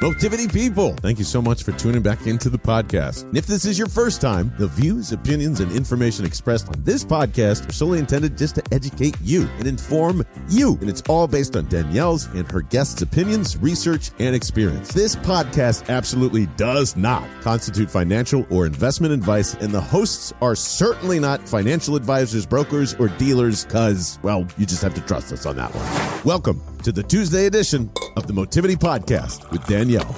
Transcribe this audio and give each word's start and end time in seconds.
Motivity 0.00 0.46
people, 0.46 0.94
thank 1.02 1.18
you 1.18 1.24
so 1.24 1.42
much 1.42 1.64
for 1.64 1.72
tuning 1.72 2.02
back 2.02 2.24
into 2.28 2.48
the 2.48 2.58
podcast. 2.58 3.24
And 3.24 3.36
if 3.36 3.48
this 3.48 3.64
is 3.64 3.76
your 3.76 3.88
first 3.88 4.20
time, 4.20 4.52
the 4.56 4.68
views, 4.68 5.10
opinions, 5.10 5.58
and 5.58 5.72
information 5.72 6.24
expressed 6.24 6.68
on 6.68 6.76
this 6.84 7.04
podcast 7.04 7.68
are 7.68 7.72
solely 7.72 7.98
intended 7.98 8.38
just 8.38 8.54
to 8.54 8.62
educate 8.70 9.16
you 9.20 9.48
and 9.58 9.66
inform 9.66 10.24
you. 10.48 10.78
And 10.80 10.88
it's 10.88 11.02
all 11.08 11.26
based 11.26 11.56
on 11.56 11.66
Danielle's 11.66 12.26
and 12.26 12.48
her 12.48 12.62
guests' 12.62 13.02
opinions, 13.02 13.56
research, 13.56 14.12
and 14.20 14.36
experience. 14.36 14.94
This 14.94 15.16
podcast 15.16 15.88
absolutely 15.88 16.46
does 16.56 16.96
not 16.96 17.28
constitute 17.40 17.90
financial 17.90 18.46
or 18.50 18.66
investment 18.66 19.12
advice, 19.12 19.54
and 19.54 19.72
the 19.72 19.80
hosts 19.80 20.32
are 20.40 20.54
certainly 20.54 21.18
not 21.18 21.48
financial 21.48 21.96
advisors, 21.96 22.46
brokers, 22.46 22.94
or 23.00 23.08
dealers, 23.08 23.64
because, 23.64 24.20
well, 24.22 24.46
you 24.58 24.64
just 24.64 24.82
have 24.82 24.94
to 24.94 25.00
trust 25.00 25.32
us 25.32 25.44
on 25.44 25.56
that 25.56 25.74
one. 25.74 26.24
Welcome 26.24 26.62
to 26.82 26.92
the 26.92 27.02
Tuesday 27.02 27.46
edition 27.46 27.90
of 28.16 28.26
the 28.26 28.32
Motivity 28.32 28.76
Podcast 28.76 29.50
with 29.50 29.64
Danielle. 29.66 30.14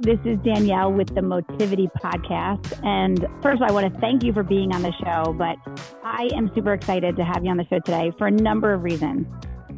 This 0.00 0.18
is 0.24 0.38
Danielle 0.38 0.92
with 0.92 1.14
the 1.14 1.20
Motivity 1.20 1.88
Podcast. 2.02 2.84
And 2.84 3.26
first, 3.42 3.60
I 3.60 3.70
want 3.70 3.92
to 3.92 4.00
thank 4.00 4.22
you 4.22 4.32
for 4.32 4.42
being 4.42 4.74
on 4.74 4.82
the 4.82 4.92
show, 4.92 5.34
but 5.34 5.56
I 6.02 6.30
am 6.34 6.50
super 6.54 6.72
excited 6.72 7.16
to 7.16 7.24
have 7.24 7.44
you 7.44 7.50
on 7.50 7.58
the 7.58 7.66
show 7.66 7.80
today 7.80 8.10
for 8.16 8.26
a 8.26 8.30
number 8.30 8.72
of 8.72 8.82
reasons. 8.82 9.26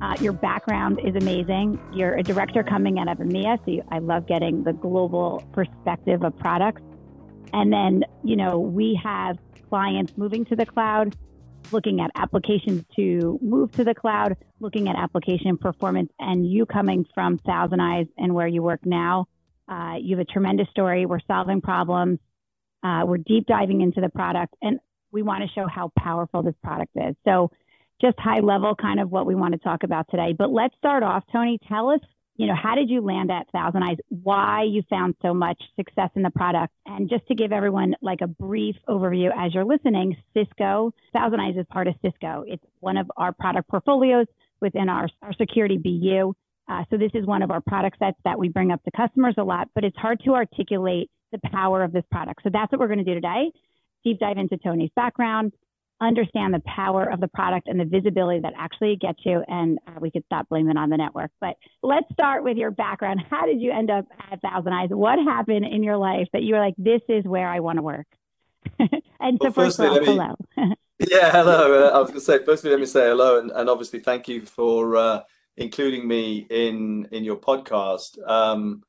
Uh, 0.00 0.16
your 0.20 0.32
background 0.32 1.00
is 1.04 1.16
amazing. 1.16 1.80
You're 1.92 2.14
a 2.14 2.22
director 2.22 2.62
coming 2.62 2.98
out 2.98 3.08
of 3.08 3.18
EMEA, 3.18 3.58
so 3.64 3.70
you, 3.72 3.82
I 3.90 3.98
love 3.98 4.26
getting 4.26 4.62
the 4.62 4.72
global 4.72 5.44
perspective 5.52 6.22
of 6.22 6.38
products. 6.38 6.82
And 7.52 7.72
then, 7.72 8.04
you 8.22 8.36
know, 8.36 8.58
we 8.58 8.98
have 9.02 9.38
clients 9.68 10.12
moving 10.16 10.44
to 10.46 10.56
the 10.56 10.66
cloud 10.66 11.16
looking 11.72 12.00
at 12.00 12.10
applications 12.14 12.84
to 12.96 13.38
move 13.42 13.72
to 13.72 13.84
the 13.84 13.94
cloud, 13.94 14.36
looking 14.60 14.88
at 14.88 14.96
application 14.96 15.56
performance, 15.56 16.10
and 16.18 16.46
you 16.46 16.66
coming 16.66 17.06
from 17.14 17.38
Thousand 17.38 17.80
Eyes 17.80 18.06
and 18.16 18.34
where 18.34 18.46
you 18.46 18.62
work 18.62 18.80
now. 18.84 19.26
Uh, 19.68 19.94
you 20.00 20.16
have 20.16 20.26
a 20.26 20.30
tremendous 20.30 20.68
story. 20.70 21.06
We're 21.06 21.20
solving 21.26 21.60
problems. 21.60 22.18
Uh, 22.82 23.02
we're 23.06 23.18
deep 23.18 23.46
diving 23.46 23.80
into 23.80 24.00
the 24.00 24.08
product, 24.08 24.54
and 24.60 24.78
we 25.12 25.22
want 25.22 25.44
to 25.44 25.48
show 25.54 25.66
how 25.66 25.92
powerful 25.96 26.42
this 26.42 26.54
product 26.62 26.92
is. 26.96 27.14
So, 27.24 27.50
just 28.00 28.18
high 28.18 28.40
level, 28.40 28.74
kind 28.74 28.98
of 28.98 29.10
what 29.12 29.26
we 29.26 29.36
want 29.36 29.52
to 29.52 29.58
talk 29.58 29.84
about 29.84 30.06
today. 30.10 30.34
But 30.36 30.50
let's 30.50 30.74
start 30.76 31.04
off. 31.04 31.22
Tony, 31.30 31.60
tell 31.68 31.90
us 31.90 32.00
you 32.36 32.46
know, 32.46 32.54
how 32.60 32.74
did 32.74 32.88
you 32.88 33.02
land 33.02 33.30
at 33.30 33.50
Thousand 33.50 33.82
Eyes? 33.82 33.98
Why 34.08 34.62
you 34.62 34.82
found 34.88 35.14
so 35.20 35.34
much 35.34 35.60
success 35.76 36.10
in 36.14 36.22
the 36.22 36.30
product? 36.30 36.72
And 36.86 37.08
just 37.08 37.26
to 37.28 37.34
give 37.34 37.52
everyone 37.52 37.94
like 38.00 38.20
a 38.22 38.26
brief 38.26 38.76
overview 38.88 39.30
as 39.36 39.54
you're 39.54 39.64
listening, 39.64 40.16
Cisco, 40.34 40.92
Thousand 41.12 41.40
Eyes 41.40 41.56
is 41.56 41.66
part 41.70 41.88
of 41.88 41.94
Cisco. 42.02 42.44
It's 42.46 42.64
one 42.80 42.96
of 42.96 43.10
our 43.16 43.32
product 43.32 43.68
portfolios 43.68 44.26
within 44.60 44.88
our, 44.88 45.08
our 45.20 45.34
security 45.34 45.76
BU. 45.76 46.32
Uh, 46.68 46.84
so 46.90 46.96
this 46.96 47.10
is 47.14 47.26
one 47.26 47.42
of 47.42 47.50
our 47.50 47.60
product 47.60 47.98
sets 47.98 48.16
that 48.24 48.38
we 48.38 48.48
bring 48.48 48.70
up 48.70 48.82
to 48.84 48.90
customers 48.96 49.34
a 49.36 49.44
lot, 49.44 49.68
but 49.74 49.84
it's 49.84 49.96
hard 49.98 50.20
to 50.24 50.34
articulate 50.34 51.10
the 51.32 51.40
power 51.50 51.82
of 51.82 51.92
this 51.92 52.04
product. 52.10 52.42
So 52.44 52.50
that's 52.52 52.70
what 52.72 52.80
we're 52.80 52.86
going 52.86 52.98
to 52.98 53.04
do 53.04 53.14
today. 53.14 53.50
Deep 54.04 54.18
dive 54.18 54.38
into 54.38 54.56
Tony's 54.56 54.90
background, 54.96 55.52
understand 56.02 56.52
the 56.52 56.62
power 56.66 57.04
of 57.04 57.20
the 57.20 57.28
product 57.28 57.68
and 57.68 57.78
the 57.78 57.84
visibility 57.84 58.40
that 58.40 58.52
actually 58.56 58.96
gets 58.96 59.20
you, 59.24 59.42
and 59.46 59.78
uh, 59.86 59.98
we 60.00 60.10
could 60.10 60.24
stop 60.26 60.48
blaming 60.48 60.76
on 60.76 60.90
the 60.90 60.96
network. 60.96 61.30
But 61.40 61.56
let's 61.82 62.06
start 62.12 62.44
with 62.44 62.56
your 62.56 62.70
background. 62.70 63.22
How 63.30 63.46
did 63.46 63.60
you 63.60 63.72
end 63.72 63.90
up 63.90 64.06
at 64.30 64.40
Thousand 64.42 64.72
Eyes? 64.72 64.88
What 64.90 65.18
happened 65.18 65.64
in 65.64 65.82
your 65.82 65.96
life 65.96 66.28
that 66.32 66.42
you 66.42 66.54
were 66.54 66.60
like, 66.60 66.74
this 66.76 67.02
is 67.08 67.24
where 67.24 67.48
I 67.48 67.60
want 67.60 67.78
to 67.78 67.82
work? 67.82 68.06
and 68.78 69.38
so, 69.40 69.44
well, 69.44 69.52
first 69.52 69.78
of 69.78 69.90
all, 69.90 70.04
hello. 70.04 70.34
yeah, 70.98 71.30
hello. 71.30 71.86
Uh, 71.86 71.90
I 71.90 71.98
was 71.98 72.08
going 72.08 72.20
to 72.20 72.24
say, 72.24 72.44
firstly, 72.44 72.70
let 72.70 72.80
me 72.80 72.86
say 72.86 73.08
hello, 73.08 73.38
and, 73.38 73.50
and 73.50 73.70
obviously, 73.70 74.00
thank 74.00 74.28
you 74.28 74.42
for 74.42 74.96
uh, 74.96 75.20
including 75.56 76.06
me 76.06 76.46
in 76.50 77.08
in 77.12 77.24
your 77.24 77.36
podcast. 77.36 78.18
Um, 78.28 78.82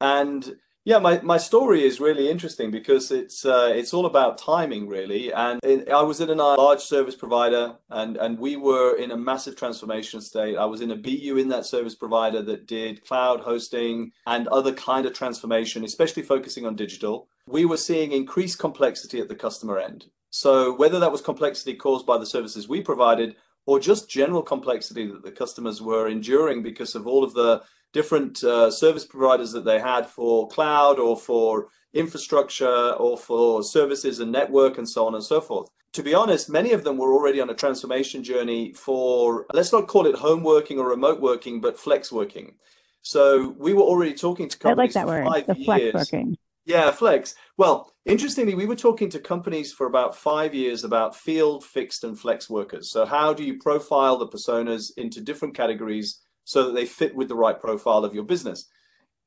and 0.00 0.56
yeah, 0.84 0.98
my, 0.98 1.20
my 1.20 1.36
story 1.36 1.84
is 1.84 2.00
really 2.00 2.30
interesting 2.30 2.70
because 2.70 3.10
it's 3.10 3.44
uh, 3.44 3.70
it's 3.74 3.92
all 3.92 4.06
about 4.06 4.38
timing, 4.38 4.88
really. 4.88 5.30
And 5.30 5.60
I 5.92 6.02
was 6.02 6.20
in 6.20 6.30
a 6.30 6.34
large 6.34 6.80
service 6.80 7.14
provider, 7.14 7.76
and 7.90 8.16
and 8.16 8.38
we 8.38 8.56
were 8.56 8.96
in 8.96 9.10
a 9.10 9.16
massive 9.16 9.56
transformation 9.56 10.22
state. 10.22 10.56
I 10.56 10.64
was 10.64 10.80
in 10.80 10.90
a 10.90 10.96
BU 10.96 11.36
in 11.36 11.48
that 11.48 11.66
service 11.66 11.94
provider 11.94 12.40
that 12.42 12.66
did 12.66 13.04
cloud 13.04 13.40
hosting 13.40 14.12
and 14.26 14.48
other 14.48 14.72
kind 14.72 15.04
of 15.04 15.12
transformation, 15.12 15.84
especially 15.84 16.22
focusing 16.22 16.64
on 16.64 16.76
digital. 16.76 17.28
We 17.46 17.66
were 17.66 17.76
seeing 17.76 18.12
increased 18.12 18.58
complexity 18.58 19.20
at 19.20 19.28
the 19.28 19.34
customer 19.34 19.78
end. 19.78 20.06
So 20.30 20.74
whether 20.74 20.98
that 21.00 21.12
was 21.12 21.20
complexity 21.20 21.74
caused 21.74 22.06
by 22.06 22.16
the 22.16 22.26
services 22.26 22.68
we 22.68 22.80
provided 22.80 23.36
or 23.66 23.80
just 23.80 24.08
general 24.08 24.42
complexity 24.42 25.06
that 25.06 25.22
the 25.22 25.32
customers 25.32 25.82
were 25.82 26.08
enduring 26.08 26.62
because 26.62 26.94
of 26.94 27.06
all 27.06 27.22
of 27.22 27.34
the 27.34 27.62
different 27.92 28.42
uh, 28.44 28.70
service 28.70 29.04
providers 29.04 29.52
that 29.52 29.64
they 29.64 29.80
had 29.80 30.06
for 30.06 30.48
cloud 30.48 30.98
or 30.98 31.16
for 31.16 31.68
infrastructure 31.92 32.92
or 32.92 33.16
for 33.16 33.62
services 33.62 34.20
and 34.20 34.30
network 34.30 34.78
and 34.78 34.88
so 34.88 35.06
on 35.06 35.14
and 35.14 35.24
so 35.24 35.40
forth. 35.40 35.68
To 35.94 36.02
be 36.02 36.14
honest, 36.14 36.48
many 36.48 36.72
of 36.72 36.84
them 36.84 36.98
were 36.98 37.12
already 37.12 37.40
on 37.40 37.50
a 37.50 37.54
transformation 37.54 38.22
journey 38.22 38.72
for, 38.74 39.46
let's 39.52 39.72
not 39.72 39.88
call 39.88 40.06
it 40.06 40.14
home 40.14 40.44
working 40.44 40.78
or 40.78 40.88
remote 40.88 41.20
working, 41.20 41.60
but 41.60 41.78
flex 41.78 42.12
working. 42.12 42.54
So 43.02 43.56
we 43.58 43.74
were 43.74 43.82
already 43.82 44.14
talking 44.14 44.48
to 44.48 44.58
companies 44.58 44.94
I 44.96 45.00
like 45.02 45.24
that 45.24 45.24
word, 45.24 45.46
the 45.58 45.64
flex 45.64 45.82
years. 45.82 45.94
working. 45.94 46.36
Yeah, 46.66 46.92
flex. 46.92 47.34
Well, 47.56 47.92
interestingly, 48.04 48.54
we 48.54 48.66
were 48.66 48.76
talking 48.76 49.10
to 49.10 49.18
companies 49.18 49.72
for 49.72 49.86
about 49.86 50.14
five 50.14 50.54
years 50.54 50.84
about 50.84 51.16
field, 51.16 51.64
fixed, 51.64 52.04
and 52.04 52.16
flex 52.16 52.48
workers. 52.48 52.90
So, 52.90 53.06
how 53.06 53.32
do 53.32 53.42
you 53.42 53.58
profile 53.58 54.18
the 54.18 54.28
personas 54.28 54.92
into 54.96 55.20
different 55.20 55.56
categories 55.56 56.20
so 56.50 56.66
that 56.66 56.74
they 56.74 56.84
fit 56.84 57.14
with 57.14 57.28
the 57.28 57.34
right 57.36 57.60
profile 57.60 58.04
of 58.04 58.12
your 58.12 58.24
business. 58.24 58.66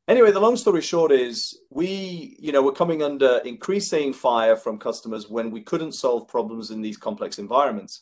Anyway, 0.09 0.29
the 0.29 0.41
long 0.41 0.57
story 0.57 0.81
short 0.81 1.09
is 1.09 1.57
we, 1.69 2.35
you 2.37 2.51
know, 2.51 2.61
we're 2.61 2.73
coming 2.73 3.01
under 3.01 3.37
increasing 3.45 4.11
fire 4.11 4.57
from 4.57 4.77
customers 4.77 5.29
when 5.29 5.49
we 5.49 5.61
couldn't 5.61 5.93
solve 5.93 6.27
problems 6.27 6.69
in 6.69 6.81
these 6.81 6.97
complex 6.97 7.39
environments. 7.39 8.01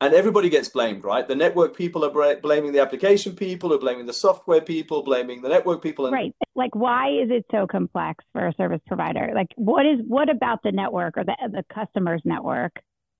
And 0.00 0.12
everybody 0.12 0.48
gets 0.48 0.68
blamed, 0.68 1.04
right? 1.04 1.26
The 1.26 1.36
network 1.36 1.76
people 1.76 2.04
are 2.04 2.36
blaming 2.40 2.72
the 2.72 2.80
application 2.80 3.36
people, 3.36 3.72
are 3.72 3.78
blaming 3.78 4.06
the 4.06 4.12
software 4.12 4.60
people, 4.60 5.04
blaming 5.04 5.40
the 5.40 5.48
network 5.48 5.80
people. 5.80 6.06
And- 6.06 6.12
right. 6.12 6.34
Like, 6.56 6.74
why 6.74 7.10
is 7.10 7.30
it 7.30 7.46
so 7.52 7.68
complex 7.68 8.24
for 8.32 8.48
a 8.48 8.52
service 8.54 8.80
provider? 8.88 9.30
Like, 9.36 9.52
what 9.54 9.86
is 9.86 10.00
what 10.04 10.28
about 10.28 10.64
the 10.64 10.72
network 10.72 11.16
or 11.16 11.22
the 11.22 11.36
the 11.52 11.64
customer's 11.72 12.22
network 12.24 12.72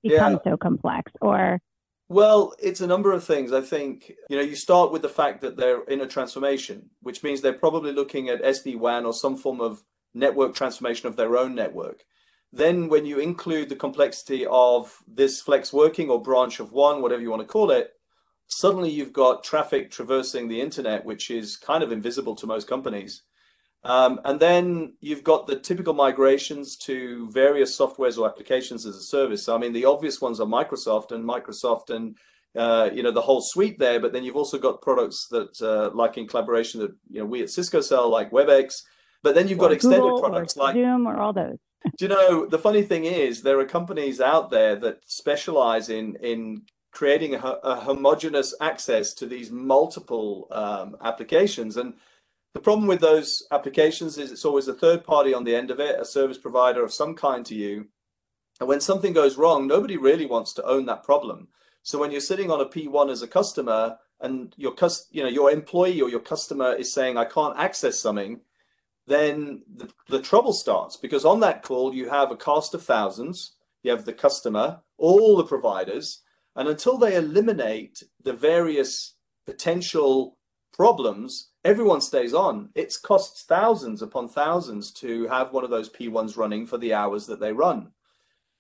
becomes 0.03 0.39
yeah. 0.45 0.53
so 0.53 0.57
complex? 0.57 1.13
Or 1.21 1.61
well, 2.09 2.55
it's 2.59 2.81
a 2.81 2.87
number 2.87 3.13
of 3.13 3.23
things. 3.23 3.53
I 3.53 3.61
think, 3.61 4.13
you 4.31 4.37
know, 4.37 4.43
you 4.43 4.57
start 4.57 4.93
with 4.93 5.03
the 5.03 5.09
fact 5.09 5.43
that 5.43 5.57
they're 5.57 5.83
in 5.85 6.01
a 6.01 6.07
transformation, 6.07 6.91
which 7.03 7.23
means 7.23 7.41
they're 7.41 7.53
probably 7.53 7.93
looking 7.93 8.29
at 8.29 8.43
SD 8.43 8.79
WAN 8.79 9.05
or 9.05 9.13
some 9.13 9.37
form 9.37 9.61
of 9.61 9.83
network 10.15 10.55
transformation 10.55 11.07
of 11.07 11.17
their 11.17 11.37
own 11.37 11.55
network. 11.55 12.05
Then, 12.51 12.89
when 12.89 13.05
you 13.05 13.19
include 13.19 13.69
the 13.69 13.77
complexity 13.77 14.47
of 14.51 15.03
this 15.07 15.43
flex 15.43 15.71
working 15.71 16.09
or 16.09 16.23
branch 16.23 16.61
of 16.61 16.73
one, 16.73 17.03
whatever 17.03 17.21
you 17.21 17.31
want 17.31 17.43
to 17.43 17.49
call 17.49 17.71
it, 17.71 17.93
suddenly 18.47 18.91
you've 18.91 19.13
got 19.13 19.45
traffic 19.45 19.91
traversing 19.91 20.49
the 20.49 20.63
internet, 20.63 21.05
which 21.05 21.31
is 21.31 21.59
kind 21.59 21.83
of 21.83 21.93
invisible 21.93 22.35
to 22.37 22.47
most 22.47 22.67
companies. 22.67 23.23
Um, 23.85 24.21
and 24.25 24.41
then 24.41 24.95
you've 25.01 25.23
got 25.23 25.47
the 25.47 25.59
typical 25.59 25.95
migrations 25.95 26.77
to 26.79 27.31
various 27.31 27.79
softwares 27.79 28.19
or 28.19 28.29
applications 28.29 28.85
as 28.85 28.97
a 28.97 29.03
service. 29.03 29.45
So, 29.45 29.55
I 29.55 29.59
mean, 29.59 29.73
the 29.73 29.85
obvious 29.85 30.21
ones 30.21 30.41
are 30.41 30.47
Microsoft 30.47 31.13
and 31.13 31.25
Microsoft 31.25 31.91
and 31.91 32.17
uh, 32.57 32.91
you 32.93 33.03
know 33.03 33.13
the 33.13 33.21
whole 33.21 33.41
suite 33.41 33.79
there. 33.79 34.01
But 34.01 34.13
then 34.13 34.25
you've 34.25 34.37
also 34.37 34.59
got 34.59 34.83
products 34.83 35.29
that, 35.31 35.61
uh, 35.63 35.95
like 35.95 36.19
in 36.19 36.27
collaboration, 36.27 36.81
that 36.81 36.91
you 37.09 37.21
know 37.21 37.27
we 37.27 37.43
at 37.43 37.51
Cisco 37.51 37.81
sell, 37.81 38.09
like 38.09 38.31
WebEx. 38.31 38.83
But 39.23 39.35
then 39.35 39.49
you've 39.49 39.59
got 39.59 39.73
extended 39.73 40.03
Google 40.03 40.21
products 40.21 40.57
like 40.57 40.75
Zoom 40.75 41.07
or 41.07 41.19
all 41.19 41.33
those. 41.33 41.59
do 41.97 42.05
you 42.05 42.09
know 42.09 42.45
the 42.45 42.59
funny 42.59 42.83
thing 42.83 43.05
is 43.05 43.43
there 43.43 43.61
are 43.61 43.65
companies 43.65 44.21
out 44.21 44.51
there 44.51 44.75
that 44.75 44.99
specialize 45.07 45.89
in 45.89 46.17
in 46.17 46.63
creating 46.91 47.35
a, 47.35 47.39
a 47.39 47.77
homogeneous 47.77 48.55
access 48.61 49.15
to 49.15 49.27
these 49.27 49.51
multiple 49.53 50.49
um, 50.51 50.97
applications 51.05 51.77
and 51.77 51.95
the 52.55 52.61
problem 52.61 52.87
with 52.87 53.01
those 53.01 53.43
applications 53.51 54.19
is 54.19 54.33
it's 54.33 54.45
always 54.45 54.69
a 54.69 54.75
third 54.75 55.05
party 55.05 55.35
on 55.35 55.45
the 55.45 55.55
end 55.55 55.71
of 55.71 55.81
it, 55.81 56.01
a 56.01 56.05
service 56.05 56.39
provider 56.39 56.83
of 56.83 56.93
some 56.93 57.15
kind 57.15 57.45
to 57.47 57.55
you. 57.55 57.89
And 58.59 58.69
when 58.69 58.81
something 58.81 59.13
goes 59.13 59.37
wrong, 59.37 59.67
nobody 59.67 59.97
really 59.97 60.27
wants 60.27 60.53
to 60.55 60.65
own 60.65 60.87
that 60.87 61.05
problem. 61.05 61.49
So 61.83 61.99
when 61.99 62.11
you're 62.11 62.21
sitting 62.21 62.51
on 62.51 62.61
a 62.61 62.67
P1 62.67 63.11
as 63.11 63.23
a 63.23 63.29
customer 63.29 63.99
and 64.21 64.55
your 64.57 64.75
you 65.11 65.23
know 65.23 65.29
your 65.29 65.51
employee 65.51 66.01
or 66.01 66.09
your 66.09 66.21
customer 66.21 66.73
is 66.73 66.93
saying 66.93 67.17
I 67.17 67.25
can't 67.25 67.59
access 67.59 67.99
something, 67.99 68.41
then 69.07 69.63
the, 69.73 69.91
the 70.09 70.21
trouble 70.21 70.53
starts 70.53 70.97
because 70.97 71.25
on 71.25 71.41
that 71.41 71.63
call 71.63 71.95
you 71.95 72.09
have 72.09 72.31
a 72.31 72.37
cast 72.37 72.75
of 72.75 72.83
thousands, 72.83 73.53
you 73.83 73.91
have 73.91 74.05
the 74.05 74.13
customer, 74.13 74.81
all 74.97 75.37
the 75.37 75.45
providers, 75.45 76.23
and 76.57 76.69
until 76.69 76.99
they 76.99 77.15
eliminate 77.15 78.03
the 78.23 78.33
various 78.33 79.15
potential 79.47 80.38
problems, 80.73 81.51
everyone 81.65 82.01
stays 82.01 82.35
on. 82.35 82.71
It 82.75 82.95
costs 83.03 83.45
thousands 83.45 84.03
upon 84.03 84.29
thousands 84.29 84.93
to 84.93 85.27
have 85.29 85.53
one 85.53 85.65
of 85.65 85.71
those 85.71 85.91
P1s 85.91 86.37
running 86.37 86.67
for 86.67 86.79
the 86.79 86.95
hours 86.95 87.27
that 87.27 87.41
they 87.41 87.53
run. 87.53 87.93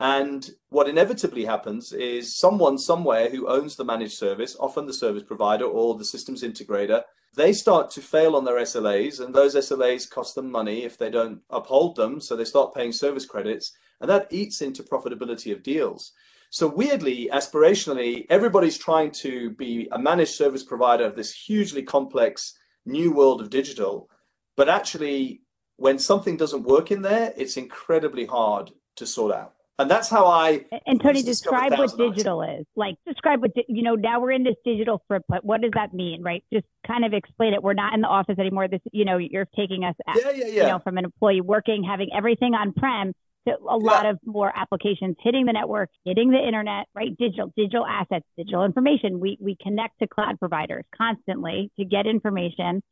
And 0.00 0.48
what 0.68 0.88
inevitably 0.88 1.44
happens 1.44 1.92
is 1.92 2.38
someone 2.38 2.78
somewhere 2.78 3.30
who 3.30 3.48
owns 3.48 3.76
the 3.76 3.84
managed 3.84 4.16
service, 4.16 4.56
often 4.60 4.86
the 4.86 4.92
service 4.92 5.24
provider 5.24 5.64
or 5.64 5.96
the 5.96 6.04
systems 6.04 6.42
integrator, 6.42 7.02
they 7.34 7.52
start 7.52 7.90
to 7.92 8.00
fail 8.00 8.34
on 8.34 8.44
their 8.44 8.58
SLAs, 8.58 9.20
and 9.20 9.34
those 9.34 9.54
SLAs 9.54 10.08
cost 10.08 10.34
them 10.34 10.50
money 10.50 10.84
if 10.84 10.98
they 10.98 11.10
don't 11.10 11.40
uphold 11.50 11.96
them. 11.96 12.20
So 12.20 12.36
they 12.36 12.44
start 12.44 12.74
paying 12.74 12.92
service 12.92 13.26
credits, 13.26 13.72
and 14.00 14.08
that 14.08 14.28
eats 14.30 14.60
into 14.60 14.82
profitability 14.82 15.52
of 15.52 15.62
deals. 15.62 16.12
So 16.50 16.66
weirdly, 16.66 17.28
aspirationally, 17.32 18.26
everybody's 18.30 18.78
trying 18.78 19.10
to 19.22 19.50
be 19.50 19.88
a 19.92 19.98
managed 19.98 20.34
service 20.34 20.62
provider 20.62 21.04
of 21.04 21.14
this 21.14 21.32
hugely 21.32 21.82
complex 21.82 22.54
new 22.86 23.12
world 23.12 23.40
of 23.40 23.50
digital. 23.50 24.08
But 24.56 24.68
actually, 24.68 25.42
when 25.76 25.98
something 25.98 26.36
doesn't 26.36 26.64
work 26.64 26.90
in 26.90 27.02
there, 27.02 27.32
it's 27.36 27.56
incredibly 27.56 28.26
hard 28.26 28.72
to 28.96 29.06
sort 29.06 29.34
out. 29.34 29.54
And 29.80 29.88
that's 29.88 30.08
how 30.08 30.26
I. 30.26 30.64
And 30.86 31.00
Tony, 31.00 31.22
describe 31.22 31.78
what 31.78 31.96
digital 31.96 32.42
is. 32.42 32.66
Like, 32.74 32.96
describe 33.06 33.40
what, 33.40 33.52
you 33.68 33.82
know, 33.82 33.94
now 33.94 34.18
we're 34.20 34.32
in 34.32 34.42
this 34.42 34.56
digital 34.64 35.04
footprint. 35.06 35.44
What 35.44 35.60
does 35.60 35.70
that 35.74 35.94
mean, 35.94 36.20
right? 36.20 36.42
Just 36.52 36.66
kind 36.84 37.04
of 37.04 37.12
explain 37.12 37.54
it. 37.54 37.62
We're 37.62 37.74
not 37.74 37.94
in 37.94 38.00
the 38.00 38.08
office 38.08 38.40
anymore. 38.40 38.66
This, 38.66 38.80
you 38.90 39.04
know, 39.04 39.18
you're 39.18 39.46
taking 39.54 39.84
us, 39.84 39.94
at, 40.08 40.16
yeah, 40.16 40.30
yeah, 40.30 40.46
yeah. 40.46 40.62
you 40.62 40.68
know, 40.68 40.80
from 40.80 40.98
an 40.98 41.04
employee 41.04 41.42
working, 41.42 41.84
having 41.84 42.08
everything 42.12 42.54
on 42.54 42.72
prem 42.72 43.12
to 43.48 43.58
a 43.64 43.78
yeah. 43.78 43.90
lot 43.90 44.06
of 44.06 44.18
more 44.24 44.52
applications 44.54 45.16
hitting 45.20 45.46
the 45.46 45.52
network, 45.52 45.90
hitting 46.04 46.30
the 46.30 46.38
internet, 46.38 46.86
right? 46.94 47.16
Digital, 47.16 47.52
digital 47.56 47.86
assets, 47.86 48.24
digital 48.36 48.64
information. 48.64 49.20
We, 49.20 49.38
we 49.40 49.56
connect 49.60 49.98
to 50.00 50.06
cloud 50.06 50.38
providers 50.38 50.84
constantly 50.96 51.70
to 51.78 51.84
get 51.84 52.06
information 52.06 52.82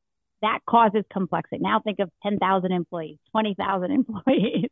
that 0.42 0.60
causes 0.68 1.04
complexity. 1.12 1.58
Now 1.60 1.80
think 1.80 1.98
of 1.98 2.10
10,000 2.22 2.72
employees, 2.72 3.18
20,000 3.32 3.90
employees. 3.90 4.70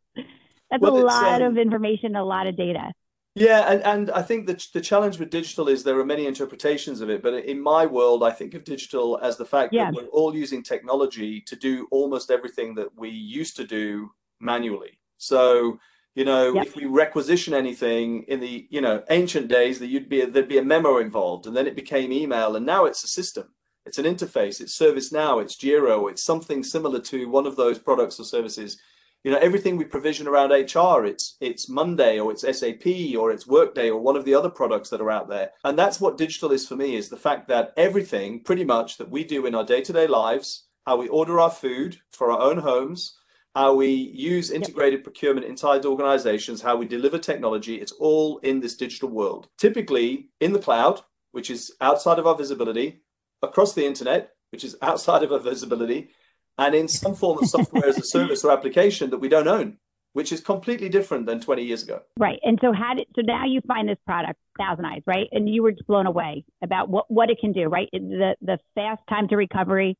That's 0.71 0.81
well, 0.81 0.97
a 0.97 1.05
lot 1.05 1.41
um, 1.41 1.51
of 1.51 1.57
information, 1.57 2.15
a 2.15 2.23
lot 2.23 2.47
of 2.47 2.57
data. 2.57 2.91
Yeah, 3.35 3.69
and, 3.69 3.83
and 3.83 4.11
I 4.11 4.21
think 4.21 4.45
that 4.47 4.65
the 4.73 4.79
challenge 4.79 5.19
with 5.19 5.29
digital 5.29 5.67
is 5.67 5.83
there 5.83 5.99
are 5.99 6.05
many 6.05 6.25
interpretations 6.25 7.01
of 7.01 7.09
it. 7.09 7.21
But 7.21 7.33
in 7.33 7.61
my 7.61 7.85
world, 7.85 8.23
I 8.23 8.31
think 8.31 8.53
of 8.53 8.63
digital 8.63 9.19
as 9.21 9.35
the 9.35 9.45
fact 9.45 9.73
yeah. 9.73 9.91
that 9.91 9.93
we're 9.93 10.07
all 10.07 10.33
using 10.33 10.63
technology 10.63 11.41
to 11.41 11.55
do 11.55 11.87
almost 11.91 12.31
everything 12.31 12.75
that 12.75 12.97
we 12.97 13.09
used 13.09 13.57
to 13.57 13.65
do 13.65 14.11
manually. 14.39 14.99
So, 15.17 15.79
you 16.13 16.23
know, 16.23 16.53
yep. 16.53 16.67
if 16.67 16.75
we 16.75 16.85
requisition 16.85 17.53
anything 17.53 18.23
in 18.23 18.39
the, 18.39 18.67
you 18.69 18.81
know, 18.81 19.03
ancient 19.09 19.47
days, 19.47 19.79
that 19.79 19.87
you'd 19.87 20.09
be 20.09 20.23
there'd 20.25 20.47
be 20.47 20.57
a 20.57 20.63
memo 20.63 20.97
involved, 20.97 21.45
and 21.45 21.55
then 21.55 21.67
it 21.67 21.75
became 21.75 22.11
email, 22.11 22.55
and 22.55 22.65
now 22.65 22.85
it's 22.85 23.03
a 23.03 23.07
system. 23.07 23.49
It's 23.85 23.97
an 23.99 24.05
interface. 24.05 24.59
It's 24.61 24.77
ServiceNow. 24.77 25.41
It's 25.41 25.55
Jira. 25.55 26.09
It's 26.09 26.23
something 26.23 26.63
similar 26.63 26.99
to 27.01 27.29
one 27.29 27.45
of 27.45 27.55
those 27.55 27.77
products 27.77 28.19
or 28.19 28.23
services. 28.23 28.79
You 29.23 29.31
know, 29.31 29.37
everything 29.37 29.75
we 29.75 29.85
provision 29.85 30.27
around 30.27 30.51
HR, 30.51 31.05
it's 31.05 31.35
it's 31.39 31.69
Monday 31.69 32.19
or 32.19 32.31
it's 32.31 32.41
SAP 32.41 32.85
or 33.17 33.31
it's 33.31 33.47
Workday 33.47 33.89
or 33.89 33.99
one 33.99 34.15
of 34.15 34.25
the 34.25 34.35
other 34.35 34.49
products 34.49 34.89
that 34.89 35.01
are 35.01 35.11
out 35.11 35.29
there. 35.29 35.51
And 35.63 35.77
that's 35.77 35.99
what 35.99 36.17
digital 36.17 36.51
is 36.51 36.67
for 36.67 36.75
me: 36.75 36.95
is 36.95 37.09
the 37.09 37.17
fact 37.17 37.47
that 37.47 37.73
everything, 37.75 38.41
pretty 38.41 38.63
much, 38.63 38.97
that 38.97 39.09
we 39.09 39.23
do 39.23 39.45
in 39.45 39.55
our 39.55 39.65
day-to-day 39.65 40.07
lives, 40.07 40.65
how 40.85 40.97
we 40.97 41.07
order 41.07 41.39
our 41.39 41.49
food 41.49 41.99
for 42.11 42.31
our 42.31 42.39
own 42.39 42.59
homes, 42.59 43.17
how 43.55 43.73
we 43.73 43.87
use 43.87 44.51
integrated 44.51 45.03
procurement 45.03 45.45
inside 45.45 45.85
organizations, 45.85 46.61
how 46.61 46.75
we 46.75 46.85
deliver 46.85 47.17
technology, 47.17 47.75
it's 47.75 47.93
all 47.93 48.37
in 48.39 48.59
this 48.59 48.75
digital 48.75 49.09
world. 49.09 49.47
Typically 49.57 50.27
in 50.41 50.51
the 50.51 50.59
cloud, 50.59 51.01
which 51.31 51.49
is 51.49 51.71
outside 51.79 52.19
of 52.19 52.27
our 52.27 52.35
visibility, 52.35 53.01
across 53.41 53.73
the 53.73 53.85
internet, 53.85 54.33
which 54.51 54.65
is 54.65 54.75
outside 54.81 55.23
of 55.23 55.31
our 55.31 55.39
visibility, 55.39 56.09
and 56.57 56.75
in 56.75 56.87
some 56.87 57.15
form 57.15 57.39
of 57.41 57.47
software 57.49 57.85
as 57.85 57.97
a 57.97 58.03
service 58.03 58.43
or 58.43 58.51
application 58.51 59.09
that 59.09 59.19
we 59.19 59.29
don't 59.29 59.47
own, 59.47 59.77
which 60.11 60.33
is 60.33 60.41
completely 60.41 60.89
different 60.89 61.25
than 61.25 61.39
20 61.39 61.63
years 61.63 61.83
ago. 61.83 62.01
Right. 62.17 62.39
And 62.43 62.59
so 62.61 62.73
how 62.73 62.93
did 62.93 63.07
so 63.15 63.21
now 63.21 63.45
you 63.45 63.61
find 63.67 63.87
this 63.87 63.97
product, 64.05 64.39
Thousand 64.57 64.85
Eyes, 64.85 65.01
right? 65.05 65.27
And 65.31 65.49
you 65.49 65.63
were 65.63 65.71
just 65.71 65.87
blown 65.87 66.07
away 66.07 66.43
about 66.61 66.89
what, 66.89 67.09
what 67.09 67.29
it 67.29 67.39
can 67.39 67.53
do, 67.53 67.67
right? 67.67 67.89
The 67.93 68.35
the 68.41 68.59
fast 68.75 69.01
time 69.09 69.29
to 69.29 69.37
recovery, 69.37 69.97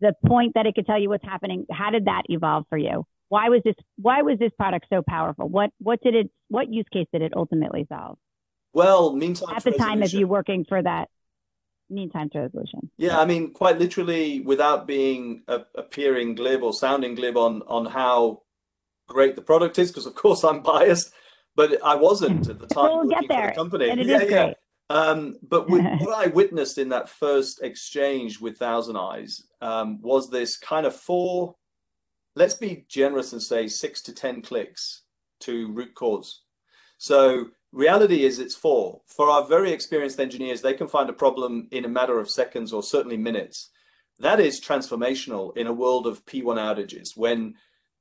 the 0.00 0.14
point 0.26 0.54
that 0.54 0.66
it 0.66 0.74
could 0.74 0.86
tell 0.86 1.00
you 1.00 1.08
what's 1.08 1.24
happening. 1.24 1.66
How 1.70 1.90
did 1.90 2.06
that 2.06 2.22
evolve 2.28 2.64
for 2.68 2.78
you? 2.78 3.04
Why 3.28 3.48
was 3.48 3.60
this 3.64 3.74
why 3.96 4.22
was 4.22 4.38
this 4.38 4.52
product 4.56 4.86
so 4.90 5.02
powerful? 5.06 5.48
What 5.48 5.70
what 5.78 6.00
did 6.02 6.14
it 6.14 6.30
what 6.48 6.72
use 6.72 6.86
case 6.92 7.06
did 7.12 7.22
it 7.22 7.32
ultimately 7.36 7.86
solve? 7.88 8.18
Well, 8.72 9.12
meantime 9.14 9.54
at 9.56 9.64
the 9.64 9.72
time 9.72 10.02
of 10.02 10.12
you 10.12 10.26
working 10.26 10.64
for 10.68 10.82
that 10.82 11.08
meantime 11.90 12.30
to 12.30 12.40
resolution. 12.40 12.90
Yeah, 12.96 13.18
I 13.18 13.24
mean, 13.24 13.52
quite 13.52 13.78
literally, 13.78 14.40
without 14.40 14.86
being 14.86 15.42
uh, 15.48 15.60
appearing 15.74 16.34
glib 16.34 16.62
or 16.62 16.72
sounding 16.72 17.14
glib 17.14 17.36
on 17.36 17.62
on 17.62 17.86
how 17.86 18.42
great 19.08 19.36
the 19.36 19.42
product 19.42 19.78
is, 19.78 19.90
because 19.90 20.06
of 20.06 20.14
course 20.14 20.44
I'm 20.44 20.62
biased, 20.62 21.12
but 21.54 21.82
I 21.82 21.96
wasn't 21.96 22.48
at 22.48 22.58
the 22.58 22.66
time 22.66 22.84
we'll 22.84 23.08
get 23.08 23.24
there. 23.28 23.48
The 23.48 23.54
company. 23.54 23.90
And 23.90 24.00
it 24.00 24.06
yeah, 24.06 24.16
is 24.20 24.30
yeah. 24.30 24.44
Great. 24.44 24.56
Um, 24.90 25.38
but 25.42 25.68
with, 25.68 25.84
what 26.00 26.14
I 26.14 26.28
witnessed 26.28 26.78
in 26.78 26.90
that 26.90 27.08
first 27.08 27.62
exchange 27.62 28.40
with 28.40 28.58
ThousandEyes 28.58 29.42
um, 29.60 30.00
was 30.02 30.30
this 30.30 30.56
kind 30.56 30.86
of 30.86 30.94
four, 30.94 31.56
let's 32.34 32.54
be 32.54 32.84
generous 32.88 33.32
and 33.32 33.42
say 33.42 33.68
six 33.68 34.00
to 34.02 34.14
10 34.14 34.42
clicks 34.42 35.02
to 35.40 35.70
root 35.72 35.94
cause. 35.94 36.42
So 36.96 37.48
Reality 37.72 38.24
is 38.24 38.38
it's 38.38 38.54
four. 38.54 39.02
For 39.06 39.28
our 39.28 39.44
very 39.44 39.72
experienced 39.72 40.20
engineers, 40.20 40.62
they 40.62 40.72
can 40.72 40.88
find 40.88 41.10
a 41.10 41.14
problem 41.14 41.68
in 41.70 41.84
a 41.84 41.88
matter 41.88 42.18
of 42.18 42.30
seconds 42.30 42.72
or 42.72 42.82
certainly 42.82 43.18
minutes. 43.18 43.70
That 44.18 44.40
is 44.40 44.60
transformational 44.60 45.56
in 45.56 45.66
a 45.66 45.72
world 45.72 46.06
of 46.06 46.24
P1 46.24 46.56
outages 46.56 47.16
when 47.16 47.54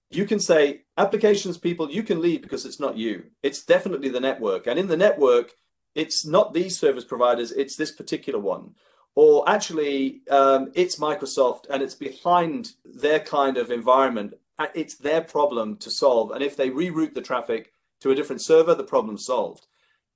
you 0.10 0.26
can 0.26 0.40
say, 0.40 0.84
applications 0.98 1.58
people, 1.58 1.92
you 1.92 2.02
can 2.02 2.22
leave 2.22 2.42
because 2.42 2.66
it's 2.66 2.80
not 2.80 2.98
you. 2.98 3.26
It's 3.44 3.66
definitely 3.66 4.08
the 4.08 4.22
network. 4.22 4.66
And 4.66 4.80
in 4.80 4.88
the 4.88 4.96
network, 4.96 5.52
it's 5.98 6.26
not 6.26 6.54
these 6.54 6.80
service 6.80 7.04
providers, 7.04 7.52
it's 7.52 7.76
this 7.76 7.92
particular 7.92 8.40
one. 8.40 8.76
Or 9.16 9.50
actually, 9.50 10.22
um, 10.30 10.72
it's 10.76 11.00
Microsoft 11.00 11.66
and 11.72 11.82
it's 11.82 11.96
behind 11.96 12.74
their 12.86 13.20
kind 13.20 13.58
of 13.58 13.72
environment. 13.72 14.36
It's 14.76 14.96
their 14.96 15.22
problem 15.22 15.78
to 15.78 15.90
solve. 15.90 16.30
And 16.30 16.44
if 16.44 16.56
they 16.56 16.70
reroute 16.70 17.16
the 17.16 17.22
traffic, 17.22 17.74
to 18.02 18.12
a 18.12 18.16
different 18.16 18.44
server, 18.44 18.76
the 18.76 18.84
problem 18.84 19.18
solved. 19.18 19.66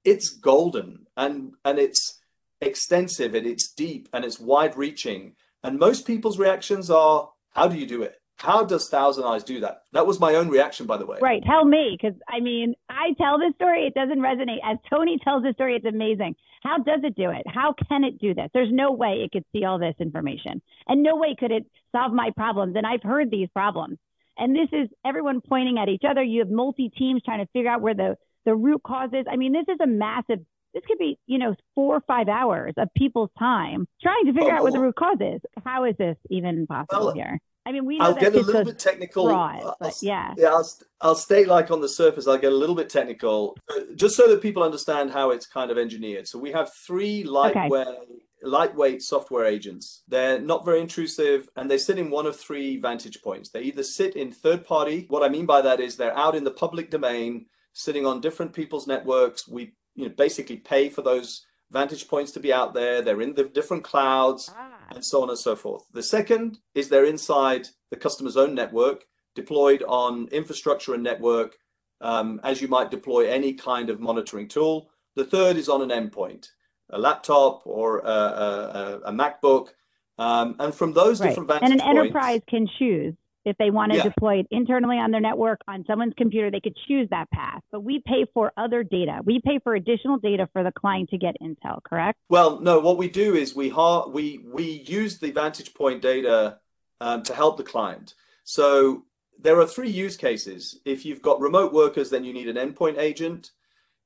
It's 0.04 0.30
golden 0.30 1.08
and 1.18 1.54
and 1.66 1.80
it's 1.80 2.20
extensive 2.60 3.34
and 3.34 3.48
it's 3.48 3.72
deep 3.72 4.08
and 4.14 4.24
it's 4.24 4.40
wide 4.40 4.78
reaching. 4.78 5.36
And 5.64 5.80
most 5.80 6.06
people's 6.06 6.38
reactions 6.38 6.92
are, 6.92 7.32
how 7.52 7.68
do 7.68 7.78
you 7.78 7.88
do 7.88 8.04
it? 8.04 8.21
How 8.38 8.64
does 8.64 8.90
Thousand 8.90 9.24
Eyes 9.24 9.44
do 9.44 9.60
that? 9.60 9.84
That 9.94 10.08
was 10.08 10.20
my 10.20 10.36
own 10.36 10.50
reaction, 10.50 10.88
by 10.88 10.98
the 10.98 11.06
way. 11.06 11.20
Right. 11.22 11.44
Tell 11.44 11.64
me, 11.64 11.98
because 12.00 12.20
I 12.28 12.40
mean, 12.40 12.74
I 12.90 13.14
tell 13.18 13.38
this 13.38 13.54
story, 13.56 13.86
it 13.86 13.94
doesn't 13.94 14.20
resonate. 14.20 14.58
As 14.64 14.78
Tony 14.90 15.20
tells 15.24 15.44
the 15.44 15.54
story, 15.54 15.76
it's 15.76 15.86
amazing. 15.86 16.36
How 16.64 16.78
does 16.78 17.02
it 17.04 17.16
do 17.16 17.30
it? 17.30 17.44
How 17.48 17.74
can 17.88 18.04
it 18.04 18.20
do 18.20 18.34
this? 18.34 18.50
There's 18.54 18.72
no 18.72 18.92
way 18.92 19.24
it 19.24 19.32
could 19.32 19.46
see 19.52 19.64
all 19.64 19.80
this 19.80 19.96
information, 20.00 20.62
and 20.88 21.04
no 21.04 21.16
way 21.16 21.36
could 21.38 21.52
it 21.52 21.66
solve 21.92 22.14
my 22.14 22.32
problems. 22.36 22.76
And 22.76 22.86
I've 22.86 23.04
heard 23.04 23.30
these 23.30 23.50
problems. 23.54 23.98
And 24.38 24.56
this 24.56 24.70
is 24.72 24.90
everyone 25.06 25.42
pointing 25.42 25.78
at 25.78 25.90
each 25.90 26.04
other. 26.10 26.24
You 26.24 26.40
have 26.40 26.50
multi 26.50 26.90
teams 26.90 27.22
trying 27.24 27.46
to 27.46 27.52
figure 27.54 27.70
out 27.70 27.82
where 27.82 27.94
the, 27.94 28.18
the 28.46 28.56
root 28.56 28.82
cause 28.84 29.10
is. 29.14 29.26
I 29.30 29.36
mean, 29.36 29.54
this 29.54 29.66
is 29.68 29.80
a 29.82 29.88
massive, 29.88 30.40
this 30.74 30.84
could 30.88 30.98
be, 30.98 31.20
you 31.28 31.38
know, 31.38 31.56
four 31.76 31.98
or 31.98 32.02
five 32.08 32.28
hours 32.28 32.74
of 32.78 32.88
people's 32.96 33.30
time 33.38 33.88
trying 34.02 34.26
to 34.26 34.34
figure 34.34 34.52
oh, 34.52 34.56
out 34.56 34.64
what 34.64 34.74
the 34.74 34.80
root 34.80 34.96
cause 34.96 35.18
is. 35.20 35.42
How 35.64 35.84
is 35.84 35.96
this 35.98 36.18
even 36.30 36.66
possible 36.66 37.08
well, 37.08 37.14
here? 37.14 37.40
I 37.66 37.72
mean, 37.72 37.86
we 37.86 37.98
know 37.98 38.06
I'll 38.06 38.16
get 38.16 38.34
a 38.34 38.40
little 38.40 38.66
bit 38.66 38.80
technical. 38.80 39.28
Fraud, 39.28 39.76
but 39.80 39.94
yeah. 40.02 40.34
Yeah, 40.38 40.50
I'll, 40.50 40.70
I'll 41.00 41.16
state 41.16 41.48
like 41.48 41.70
on 41.70 41.82
the 41.82 41.90
surface, 41.90 42.28
I'll 42.28 42.38
get 42.38 42.52
a 42.52 42.56
little 42.56 42.76
bit 42.76 42.90
technical, 42.90 43.58
uh, 43.70 43.82
just 43.96 44.16
so 44.16 44.28
that 44.28 44.42
people 44.42 44.64
understand 44.64 45.12
how 45.12 45.30
it's 45.30 45.46
kind 45.46 45.70
of 45.70 45.78
engineered. 45.78 46.28
So 46.28 46.40
we 46.40 46.52
have 46.52 46.72
three 46.86 47.24
lightweight 47.24 47.88
okay 47.88 47.98
lightweight 48.44 49.02
software 49.02 49.46
agents. 49.46 50.04
They're 50.08 50.40
not 50.40 50.66
very 50.66 50.82
intrusive 50.82 51.50
and 51.56 51.70
they 51.70 51.78
sit 51.78 52.00
in 52.00 52.10
one 52.10 52.26
of 52.26 52.36
three 52.36 52.78
vantage 52.78 53.22
points. 53.22 53.50
They 53.50 53.62
either 53.62 53.84
sit 53.84 54.16
in 54.16 54.32
third 54.32 54.66
party. 54.66 55.06
What 55.10 55.24
I 55.24 55.30
mean 55.30 55.46
by 55.46 55.62
that 55.62 55.80
is 55.80 55.96
they're 55.96 56.18
out 56.18 56.36
in 56.36 56.44
the 56.44 56.52
public 56.52 56.90
domain, 56.90 57.46
sitting 57.74 58.06
on 58.06 58.22
different 58.22 58.54
people's 58.54 58.88
networks. 58.88 59.48
We 59.48 59.74
you 59.96 60.08
know, 60.08 60.14
basically 60.16 60.58
pay 60.58 60.90
for 60.90 61.02
those 61.02 61.46
vantage 61.72 62.08
points 62.08 62.32
to 62.34 62.40
be 62.40 62.52
out 62.52 62.74
there. 62.74 63.02
They're 63.02 63.22
in 63.22 63.36
the 63.36 63.44
different 63.44 63.84
clouds 63.84 64.52
ah. 64.56 64.81
And 64.96 65.04
so 65.04 65.22
on 65.24 65.30
and 65.30 65.38
so 65.38 65.56
forth. 65.56 65.84
The 65.92 66.04
second 66.04 66.60
is 66.76 66.90
they're 66.90 67.06
inside 67.06 67.68
the 67.90 67.98
customer's 67.98 68.38
own 68.38 68.56
network, 68.56 69.06
deployed 69.36 69.84
on 69.88 70.28
infrastructure 70.30 70.94
and 70.94 71.04
network, 71.04 71.58
um, 72.02 72.40
as 72.44 72.62
you 72.62 72.68
might 72.68 72.92
deploy 72.92 73.28
any 73.28 73.54
kind 73.54 73.90
of 73.90 74.00
monitoring 74.00 74.48
tool. 74.48 74.90
The 75.16 75.26
third 75.26 75.58
is 75.58 75.70
on 75.70 75.82
an 75.82 75.90
endpoint 75.90 76.50
a 76.92 77.00
laptop 77.00 77.62
or 77.66 78.00
a, 78.00 78.04
a, 78.04 79.00
a 79.06 79.12
MacBook. 79.12 79.70
Um, 80.18 80.56
and 80.60 80.76
from 80.76 80.94
those 80.94 81.20
right. 81.20 81.30
different 81.30 81.48
vantage 81.48 81.72
And 81.72 81.74
an 81.74 81.80
points, 81.80 82.00
enterprise 82.00 82.42
can 82.48 82.68
choose 82.78 83.16
if 83.46 83.58
they 83.58 83.72
want 83.72 83.92
to 83.92 83.98
yeah. 83.98 84.04
deploy 84.04 84.40
it 84.40 84.48
internally 84.52 84.98
on 84.98 85.12
their 85.12 85.22
network 85.22 85.62
on 85.68 85.84
someone's 85.88 86.14
computer, 86.18 86.52
they 86.52 86.60
could 86.60 86.78
choose 86.88 87.08
that 87.10 87.30
path. 87.32 87.62
But 87.72 87.84
we 87.84 88.02
pay 88.06 88.26
for 88.34 88.54
other 88.58 88.84
data. 88.84 89.22
We 89.24 89.42
pay 89.44 89.60
for 89.64 89.74
additional 89.74 90.18
data 90.18 90.48
for 90.54 90.64
the 90.64 90.72
client 90.72 91.10
to 91.10 91.18
get 91.18 91.36
intel, 91.42 91.84
correct? 91.84 92.20
Well, 92.30 92.60
no. 92.60 92.80
What 92.80 92.98
we 92.98 93.10
do 93.10 93.36
is 93.36 93.56
we 93.56 93.70
ha- 93.70 94.08
we 94.08 94.40
we 94.46 94.84
use 94.86 95.20
the 95.20 95.32
vantage 95.32 95.74
point 95.74 96.02
data 96.02 96.60
um, 97.00 97.24
to 97.24 97.34
help 97.34 97.58
the 97.58 97.64
client. 97.64 98.14
So 98.44 99.06
there 99.40 99.60
are 99.60 99.68
three 99.68 99.90
use 99.90 100.18
cases. 100.18 100.80
If 100.86 101.06
you've 101.06 101.22
got 101.22 101.42
remote 101.42 101.74
workers, 101.74 102.10
then 102.10 102.24
you 102.24 102.34
need 102.34 102.48
an 102.48 102.58
endpoint 102.58 102.98
agent. 102.98 103.52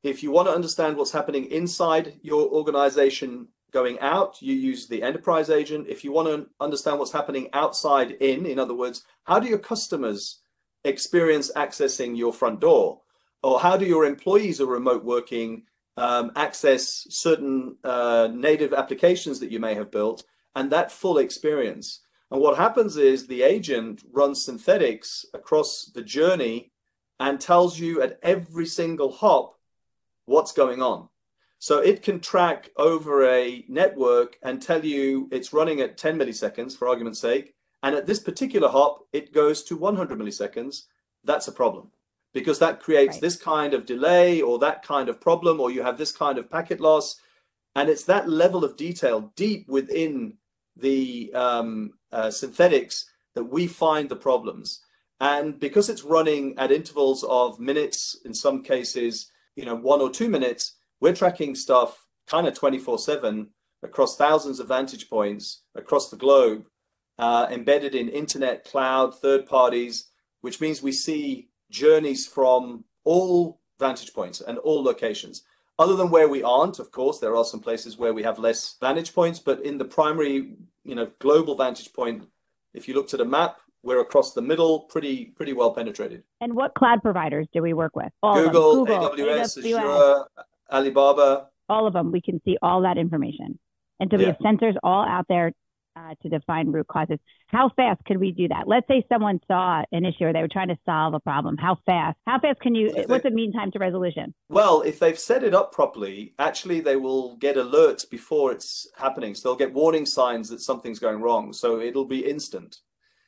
If 0.03 0.23
you 0.23 0.31
want 0.31 0.47
to 0.47 0.53
understand 0.53 0.97
what's 0.97 1.11
happening 1.11 1.45
inside 1.45 2.19
your 2.21 2.47
organization 2.49 3.49
going 3.75 3.99
out, 3.99 4.41
you 4.41 4.53
use 4.53 4.87
the 4.87 5.03
enterprise 5.03 5.49
agent. 5.49 5.87
If 5.89 6.05
you 6.05 6.13
want 6.13 6.29
to 6.29 6.47
understand 6.61 6.97
what's 6.97 7.11
happening 7.11 7.49
outside 7.51 8.11
in, 8.11 8.45
in 8.45 8.57
other 8.57 8.73
words, 8.73 9.03
how 9.25 9.37
do 9.37 9.49
your 9.49 9.59
customers 9.59 10.39
experience 10.85 11.51
accessing 11.57 12.15
your 12.15 12.31
front 12.31 12.61
door? 12.61 13.01
Or 13.43 13.59
how 13.59 13.75
do 13.75 13.85
your 13.85 14.05
employees 14.05 14.61
are 14.61 14.65
remote 14.65 15.03
working 15.03 15.63
um, 15.97 16.31
access 16.37 17.05
certain 17.09 17.75
uh, 17.83 18.29
native 18.33 18.71
applications 18.71 19.41
that 19.41 19.51
you 19.51 19.59
may 19.59 19.73
have 19.75 19.91
built 19.91 20.23
and 20.55 20.71
that 20.71 20.89
full 20.89 21.17
experience? 21.17 21.99
And 22.31 22.39
what 22.39 22.57
happens 22.57 22.95
is 22.95 23.27
the 23.27 23.43
agent 23.43 24.03
runs 24.13 24.45
synthetics 24.45 25.25
across 25.33 25.91
the 25.93 26.01
journey 26.01 26.71
and 27.19 27.41
tells 27.41 27.77
you 27.77 28.01
at 28.01 28.19
every 28.23 28.67
single 28.67 29.11
hop 29.11 29.59
what's 30.25 30.53
going 30.53 30.81
on. 30.81 31.09
So 31.59 31.79
it 31.79 32.03
can 32.03 32.19
track 32.19 32.69
over 32.77 33.25
a 33.25 33.65
network 33.67 34.37
and 34.43 34.61
tell 34.61 34.85
you 34.85 35.29
it's 35.31 35.53
running 35.53 35.81
at 35.81 35.97
10 35.97 36.17
milliseconds, 36.17 36.77
for 36.77 36.87
argument's 36.87 37.19
sake. 37.19 37.53
And 37.81 37.95
at 37.95 38.05
this 38.05 38.19
particular 38.19 38.69
hop, 38.69 39.05
it 39.13 39.33
goes 39.33 39.63
to 39.63 39.77
100 39.77 40.17
milliseconds. 40.17 40.83
That's 41.23 41.47
a 41.47 41.51
problem 41.51 41.91
because 42.33 42.59
that 42.59 42.81
creates 42.81 43.15
right. 43.15 43.21
this 43.21 43.37
kind 43.37 43.73
of 43.73 43.85
delay 43.85 44.41
or 44.41 44.59
that 44.59 44.83
kind 44.83 45.07
of 45.07 45.21
problem, 45.21 45.61
or 45.61 45.71
you 45.71 45.81
have 45.81 45.97
this 45.97 46.11
kind 46.11 46.37
of 46.37 46.51
packet 46.51 46.81
loss. 46.81 47.19
And 47.75 47.89
it's 47.89 48.03
that 48.05 48.27
level 48.27 48.65
of 48.65 48.75
detail 48.75 49.31
deep 49.35 49.67
within 49.69 50.37
the 50.75 51.31
um, 51.33 51.93
uh, 52.11 52.29
synthetics 52.29 53.05
that 53.35 53.45
we 53.45 53.67
find 53.67 54.09
the 54.09 54.15
problems. 54.15 54.81
And 55.19 55.59
because 55.59 55.89
it's 55.89 56.03
running 56.03 56.57
at 56.57 56.71
intervals 56.71 57.23
of 57.23 57.59
minutes, 57.59 58.17
in 58.25 58.33
some 58.33 58.63
cases, 58.63 59.31
you 59.55 59.63
know, 59.63 59.75
one 59.75 60.01
or 60.01 60.09
two 60.09 60.27
minutes, 60.27 60.75
we're 61.05 61.13
tracking 61.13 61.53
stuff 61.53 62.07
kind 62.25 62.47
of 62.47 62.55
24 62.55 62.97
7 62.97 63.47
across 63.83 64.17
thousands 64.17 64.59
of 64.59 64.67
vantage 64.67 65.07
points 65.07 65.61
across 65.75 66.09
the 66.09 66.17
globe, 66.17 66.65
uh, 67.19 67.45
embedded 67.51 67.93
in 67.93 68.09
internet, 68.09 68.65
cloud, 68.65 69.13
third 69.13 69.45
parties, 69.45 70.07
which 70.41 70.59
means 70.59 70.81
we 70.81 70.91
see 70.91 71.47
journeys 71.69 72.25
from 72.25 72.85
all 73.03 73.61
vantage 73.79 74.15
points 74.15 74.41
and 74.41 74.57
all 74.57 74.83
locations. 74.83 75.43
Other 75.77 75.95
than 75.95 76.09
where 76.09 76.27
we 76.27 76.41
aren't, 76.41 76.79
of 76.79 76.89
course, 76.89 77.19
there 77.19 77.35
are 77.35 77.45
some 77.45 77.59
places 77.59 77.99
where 77.99 78.15
we 78.15 78.23
have 78.23 78.39
less 78.39 78.75
vantage 78.81 79.13
points, 79.13 79.37
but 79.37 79.63
in 79.63 79.77
the 79.77 79.85
primary, 79.85 80.55
you 80.83 80.95
know, 80.95 81.11
global 81.19 81.55
vantage 81.55 81.93
point, 81.93 82.23
if 82.73 82.87
you 82.87 82.95
looked 82.95 83.13
at 83.13 83.21
a 83.21 83.25
map, 83.25 83.59
we're 83.83 84.01
across 84.01 84.33
the 84.33 84.41
middle, 84.41 84.79
pretty 84.79 85.25
pretty 85.25 85.53
well 85.53 85.71
penetrated. 85.71 86.23
And 86.41 86.55
what 86.55 86.73
cloud 86.73 87.03
providers 87.03 87.47
do 87.53 87.61
we 87.61 87.73
work 87.73 87.95
with? 87.95 88.11
All 88.23 88.33
Google, 88.33 88.85
Google 88.85 89.11
AWS, 89.11 89.61
AWS, 89.61 89.77
Azure, 89.77 90.25
Alibaba. 90.71 91.47
All 91.69 91.87
of 91.87 91.93
them. 91.93 92.11
We 92.11 92.21
can 92.21 92.41
see 92.45 92.57
all 92.61 92.81
that 92.83 92.97
information. 92.97 93.59
And 93.99 94.09
so 94.11 94.17
we 94.17 94.25
yeah. 94.25 94.33
have 94.33 94.39
sensors 94.39 94.75
all 94.83 95.07
out 95.07 95.25
there 95.29 95.53
uh, 95.95 96.13
to 96.21 96.29
define 96.29 96.71
root 96.71 96.87
causes. 96.87 97.17
How 97.47 97.71
fast 97.75 98.03
could 98.05 98.17
we 98.17 98.31
do 98.31 98.47
that? 98.49 98.67
Let's 98.67 98.87
say 98.87 99.05
someone 99.07 99.39
saw 99.47 99.83
an 99.91 100.05
issue 100.05 100.25
or 100.25 100.33
they 100.33 100.41
were 100.41 100.49
trying 100.49 100.67
to 100.67 100.77
solve 100.85 101.13
a 101.13 101.19
problem. 101.19 101.57
How 101.57 101.77
fast? 101.85 102.17
How 102.25 102.39
fast 102.39 102.59
can 102.59 102.75
you? 102.75 102.91
what's 103.07 103.23
the 103.23 103.31
mean 103.31 103.53
time 103.53 103.71
to 103.71 103.79
resolution? 103.79 104.33
Well, 104.49 104.81
if 104.81 104.99
they've 104.99 105.17
set 105.17 105.43
it 105.43 105.53
up 105.53 105.71
properly, 105.71 106.33
actually 106.37 106.81
they 106.81 106.97
will 106.97 107.37
get 107.37 107.55
alerts 107.55 108.09
before 108.09 108.51
it's 108.51 108.87
happening. 108.97 109.35
So 109.35 109.49
they'll 109.49 109.57
get 109.57 109.73
warning 109.73 110.05
signs 110.05 110.49
that 110.49 110.61
something's 110.61 110.99
going 110.99 111.21
wrong. 111.21 111.53
So 111.53 111.79
it'll 111.79 112.05
be 112.05 112.25
instant. 112.25 112.79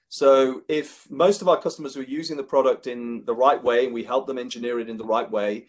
So 0.09 0.61
if 0.67 1.09
most 1.09 1.41
of 1.41 1.47
our 1.47 1.59
customers 1.59 1.97
are 1.97 2.03
using 2.03 2.37
the 2.37 2.43
product 2.43 2.87
in 2.87 3.23
the 3.25 3.35
right 3.35 3.61
way 3.61 3.85
and 3.85 3.93
we 3.93 4.03
help 4.03 4.27
them 4.27 4.37
engineer 4.37 4.79
it 4.79 4.89
in 4.89 4.97
the 4.97 5.05
right 5.05 5.29
way, 5.29 5.67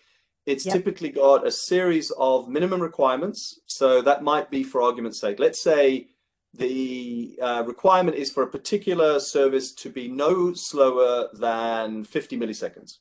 it's 0.49 0.65
yep. 0.65 0.77
typically 0.77 1.11
got 1.11 1.47
a 1.47 1.51
series 1.51 2.11
of 2.13 2.49
minimum 2.49 2.81
requirements. 2.81 3.61
So 3.67 4.01
that 4.01 4.23
might 4.23 4.51
be 4.51 4.65
for 4.65 4.81
argument's 4.81 5.21
sake. 5.21 5.39
Let's 5.39 5.63
say 5.63 6.09
the 6.55 7.39
uh, 7.43 7.65
requirement 7.67 8.17
is 8.17 8.33
for 8.33 8.43
a 8.43 8.51
particular 8.51 9.21
service 9.21 9.73
to 9.75 9.91
be 9.91 10.09
no 10.09 10.55
slower 10.55 11.29
than 11.35 12.03
50 12.03 12.39
milliseconds. 12.39 12.97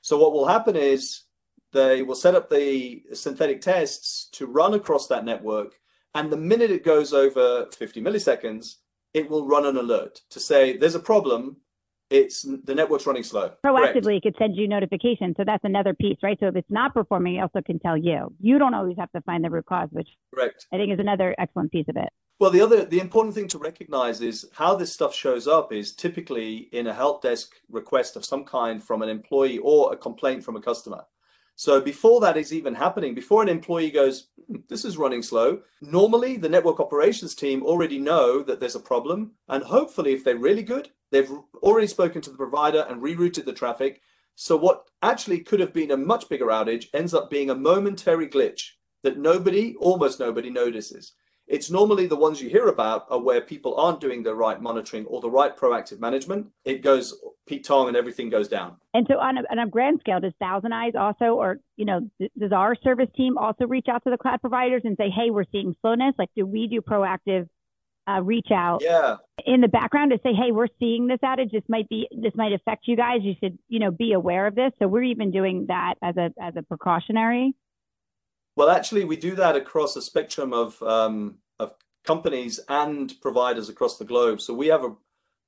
So 0.00 0.16
what 0.16 0.32
will 0.32 0.48
happen 0.48 0.74
is 0.74 1.24
they 1.74 2.02
will 2.02 2.14
set 2.14 2.34
up 2.34 2.48
the 2.48 3.02
synthetic 3.12 3.60
tests 3.60 4.30
to 4.32 4.46
run 4.46 4.72
across 4.72 5.06
that 5.08 5.26
network. 5.26 5.74
And 6.14 6.32
the 6.32 6.38
minute 6.38 6.70
it 6.70 6.82
goes 6.82 7.12
over 7.12 7.66
50 7.76 8.00
milliseconds, 8.00 8.76
it 9.12 9.28
will 9.28 9.46
run 9.46 9.66
an 9.66 9.76
alert 9.76 10.22
to 10.30 10.40
say 10.40 10.78
there's 10.78 10.94
a 10.94 11.00
problem. 11.00 11.58
It's 12.10 12.42
the 12.42 12.74
network's 12.74 13.06
running 13.06 13.22
slow. 13.22 13.52
Proactively, 13.64 14.16
it 14.16 14.22
could 14.24 14.34
send 14.36 14.56
you 14.56 14.66
notifications. 14.66 15.36
So 15.36 15.44
that's 15.46 15.64
another 15.64 15.94
piece, 15.94 16.18
right? 16.22 16.36
So 16.40 16.48
if 16.48 16.56
it's 16.56 16.70
not 16.70 16.92
performing, 16.92 17.36
it 17.36 17.40
also 17.40 17.62
can 17.64 17.78
tell 17.78 17.96
you. 17.96 18.34
You 18.40 18.58
don't 18.58 18.74
always 18.74 18.96
have 18.98 19.12
to 19.12 19.20
find 19.22 19.44
the 19.44 19.50
root 19.50 19.66
cause, 19.66 19.88
which 19.92 20.08
Correct. 20.34 20.66
I 20.72 20.76
think 20.76 20.92
is 20.92 20.98
another 20.98 21.36
excellent 21.38 21.70
piece 21.70 21.86
of 21.88 21.96
it. 21.96 22.08
Well, 22.40 22.50
the 22.50 22.62
other, 22.62 22.84
the 22.84 23.00
important 23.00 23.34
thing 23.34 23.48
to 23.48 23.58
recognize 23.58 24.20
is 24.20 24.48
how 24.54 24.74
this 24.74 24.92
stuff 24.92 25.14
shows 25.14 25.46
up 25.46 25.72
is 25.72 25.92
typically 25.92 26.68
in 26.72 26.86
a 26.86 26.94
help 26.94 27.22
desk 27.22 27.52
request 27.68 28.16
of 28.16 28.24
some 28.24 28.44
kind 28.44 28.82
from 28.82 29.02
an 29.02 29.08
employee 29.08 29.58
or 29.58 29.92
a 29.92 29.96
complaint 29.96 30.42
from 30.42 30.56
a 30.56 30.60
customer. 30.60 31.04
So 31.56 31.80
before 31.80 32.20
that 32.22 32.36
is 32.36 32.52
even 32.52 32.74
happening, 32.74 33.14
before 33.14 33.42
an 33.42 33.48
employee 33.48 33.90
goes, 33.90 34.28
hmm, 34.46 34.56
this 34.68 34.84
is 34.84 34.96
running 34.96 35.22
slow, 35.22 35.60
normally 35.80 36.36
the 36.36 36.48
network 36.48 36.80
operations 36.80 37.34
team 37.34 37.62
already 37.62 37.98
know 37.98 38.42
that 38.42 38.60
there's 38.60 38.76
a 38.76 38.80
problem. 38.80 39.32
And 39.48 39.64
hopefully, 39.64 40.12
if 40.12 40.24
they're 40.24 40.36
really 40.36 40.62
good, 40.62 40.90
they've 41.10 41.30
already 41.62 41.86
spoken 41.86 42.22
to 42.22 42.30
the 42.30 42.36
provider 42.36 42.86
and 42.88 43.02
rerouted 43.02 43.44
the 43.44 43.52
traffic. 43.52 44.00
So 44.34 44.56
what 44.56 44.88
actually 45.02 45.40
could 45.40 45.60
have 45.60 45.74
been 45.74 45.90
a 45.90 45.96
much 45.96 46.28
bigger 46.28 46.46
outage 46.46 46.86
ends 46.94 47.12
up 47.12 47.28
being 47.28 47.50
a 47.50 47.54
momentary 47.54 48.28
glitch 48.28 48.70
that 49.02 49.18
nobody, 49.18 49.74
almost 49.76 50.20
nobody 50.20 50.50
notices. 50.50 51.12
It's 51.50 51.68
normally 51.68 52.06
the 52.06 52.16
ones 52.16 52.40
you 52.40 52.48
hear 52.48 52.68
about 52.68 53.06
are 53.10 53.20
where 53.20 53.40
people 53.40 53.74
aren't 53.74 54.00
doing 54.00 54.22
the 54.22 54.36
right 54.36 54.62
monitoring 54.62 55.04
or 55.06 55.20
the 55.20 55.28
right 55.28 55.54
proactive 55.56 55.98
management. 55.98 56.46
It 56.64 56.80
goes 56.80 57.20
Pete 57.46 57.64
Tong 57.64 57.88
and 57.88 57.96
everything 57.96 58.30
goes 58.30 58.46
down. 58.46 58.76
And 58.94 59.04
so 59.10 59.18
on 59.18 59.36
a, 59.36 59.40
on 59.50 59.58
a 59.58 59.68
grand 59.68 59.98
scale, 59.98 60.20
does 60.20 60.32
Thousand 60.38 60.72
Eyes 60.72 60.92
also, 60.96 61.34
or 61.34 61.58
you 61.76 61.84
know, 61.84 62.08
does 62.38 62.52
our 62.52 62.76
service 62.76 63.08
team 63.16 63.36
also 63.36 63.66
reach 63.66 63.86
out 63.90 64.04
to 64.04 64.10
the 64.10 64.16
cloud 64.16 64.40
providers 64.40 64.82
and 64.84 64.96
say, 64.96 65.10
hey, 65.10 65.30
we're 65.30 65.44
seeing 65.50 65.74
slowness? 65.80 66.14
Like, 66.18 66.30
do 66.36 66.46
we 66.46 66.68
do 66.68 66.80
proactive 66.80 67.48
uh, 68.08 68.22
reach 68.22 68.48
out 68.52 68.78
yeah. 68.82 69.16
in 69.44 69.60
the 69.60 69.68
background 69.68 70.12
to 70.12 70.18
say, 70.22 70.32
hey, 70.32 70.52
we're 70.52 70.68
seeing 70.78 71.08
this 71.08 71.18
outage. 71.24 71.50
This 71.50 71.62
might 71.68 71.88
be 71.88 72.08
this 72.10 72.32
might 72.36 72.52
affect 72.52 72.86
you 72.86 72.96
guys. 72.96 73.18
You 73.22 73.34
should, 73.42 73.58
you 73.68 73.80
know, 73.80 73.90
be 73.90 74.12
aware 74.12 74.46
of 74.46 74.54
this. 74.54 74.70
So 74.78 74.86
we're 74.86 75.02
even 75.02 75.32
doing 75.32 75.66
that 75.66 75.94
as 76.00 76.16
a 76.16 76.30
as 76.40 76.54
a 76.56 76.62
precautionary. 76.62 77.54
Well, 78.60 78.68
actually, 78.68 79.06
we 79.06 79.16
do 79.16 79.34
that 79.36 79.56
across 79.56 79.96
a 79.96 80.02
spectrum 80.02 80.52
of 80.52 80.82
um, 80.82 81.38
of 81.58 81.72
companies 82.04 82.60
and 82.68 83.10
providers 83.22 83.70
across 83.70 83.96
the 83.96 84.04
globe. 84.04 84.42
So 84.42 84.52
we 84.52 84.66
have 84.66 84.84
a 84.84 84.92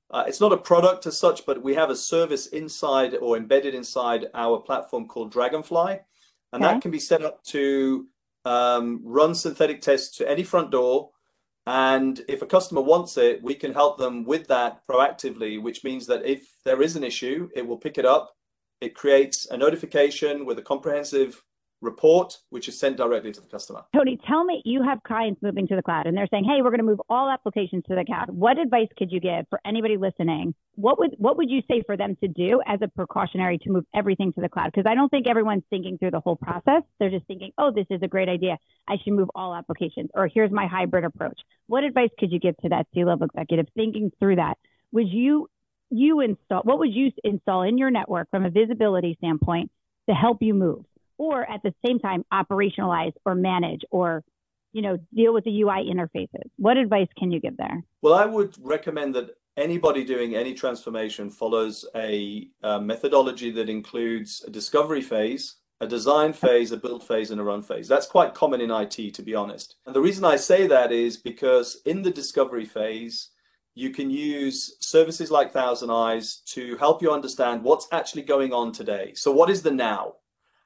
uh, 0.09 0.23
it's 0.27 0.41
not 0.41 0.51
a 0.51 0.57
product 0.57 1.05
as 1.05 1.15
such, 1.15 1.45
but 1.45 1.61
we 1.61 1.75
have 1.75 1.91
a 1.91 1.95
service 1.95 2.47
inside 2.47 3.13
or 3.13 3.37
embedded 3.37 3.75
inside 3.75 4.25
our 4.33 4.57
platform 4.57 5.07
called 5.07 5.31
Dragonfly, 5.31 5.99
and 6.53 6.63
okay. 6.63 6.73
that 6.73 6.81
can 6.81 6.89
be 6.89 6.97
set 6.97 7.21
up 7.21 7.43
to 7.43 8.07
um, 8.45 8.99
run 9.03 9.35
synthetic 9.35 9.81
tests 9.81 10.17
to 10.17 10.27
any 10.27 10.41
front 10.41 10.71
door. 10.71 11.11
And 11.67 12.19
if 12.27 12.41
a 12.41 12.47
customer 12.47 12.81
wants 12.81 13.15
it, 13.17 13.43
we 13.43 13.53
can 13.53 13.73
help 13.73 13.99
them 13.99 14.23
with 14.23 14.47
that 14.47 14.81
proactively, 14.89 15.61
which 15.61 15.83
means 15.83 16.07
that 16.07 16.25
if 16.25 16.47
there 16.65 16.81
is 16.81 16.95
an 16.95 17.03
issue, 17.03 17.47
it 17.55 17.67
will 17.67 17.77
pick 17.77 17.99
it 17.99 18.07
up. 18.07 18.33
It 18.81 18.95
creates 18.95 19.45
a 19.51 19.55
notification 19.55 20.47
with 20.47 20.57
a 20.57 20.63
comprehensive 20.63 21.43
report, 21.83 22.37
which 22.49 22.67
is 22.67 22.79
sent 22.79 22.97
directly 22.97 23.31
to 23.31 23.41
the 23.41 23.47
customer. 23.47 23.83
Tony, 23.95 24.17
tell 24.27 24.43
me, 24.43 24.61
you 24.65 24.81
have 24.83 25.03
clients 25.03 25.41
moving 25.41 25.67
to 25.67 25.75
the 25.75 25.81
cloud 25.81 26.07
and 26.07 26.17
they're 26.17 26.27
saying, 26.31 26.45
hey, 26.45 26.61
we're 26.61 26.69
going 26.69 26.79
to 26.79 26.85
move 26.85 27.01
all 27.09 27.29
applications 27.29 27.83
to 27.87 27.95
the 27.95 28.03
cloud. 28.05 28.29
What 28.29 28.57
advice 28.57 28.87
could 28.97 29.11
you 29.11 29.19
give 29.19 29.45
for 29.49 29.59
anybody 29.65 29.97
listening? 29.97 30.55
What 30.75 30.97
would 30.99 31.15
what 31.17 31.37
would 31.37 31.49
you 31.49 31.61
say 31.69 31.83
for 31.85 31.95
them 31.95 32.15
to 32.21 32.27
do 32.27 32.61
as 32.65 32.79
a 32.81 32.87
precautionary 32.87 33.59
to 33.59 33.69
move 33.69 33.85
everything 33.93 34.33
to 34.33 34.41
the 34.41 34.49
cloud? 34.49 34.71
Because 34.73 34.89
I 34.89 34.95
don't 34.95 35.09
think 35.09 35.27
everyone's 35.27 35.63
thinking 35.69 35.97
through 35.97 36.11
the 36.11 36.19
whole 36.19 36.35
process. 36.35 36.81
They're 36.99 37.11
just 37.11 37.27
thinking, 37.27 37.51
oh, 37.57 37.71
this 37.71 37.85
is 37.89 38.01
a 38.01 38.07
great 38.07 38.29
idea. 38.29 38.57
I 38.87 38.95
should 39.03 39.13
move 39.13 39.29
all 39.35 39.53
applications, 39.53 40.09
or 40.13 40.27
here's 40.27 40.51
my 40.51 40.65
hybrid 40.65 41.03
approach. 41.03 41.39
What 41.67 41.83
advice 41.83 42.09
could 42.17 42.31
you 42.31 42.39
give 42.39 42.57
to 42.57 42.69
that 42.69 42.87
C-level 42.93 43.27
executive 43.27 43.67
thinking 43.75 44.11
through 44.19 44.37
that? 44.37 44.57
Would 44.91 45.09
you 45.09 45.49
you 45.89 46.21
install 46.21 46.61
what 46.63 46.79
would 46.79 46.93
you 46.93 47.11
install 47.23 47.61
in 47.61 47.77
your 47.77 47.91
network 47.91 48.29
from 48.31 48.45
a 48.45 48.49
visibility 48.49 49.15
standpoint 49.19 49.69
to 50.09 50.15
help 50.15 50.41
you 50.41 50.53
move? 50.53 50.85
Or 51.17 51.49
at 51.49 51.61
the 51.63 51.73
same 51.85 51.99
time 51.99 52.25
operationalize 52.33 53.13
or 53.25 53.35
manage 53.35 53.81
or 53.91 54.23
you 54.71 54.81
know 54.81 54.97
deal 55.13 55.33
with 55.33 55.43
the 55.43 55.61
UI 55.61 55.89
interfaces. 55.89 56.49
What 56.57 56.77
advice 56.77 57.07
can 57.17 57.31
you 57.31 57.39
give 57.39 57.57
there? 57.57 57.83
Well, 58.01 58.13
I 58.13 58.25
would 58.25 58.55
recommend 58.59 59.15
that 59.15 59.31
anybody 59.57 60.03
doing 60.03 60.35
any 60.35 60.53
transformation 60.53 61.29
follows 61.29 61.85
a, 61.95 62.47
a 62.63 62.81
methodology 62.81 63.51
that 63.51 63.69
includes 63.69 64.43
a 64.47 64.49
discovery 64.49 65.01
phase, 65.01 65.55
a 65.79 65.87
design 65.87 66.33
phase, 66.33 66.71
a 66.71 66.77
build 66.77 67.03
phase, 67.05 67.31
and 67.31 67.39
a 67.39 67.43
run 67.43 67.61
phase. 67.61 67.87
That's 67.87 68.07
quite 68.07 68.33
common 68.33 68.61
in 68.61 68.71
IT, 68.71 69.13
to 69.13 69.21
be 69.21 69.35
honest. 69.35 69.75
And 69.85 69.95
the 69.95 70.01
reason 70.01 70.25
I 70.25 70.37
say 70.37 70.67
that 70.67 70.91
is 70.91 71.17
because 71.17 71.81
in 71.85 72.01
the 72.01 72.11
discovery 72.11 72.65
phase, 72.65 73.29
you 73.75 73.89
can 73.89 74.09
use 74.09 74.75
services 74.79 75.31
like 75.31 75.51
Thousand 75.51 75.89
Eyes 75.89 76.41
to 76.47 76.77
help 76.77 77.01
you 77.01 77.11
understand 77.11 77.63
what's 77.63 77.87
actually 77.91 78.21
going 78.21 78.53
on 78.53 78.71
today. 78.71 79.13
So, 79.15 79.31
what 79.31 79.49
is 79.49 79.63
the 79.63 79.71
now? 79.71 80.13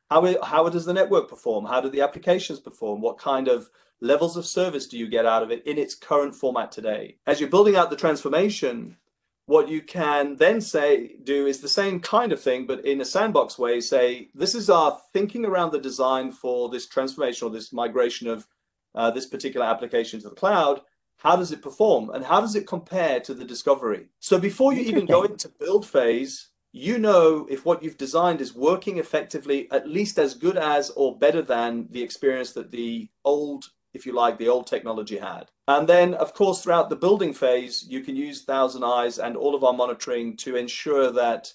How, 0.10 0.44
how 0.44 0.70
does 0.70 0.86
the 0.86 0.94
network 0.94 1.30
perform? 1.30 1.66
How 1.66 1.82
do 1.82 1.90
the 1.90 2.02
applications 2.02 2.60
perform? 2.60 3.02
What 3.02 3.18
kind 3.18 3.48
of 3.48 3.70
levels 4.00 4.38
of 4.38 4.46
service 4.46 4.88
do 4.88 4.98
you 4.98 5.08
get 5.08 5.26
out 5.26 5.44
of 5.44 5.52
it 5.52 5.66
in 5.66 5.78
its 5.78 5.96
current 5.96 6.36
format 6.36 6.72
today? 6.72 7.18
As 7.26 7.40
you're 7.40 7.50
building 7.50 7.76
out 7.76 7.90
the 7.90 7.96
transformation, 7.96 8.98
what 9.46 9.70
you 9.70 9.82
can 9.82 10.38
then 10.38 10.62
say 10.62 11.16
do 11.24 11.46
is 11.46 11.62
the 11.62 11.70
same 11.70 12.00
kind 12.00 12.32
of 12.32 12.42
thing, 12.42 12.66
but 12.66 12.86
in 12.86 13.02
a 13.02 13.06
sandbox 13.06 13.58
way. 13.58 13.82
Say, 13.82 14.30
this 14.34 14.56
is 14.56 14.70
our 14.70 15.00
thinking 15.14 15.46
around 15.46 15.72
the 15.72 15.80
design 15.80 16.32
for 16.32 16.70
this 16.70 16.88
transformation 16.88 17.48
or 17.48 17.52
this 17.52 17.74
migration 17.74 18.28
of 18.28 18.48
uh, 18.96 19.12
this 19.12 19.26
particular 19.26 19.66
application 19.66 20.22
to 20.22 20.30
the 20.30 20.36
cloud 20.36 20.82
how 21.18 21.36
does 21.36 21.52
it 21.52 21.62
perform 21.62 22.10
and 22.12 22.26
how 22.26 22.40
does 22.40 22.56
it 22.56 22.68
compare 22.68 23.20
to 23.22 23.34
the 23.34 23.46
discovery? 23.46 24.08
So 24.20 24.40
before 24.40 24.74
you 24.74 24.82
even 24.82 25.06
go 25.06 25.24
into 25.24 25.50
build 25.50 25.86
phase, 25.86 26.50
you 26.78 26.98
know 26.98 27.48
if 27.50 27.66
what 27.66 27.84
you've 27.84 27.98
designed 27.98 28.42
is 28.42 28.54
working 28.54 28.98
effectively, 28.98 29.70
at 29.72 29.88
least 29.88 30.18
as 30.18 30.34
good 30.34 30.58
as 30.58 30.90
or 30.92 31.18
better 31.18 31.42
than 31.42 31.88
the 31.90 32.04
experience 32.04 32.54
that 32.54 32.72
the 32.72 33.10
old, 33.26 33.66
if 33.94 34.06
you 34.06 34.14
like, 34.14 34.38
the 34.38 34.50
old 34.50 34.68
technology 34.68 35.18
had. 35.18 35.50
And 35.68 35.88
then, 35.88 36.14
of 36.14 36.34
course, 36.34 36.62
throughout 36.62 36.90
the 36.90 36.96
building 36.96 37.34
phase, 37.34 37.86
you 37.88 38.02
can 38.02 38.16
use 38.16 38.44
Thousand 38.44 38.84
Eyes 38.84 39.18
and 39.18 39.36
all 39.36 39.56
of 39.56 39.64
our 39.64 39.74
monitoring 39.74 40.38
to 40.38 40.56
ensure 40.56 41.12
that 41.12 41.54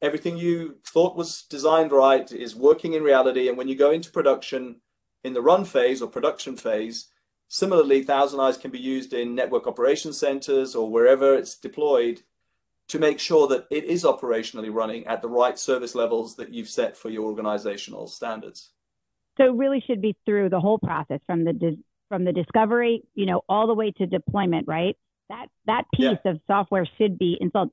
everything 0.00 0.36
you 0.36 0.76
thought 0.86 1.16
was 1.16 1.42
designed 1.42 1.90
right 1.90 2.30
is 2.30 2.54
working 2.54 2.92
in 2.92 3.02
reality. 3.02 3.48
And 3.48 3.58
when 3.58 3.68
you 3.68 3.74
go 3.74 3.90
into 3.90 4.10
production 4.10 4.80
in 5.24 5.32
the 5.32 5.42
run 5.42 5.64
phase 5.64 6.00
or 6.00 6.08
production 6.08 6.56
phase, 6.56 7.08
Similarly, 7.48 8.02
Thousand 8.02 8.40
Eyes 8.40 8.58
can 8.58 8.70
be 8.70 8.78
used 8.78 9.14
in 9.14 9.34
network 9.34 9.66
operation 9.66 10.12
centers 10.12 10.74
or 10.74 10.90
wherever 10.90 11.34
it's 11.34 11.56
deployed 11.56 12.22
to 12.88 12.98
make 12.98 13.20
sure 13.20 13.46
that 13.48 13.66
it 13.70 13.84
is 13.84 14.04
operationally 14.04 14.72
running 14.72 15.06
at 15.06 15.22
the 15.22 15.28
right 15.28 15.58
service 15.58 15.94
levels 15.94 16.36
that 16.36 16.52
you've 16.52 16.68
set 16.68 16.96
for 16.96 17.10
your 17.10 17.24
organizational 17.24 18.06
standards. 18.06 18.70
So 19.36 19.44
it 19.44 19.54
really 19.54 19.82
should 19.86 20.02
be 20.02 20.16
through 20.24 20.48
the 20.48 20.60
whole 20.60 20.78
process 20.78 21.20
from 21.26 21.44
the 21.44 21.78
from 22.08 22.24
the 22.24 22.32
discovery, 22.32 23.02
you 23.14 23.26
know, 23.26 23.42
all 23.48 23.66
the 23.66 23.74
way 23.74 23.90
to 23.92 24.06
deployment, 24.06 24.66
right? 24.66 24.96
That 25.28 25.46
that 25.66 25.84
piece 25.94 26.18
yeah. 26.24 26.32
of 26.32 26.40
software 26.46 26.86
should 26.96 27.18
be 27.18 27.36
installed, 27.40 27.70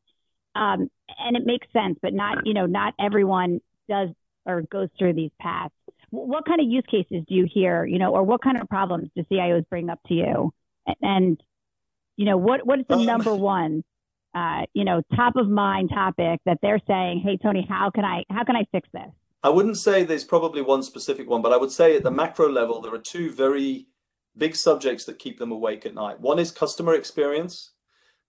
um, 0.55 0.89
and 1.17 1.37
it 1.37 1.45
makes 1.45 1.67
sense, 1.71 1.97
but 2.01 2.13
not 2.13 2.45
you 2.45 2.53
know 2.53 2.65
not 2.65 2.93
everyone 2.99 3.61
does 3.89 4.09
or 4.45 4.61
goes 4.61 4.89
through 4.99 5.13
these 5.13 5.31
paths 5.39 5.73
what 6.15 6.45
kind 6.45 6.61
of 6.61 6.67
use 6.67 6.83
cases 6.89 7.23
do 7.27 7.35
you 7.35 7.47
hear, 7.51 7.85
you 7.85 7.99
know, 7.99 8.11
or 8.11 8.23
what 8.23 8.41
kind 8.41 8.57
of 8.57 8.69
problems 8.69 9.09
do 9.15 9.23
CIOs 9.31 9.67
bring 9.69 9.89
up 9.89 9.99
to 10.07 10.13
you? 10.13 10.53
And, 11.01 11.41
you 12.15 12.25
know, 12.25 12.37
what, 12.37 12.65
what 12.65 12.79
is 12.79 12.85
the 12.87 12.95
um, 12.95 13.05
number 13.05 13.35
one, 13.35 13.83
uh, 14.35 14.63
you 14.73 14.83
know, 14.83 15.01
top 15.15 15.35
of 15.37 15.49
mind 15.49 15.89
topic 15.89 16.39
that 16.45 16.59
they're 16.61 16.81
saying, 16.87 17.21
Hey, 17.23 17.37
Tony, 17.41 17.65
how 17.67 17.89
can 17.89 18.05
I, 18.05 18.23
how 18.29 18.43
can 18.43 18.55
I 18.55 18.65
fix 18.71 18.87
this? 18.93 19.09
I 19.41 19.49
wouldn't 19.49 19.77
say 19.77 20.03
there's 20.03 20.23
probably 20.23 20.61
one 20.61 20.83
specific 20.83 21.29
one, 21.29 21.41
but 21.41 21.53
I 21.53 21.57
would 21.57 21.71
say 21.71 21.95
at 21.95 22.03
the 22.03 22.11
macro 22.11 22.49
level, 22.49 22.81
there 22.81 22.93
are 22.93 22.99
two 22.99 23.31
very 23.31 23.87
big 24.37 24.55
subjects 24.55 25.05
that 25.05 25.19
keep 25.19 25.39
them 25.39 25.51
awake 25.51 25.85
at 25.85 25.93
night. 25.93 26.19
One 26.19 26.39
is 26.39 26.51
customer 26.51 26.93
experience, 26.93 27.71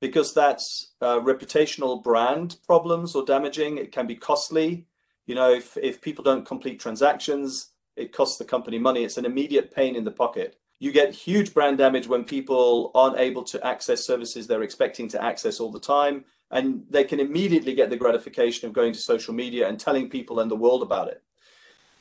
because 0.01 0.35
that's 0.35 0.93
uh, 1.01 1.21
reputational 1.21 2.03
brand 2.03 2.57
problems 2.67 3.15
or 3.15 3.25
damaging. 3.25 3.79
It 3.79 3.93
can 3.93 4.07
be 4.07 4.15
costly. 4.15 4.87
You 5.27 5.35
know, 5.35 5.51
if, 5.51 5.77
if 5.77 6.01
people 6.01 6.23
don't 6.23 6.47
complete 6.47 6.79
transactions, 6.79 7.73
it 7.97 8.13
costs 8.13 8.37
the 8.37 8.45
company 8.45 8.79
money. 8.79 9.05
It's 9.05 9.17
an 9.17 9.25
immediate 9.25 9.75
pain 9.75 9.97
in 9.97 10.05
the 10.05 10.11
pocket. 10.11 10.57
You 10.79 10.93
get 10.93 11.15
huge 11.15 11.55
brand 11.55 11.79
damage 11.79 12.07
when 12.07 12.25
people 12.25 12.91
aren't 12.95 13.19
able 13.19 13.45
to 13.45 13.67
access 13.67 14.07
services 14.07 14.47
they're 14.47 14.63
expecting 14.63 15.09
to 15.09 15.23
access 15.23 15.59
all 15.61 15.73
the 15.73 15.81
time. 15.81 16.25
And 16.51 16.85
they 16.91 17.05
can 17.05 17.19
immediately 17.19 17.75
get 17.75 17.91
the 17.91 17.97
gratification 17.97 18.69
of 18.69 18.75
going 18.75 18.93
to 18.93 18.99
social 18.99 19.35
media 19.35 19.69
and 19.69 19.81
telling 19.81 20.09
people 20.09 20.39
and 20.39 20.51
the 20.51 20.57
world 20.57 20.83
about 20.83 21.09
it. 21.09 21.23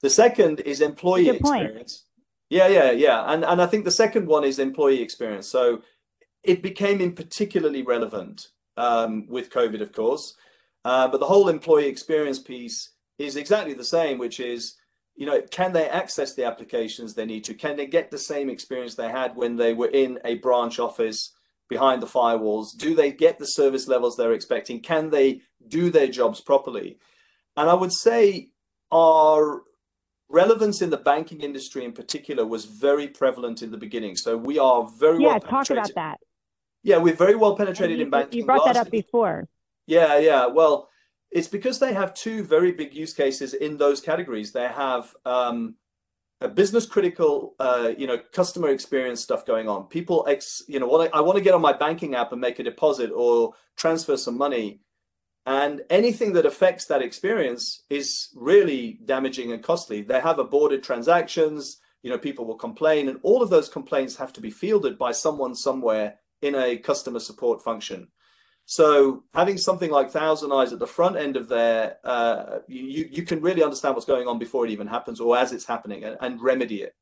The 0.02 0.10
second 0.10 0.60
is 0.60 0.82
employee 0.82 1.30
experience. 1.30 2.04
Yeah, 2.50 2.68
yeah, 2.68 2.92
yeah. 2.92 3.24
And, 3.26 3.44
and 3.44 3.62
I 3.62 3.66
think 3.66 3.86
the 3.86 3.92
second 3.92 4.28
one 4.28 4.44
is 4.44 4.60
employee 4.60 5.02
experience. 5.02 5.48
So 5.48 5.82
it 6.44 6.62
became 6.62 7.02
in 7.02 7.14
particularly 7.14 7.82
relevant 7.82 8.50
um, 8.78 9.26
with 9.28 9.50
COVID, 9.50 9.82
of 9.82 9.92
course. 9.94 10.36
Uh, 10.84 11.08
but 11.08 11.20
the 11.20 11.26
whole 11.26 11.50
employee 11.50 11.88
experience 11.88 12.38
piece 12.38 12.92
is 13.18 13.36
exactly 13.36 13.74
the 13.74 13.84
same, 13.84 14.20
which 14.20 14.40
is 14.40 14.76
you 15.16 15.26
know, 15.26 15.42
can 15.42 15.74
they 15.74 15.88
access 15.90 16.34
the 16.34 16.46
applications 16.46 17.14
they 17.14 17.26
need 17.26 17.46
to? 17.46 17.54
Can 17.54 17.78
they 17.78 17.86
get 17.86 18.12
the 18.12 18.18
same 18.18 18.50
experience 18.50 18.96
they 18.96 19.10
had 19.10 19.36
when 19.36 19.56
they 19.56 19.74
were 19.74 19.88
in 19.88 20.20
a 20.26 20.36
branch 20.36 20.78
office 20.78 21.34
behind 21.70 22.02
the 22.02 22.08
firewalls? 22.08 22.76
Do 22.78 22.96
they 22.96 23.12
get 23.12 23.40
the 23.40 23.46
service 23.46 23.88
levels 23.88 24.16
they're 24.16 24.34
expecting? 24.34 24.82
Can 24.82 25.10
they 25.10 25.42
do 25.68 25.90
their 25.90 26.08
jobs 26.08 26.42
properly? 26.42 27.00
And 27.56 27.70
I 27.70 27.74
would 27.74 27.94
say 27.94 28.50
our 28.92 29.64
relevance 30.30 30.82
in 30.82 30.90
the 30.90 30.98
banking 30.98 31.42
industry 31.42 31.86
in 31.86 31.94
particular 31.94 32.46
was 32.46 32.66
very 32.66 33.08
prevalent 33.08 33.62
in 33.62 33.72
the 33.72 33.78
beginning. 33.78 34.18
So 34.18 34.36
we 34.36 34.60
are 34.60 34.90
very 35.00 35.22
yeah, 35.22 35.28
well 35.30 35.40
talk 35.40 35.70
about 35.70 35.96
that. 35.96 36.20
Yeah, 36.84 36.98
we're 36.98 37.16
very 37.16 37.36
well 37.36 37.56
penetrated 37.56 38.00
you, 38.00 38.06
in 38.06 38.10
banking. 38.10 38.40
You 38.40 38.46
brought 38.46 38.66
that 38.66 38.78
up 38.78 38.92
before. 38.92 39.48
Yeah, 39.88 40.18
yeah. 40.18 40.48
Well, 40.48 40.90
it's 41.32 41.48
because 41.48 41.80
they 41.80 41.94
have 41.94 42.14
two 42.14 42.44
very 42.44 42.72
big 42.72 42.94
use 42.94 43.14
cases 43.14 43.54
in 43.54 43.78
those 43.78 44.02
categories. 44.02 44.52
They 44.52 44.68
have 44.68 45.14
um, 45.26 45.76
a 46.42 46.48
business 46.48 46.86
critical, 46.86 47.56
uh, 47.60 47.92
you 47.98 48.08
know, 48.08 48.18
customer 48.32 48.70
experience 48.70 49.22
stuff 49.22 49.46
going 49.46 49.68
on. 49.68 49.86
People, 49.86 50.26
ex, 50.28 50.64
you 50.68 50.80
know, 50.80 50.88
what 50.88 51.14
I, 51.14 51.18
I 51.18 51.22
want 51.22 51.38
to 51.38 51.44
get 51.44 51.54
on 51.54 51.62
my 51.62 51.74
banking 51.74 52.16
app 52.16 52.32
and 52.32 52.42
make 52.42 52.60
a 52.60 52.64
deposit 52.64 53.12
or 53.12 53.54
transfer 53.76 54.18
some 54.18 54.38
money, 54.38 54.82
and 55.46 55.82
anything 55.90 56.34
that 56.34 56.46
affects 56.46 56.86
that 56.86 57.02
experience 57.02 57.84
is 57.90 58.30
really 58.36 59.00
damaging 59.06 59.52
and 59.52 59.64
costly. 59.64 60.02
They 60.02 60.20
have 60.20 60.40
aborted 60.40 60.84
transactions. 60.84 61.78
You 62.02 62.12
know, 62.12 62.18
people 62.18 62.46
will 62.46 62.56
complain, 62.56 63.10
and 63.10 63.20
all 63.24 63.42
of 63.42 63.50
those 63.50 63.70
complaints 63.70 64.16
have 64.18 64.34
to 64.34 64.42
be 64.42 64.52
fielded 64.52 64.98
by 64.98 65.12
someone 65.12 65.56
somewhere 65.56 66.16
in 66.42 66.56
a 66.56 66.78
customer 66.78 67.20
support 67.20 67.64
function. 67.64 68.10
So 68.66 69.24
having 69.34 69.58
something 69.60 69.92
like 69.92 70.10
Thousand 70.10 70.52
Eyes 70.52 70.74
at 70.74 70.80
the 70.80 70.88
front 70.88 71.18
end 71.18 71.38
of 71.38 71.48
there, 71.48 71.98
uh, 72.04 72.60
you, 72.68 73.08
you 73.12 73.24
can 73.24 73.42
really 73.42 73.64
understand 73.64 73.94
what's 73.96 74.08
going 74.08 74.28
on 74.28 74.40
before 74.40 74.66
it 74.66 74.72
even 74.72 74.88
happens 74.88 75.20
or 75.20 75.38
as 75.38 75.52
it's 75.54 75.66
happening 75.66 76.04
and, 76.04 76.18
and 76.20 76.42
remedy 76.42 76.82
it. 76.82 76.96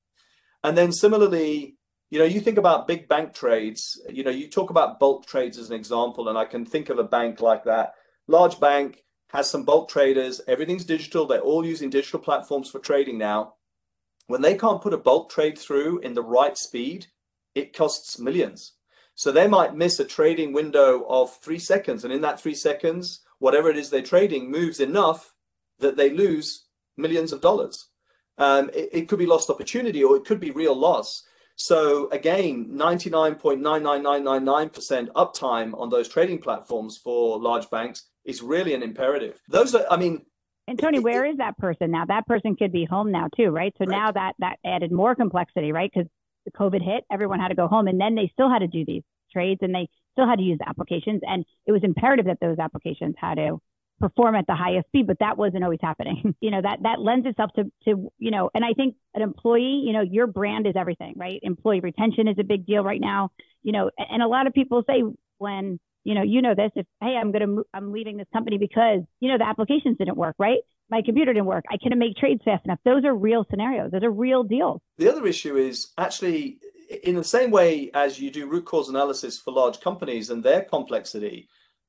And 0.64 0.78
then 0.78 0.92
similarly, 0.92 1.78
you 2.10 2.20
know, 2.20 2.26
you 2.26 2.42
think 2.42 2.58
about 2.58 2.88
big 2.88 3.08
bank 3.08 3.34
trades, 3.34 4.00
you 4.10 4.24
know, 4.24 4.30
you 4.30 4.50
talk 4.50 4.70
about 4.70 5.00
bulk 5.00 5.26
trades 5.26 5.58
as 5.58 5.70
an 5.70 5.76
example, 5.76 6.30
and 6.30 6.38
I 6.38 6.46
can 6.46 6.66
think 6.66 6.90
of 6.90 7.00
a 7.00 7.04
bank 7.04 7.42
like 7.42 7.64
that. 7.64 7.96
Large 8.28 8.60
bank 8.60 9.04
has 9.30 9.50
some 9.50 9.64
bulk 9.64 9.90
traders, 9.90 10.42
everything's 10.48 10.86
digital, 10.86 11.26
they're 11.26 11.40
all 11.40 11.66
using 11.66 11.90
digital 11.90 12.20
platforms 12.20 12.70
for 12.70 12.80
trading 12.80 13.18
now. 13.18 13.56
When 14.28 14.42
they 14.42 14.56
can't 14.56 14.82
put 14.82 14.94
a 14.94 14.98
bulk 14.98 15.32
trade 15.32 15.58
through 15.58 16.00
in 16.00 16.14
the 16.14 16.22
right 16.22 16.58
speed, 16.58 17.08
it 17.56 17.76
costs 17.76 18.20
millions. 18.20 18.74
So 19.16 19.32
they 19.32 19.48
might 19.48 19.76
miss 19.76 20.00
a 20.00 20.06
trading 20.06 20.54
window 20.54 21.06
of 21.08 21.36
three 21.38 21.60
seconds. 21.60 22.04
And 22.04 22.14
in 22.14 22.22
that 22.22 22.40
three 22.40 22.56
seconds, 22.56 23.22
whatever 23.40 23.70
it 23.70 23.78
is 23.78 23.90
they're 23.90 24.02
trading 24.02 24.50
moves 24.50 24.80
enough 24.80 25.34
that 25.80 25.98
they 25.98 26.10
lose 26.10 26.66
millions 26.98 27.32
of 27.32 27.42
dollars. 27.42 27.90
Um, 28.38 28.70
it, 28.74 28.90
it 28.92 29.10
could 29.10 29.20
be 29.20 29.26
lost 29.26 29.50
opportunity 29.50 30.04
or 30.04 30.16
it 30.16 30.26
could 30.26 30.40
be 30.40 30.52
real 30.52 30.76
loss. 30.76 31.24
So 31.56 32.10
again, 32.10 32.70
99.99999% 32.72 35.10
uptime 35.10 35.80
on 35.80 35.90
those 35.90 36.08
trading 36.08 36.40
platforms 36.40 36.98
for 36.98 37.40
large 37.40 37.70
banks 37.70 38.08
is 38.26 38.42
really 38.42 38.74
an 38.74 38.82
imperative. 38.82 39.40
Those 39.48 39.76
are, 39.76 39.86
I 39.92 39.98
mean, 39.98 40.26
and 40.68 40.80
Tony, 40.80 41.00
where 41.00 41.26
is 41.26 41.38
that 41.38 41.58
person 41.58 41.92
now? 41.92 42.06
That 42.06 42.26
person 42.26 42.56
could 42.56 42.72
be 42.72 42.86
home 42.86 43.12
now 43.12 43.28
too, 43.36 43.50
right? 43.50 43.74
So 43.78 43.86
right. 43.86 43.98
now 43.98 44.14
that 44.14 44.34
that 44.40 44.60
added 44.66 44.94
more 44.94 45.14
complexity, 45.14 45.74
right? 45.74 45.92
Because 45.94 46.10
the 46.46 46.52
COVID 46.52 46.84
hit, 46.84 47.04
everyone 47.12 47.40
had 47.40 47.50
to 47.50 47.56
go 47.56 47.68
home, 47.68 47.88
and 47.88 48.00
then 48.00 48.16
they 48.16 48.30
still 48.34 48.50
had 48.50 48.60
to 48.60 48.68
do 48.68 48.86
these 48.86 49.04
trades, 49.32 49.60
and 49.62 49.74
they 49.74 49.88
still 50.14 50.28
had 50.28 50.38
to 50.38 50.44
use 50.44 50.60
the 50.60 50.70
applications, 50.70 51.22
and 51.24 51.46
it 51.66 51.72
was 51.72 51.84
imperative 51.84 52.26
that 52.26 52.40
those 52.40 52.60
applications 52.60 53.16
had 53.18 53.36
to 53.36 53.60
perform 54.00 54.36
at 54.36 54.46
the 54.48 54.56
highest 54.56 54.88
speed, 54.88 55.08
but 55.08 55.18
that 55.20 55.38
wasn't 55.38 55.64
always 55.64 55.80
happening. 55.82 56.36
you 56.42 56.52
know, 56.52 56.62
that 56.62 56.80
that 56.84 57.00
lends 57.00 57.26
itself 57.26 57.52
to 57.56 57.64
to 57.86 58.12
you 58.18 58.32
know, 58.32 58.50
and 58.54 58.66
I 58.66 58.74
think 58.74 58.96
an 59.14 59.22
employee, 59.22 59.84
you 59.86 59.94
know, 59.94 60.02
your 60.02 60.28
brand 60.28 60.68
is 60.68 60.74
everything, 60.76 61.14
right? 61.16 61.40
Employee 61.42 61.80
retention 61.80 62.28
is 62.28 62.36
a 62.40 62.44
big 62.44 62.66
deal 62.66 62.84
right 62.84 63.02
now. 63.02 63.30
You 63.64 63.72
know, 63.72 63.90
and 63.98 64.22
a 64.22 64.28
lot 64.28 64.48
of 64.48 64.54
people 64.54 64.84
say 64.88 65.04
when 65.38 65.80
you 66.04 66.16
know, 66.16 66.22
you 66.22 66.42
know 66.42 66.54
this. 66.54 66.72
If 66.76 66.86
hey, 67.02 67.16
I'm 67.20 67.32
gonna, 67.32 67.62
I'm 67.74 67.92
leaving 67.92 68.18
this 68.18 68.28
company 68.34 68.58
because 68.58 69.02
you 69.20 69.30
know 69.30 69.38
the 69.38 69.48
applications 69.48 69.98
didn't 69.98 70.18
work, 70.18 70.36
right? 70.38 70.60
My 70.90 71.02
computer 71.02 71.34
didn't 71.34 71.46
work. 71.46 71.66
I 71.70 71.78
couldn't 71.82 72.00
make 72.00 72.18
trades 72.18 72.42
fast 72.44 72.66
enough. 72.66 72.80
Those 72.86 73.06
are 73.06 73.16
real 73.16 73.46
scenarios. 73.50 73.92
Those 73.92 74.04
are 74.04 74.12
real 74.12 74.44
deals. 74.44 74.82
The 74.98 75.10
other 75.10 75.26
issue 75.26 75.56
is 75.56 75.92
actually 75.98 76.60
in 77.04 77.16
the 77.16 77.24
same 77.24 77.52
way 77.52 77.90
as 77.94 78.20
you 78.20 78.30
do 78.30 78.48
root 78.48 78.66
cause 78.66 78.90
analysis 78.90 79.40
for 79.40 79.52
large 79.52 79.80
companies 79.80 80.30
and 80.30 80.44
their 80.44 80.64
complexity. 80.64 81.48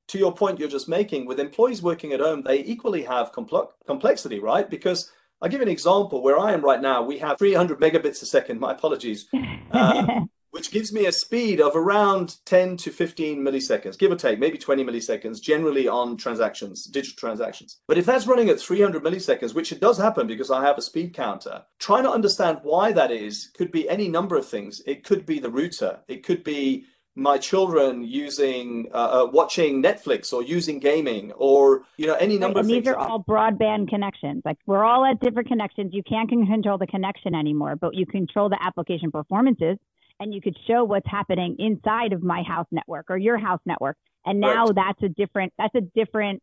To 0.09 0.19
your 0.19 0.33
point 0.33 0.59
you're 0.59 0.69
just 0.69 0.87
making, 0.87 1.25
with 1.25 1.39
employees 1.39 1.81
working 1.81 2.13
at 2.13 2.19
home, 2.19 2.43
they 2.43 2.63
equally 2.63 3.03
have 3.03 3.31
complexity, 3.31 4.39
right? 4.39 4.69
Because 4.69 5.11
I'll 5.41 5.49
give 5.49 5.59
you 5.59 5.65
an 5.65 5.71
example. 5.71 6.21
Where 6.21 6.39
I 6.39 6.53
am 6.53 6.61
right 6.61 6.81
now, 6.81 7.01
we 7.03 7.17
have 7.19 7.37
300 7.37 7.79
megabits 7.79 8.21
a 8.21 8.25
second. 8.25 8.59
My 8.59 8.71
apologies. 8.71 9.27
Uh, 9.71 10.21
which 10.55 10.71
gives 10.71 10.93
me 10.93 11.05
a 11.05 11.11
speed 11.11 11.59
of 11.59 11.75
around 11.75 12.37
10 12.45 12.77
to 12.77 12.89
15 12.89 13.41
milliseconds, 13.41 13.99
give 13.99 14.09
or 14.09 14.15
take, 14.15 14.39
maybe 14.39 14.57
20 14.57 14.85
milliseconds, 14.85 15.41
generally 15.41 15.85
on 15.85 16.15
transactions, 16.15 16.85
digital 16.85 17.17
transactions. 17.17 17.81
But 17.89 17.97
if 17.97 18.05
that's 18.05 18.25
running 18.25 18.47
at 18.47 18.61
300 18.61 19.03
milliseconds, 19.03 19.53
which 19.53 19.73
it 19.73 19.81
does 19.81 19.97
happen 19.97 20.27
because 20.27 20.49
I 20.49 20.63
have 20.63 20.77
a 20.77 20.81
speed 20.81 21.13
counter, 21.13 21.63
trying 21.77 22.03
to 22.03 22.09
understand 22.09 22.59
why 22.63 22.93
that 22.93 23.11
is 23.11 23.51
could 23.53 23.69
be 23.69 23.89
any 23.89 24.07
number 24.07 24.37
of 24.37 24.47
things. 24.47 24.81
It 24.87 25.03
could 25.03 25.25
be 25.25 25.39
the 25.39 25.49
router, 25.49 25.99
it 26.07 26.23
could 26.23 26.41
be 26.41 26.85
my 27.17 27.37
children 27.37 28.03
using 28.03 28.89
uh, 28.93 29.23
uh, 29.23 29.29
watching 29.31 29.83
Netflix 29.83 30.31
or 30.31 30.41
using 30.41 30.79
gaming 30.79 31.33
or 31.33 31.83
you 31.97 32.07
know 32.07 32.15
any 32.15 32.37
number 32.37 32.59
right, 32.59 32.65
and 32.65 32.77
of 32.77 32.83
these 32.83 32.93
are 32.93 32.97
all 32.97 33.23
broadband 33.23 33.89
connections. 33.89 34.41
Like 34.45 34.57
we're 34.65 34.83
all 34.85 35.05
at 35.05 35.19
different 35.19 35.49
connections. 35.49 35.93
You 35.93 36.03
can't 36.03 36.29
control 36.29 36.77
the 36.77 36.87
connection 36.87 37.35
anymore 37.35 37.75
but 37.75 37.93
you 37.93 38.05
control 38.05 38.47
the 38.49 38.57
application 38.61 39.11
performances 39.11 39.77
and 40.19 40.33
you 40.33 40.41
could 40.41 40.57
show 40.67 40.83
what's 40.83 41.09
happening 41.09 41.55
inside 41.59 42.13
of 42.13 42.23
my 42.23 42.43
house 42.43 42.67
network 42.71 43.09
or 43.09 43.17
your 43.17 43.37
house 43.37 43.59
network. 43.65 43.97
And 44.25 44.39
now 44.39 44.65
right. 44.65 44.75
that's 44.75 45.03
a 45.03 45.09
different 45.09 45.53
that's 45.57 45.75
a 45.75 45.81
different 45.81 46.41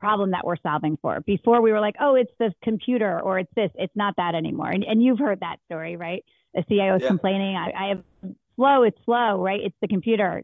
problem 0.00 0.30
that 0.30 0.46
we're 0.46 0.56
solving 0.62 0.96
for. 1.02 1.20
Before 1.20 1.60
we 1.60 1.72
were 1.72 1.80
like 1.80 1.96
oh 2.00 2.14
it's 2.14 2.32
the 2.38 2.52
computer 2.62 3.20
or 3.20 3.38
it's 3.38 3.52
this. 3.54 3.70
It's 3.74 3.94
not 3.96 4.14
that 4.16 4.34
anymore. 4.34 4.70
And, 4.70 4.84
and 4.84 5.02
you've 5.02 5.18
heard 5.18 5.40
that 5.40 5.56
story 5.66 5.96
right? 5.96 6.24
The 6.54 6.64
cio 6.68 6.96
is 6.96 7.02
yeah. 7.02 7.08
complaining 7.08 7.56
I, 7.56 7.72
I 7.76 7.88
have 7.88 8.02
slow 8.56 8.84
it's 8.84 8.98
slow 9.04 9.42
right? 9.42 9.60
It's 9.62 9.76
the 9.80 9.88
computer. 9.88 10.42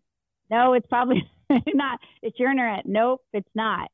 No 0.50 0.74
it's 0.74 0.86
probably 0.86 1.28
not 1.68 2.00
it's 2.22 2.38
your 2.38 2.50
internet. 2.50 2.86
Nope 2.86 3.22
it's 3.32 3.50
not 3.54 3.90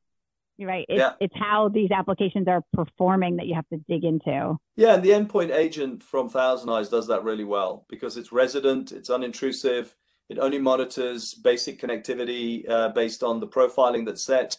right? 0.65 0.85
It's, 0.89 0.99
yeah. 0.99 1.13
it's 1.19 1.33
how 1.35 1.69
these 1.69 1.91
applications 1.91 2.47
are 2.47 2.63
performing 2.73 3.37
that 3.37 3.47
you 3.47 3.55
have 3.55 3.67
to 3.69 3.77
dig 3.89 4.03
into. 4.03 4.57
Yeah, 4.75 4.95
and 4.95 5.03
the 5.03 5.09
endpoint 5.09 5.53
agent 5.53 6.03
from 6.03 6.29
Thousand 6.29 6.69
Eyes 6.69 6.89
does 6.89 7.07
that 7.07 7.23
really 7.23 7.43
well 7.43 7.85
because 7.89 8.17
it's 8.17 8.31
resident, 8.31 8.91
it's 8.91 9.09
unintrusive, 9.09 9.93
it 10.29 10.39
only 10.39 10.59
monitors 10.59 11.33
basic 11.33 11.81
connectivity 11.81 12.69
uh, 12.69 12.89
based 12.89 13.21
on 13.21 13.39
the 13.39 13.47
profiling 13.47 14.05
that's 14.05 14.23
set. 14.23 14.57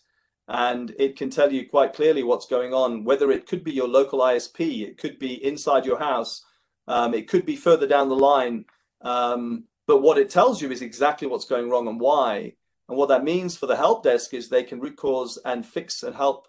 And 0.49 0.95
it 0.99 1.17
can 1.17 1.31
tell 1.31 1.53
you 1.53 1.69
quite 1.69 1.95
clearly 1.95 2.23
what's 2.23 2.47
going 2.47 2.75
on, 2.75 3.05
whether 3.05 3.31
it 3.31 3.47
could 3.47 3.65
be 3.65 3.73
your 3.73 3.89
local 3.89 4.21
ISP, 4.21 4.87
it 4.87 4.99
could 4.99 5.19
be 5.19 5.43
inside 5.45 5.87
your 5.87 5.99
house, 5.99 6.45
um, 6.89 7.15
it 7.15 7.29
could 7.29 7.47
be 7.47 7.57
further 7.57 7.87
down 7.87 8.09
the 8.09 8.17
line. 8.17 8.67
Um, 9.01 9.65
but 9.87 10.03
what 10.03 10.19
it 10.19 10.31
tells 10.31 10.61
you 10.61 10.71
is 10.71 10.83
exactly 10.83 11.27
what's 11.27 11.45
going 11.45 11.71
wrong 11.71 11.89
and 11.89 12.01
why. 12.01 12.55
And 12.93 12.99
what 12.99 13.09
that 13.09 13.25
means 13.25 13.57
for 13.57 13.65
the 13.67 13.77
help 13.77 14.03
desk 14.03 14.35
is 14.35 14.51
they 14.51 14.65
can 14.65 14.79
root 14.79 14.97
cause 14.99 15.39
and 15.47 15.65
fix 15.65 16.03
and 16.03 16.15
help 16.15 16.47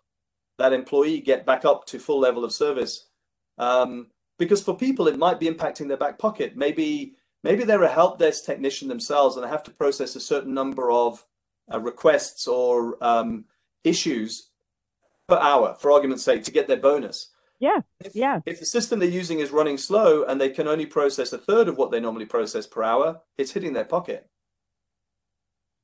that 0.58 0.74
employee 0.74 1.22
get 1.22 1.46
back 1.46 1.64
up 1.64 1.86
to 1.86 2.00
full 2.00 2.20
level 2.20 2.44
of 2.44 2.52
service. 2.52 3.08
Um, 3.58 4.08
because 4.38 4.62
for 4.62 4.76
people, 4.76 5.08
it 5.08 5.18
might 5.18 5.40
be 5.40 5.48
impacting 5.48 5.88
their 5.88 5.96
back 5.96 6.20
pocket. 6.20 6.58
Maybe 6.58 7.16
maybe 7.46 7.64
they're 7.64 7.84
a 7.84 7.88
help 7.88 8.20
desk 8.20 8.44
technician 8.44 8.90
themselves 8.90 9.38
and 9.38 9.46
they 9.46 9.50
have 9.50 9.64
to 9.64 9.72
process 9.72 10.18
a 10.18 10.20
certain 10.20 10.54
number 10.54 10.92
of 10.92 11.26
uh, 11.74 11.80
requests 11.80 12.46
or 12.46 13.02
um, 13.02 13.46
issues 13.86 14.50
per 15.30 15.38
hour, 15.38 15.78
for 15.80 15.94
argument's 15.94 16.26
sake, 16.26 16.44
to 16.44 16.52
get 16.52 16.68
their 16.68 16.76
bonus. 16.76 17.30
Yeah, 17.62 17.80
if, 18.04 18.14
yeah. 18.18 18.42
If 18.46 18.60
the 18.60 18.66
system 18.66 19.00
they're 19.00 19.08
using 19.08 19.40
is 19.40 19.52
running 19.52 19.78
slow 19.78 20.26
and 20.26 20.42
they 20.42 20.50
can 20.50 20.68
only 20.68 20.88
process 20.88 21.32
a 21.32 21.38
third 21.38 21.70
of 21.70 21.78
what 21.78 21.90
they 21.90 22.02
normally 22.02 22.26
process 22.26 22.68
per 22.68 22.84
hour, 22.84 23.22
it's 23.38 23.52
hitting 23.52 23.72
their 23.72 23.86
pocket. 23.86 24.30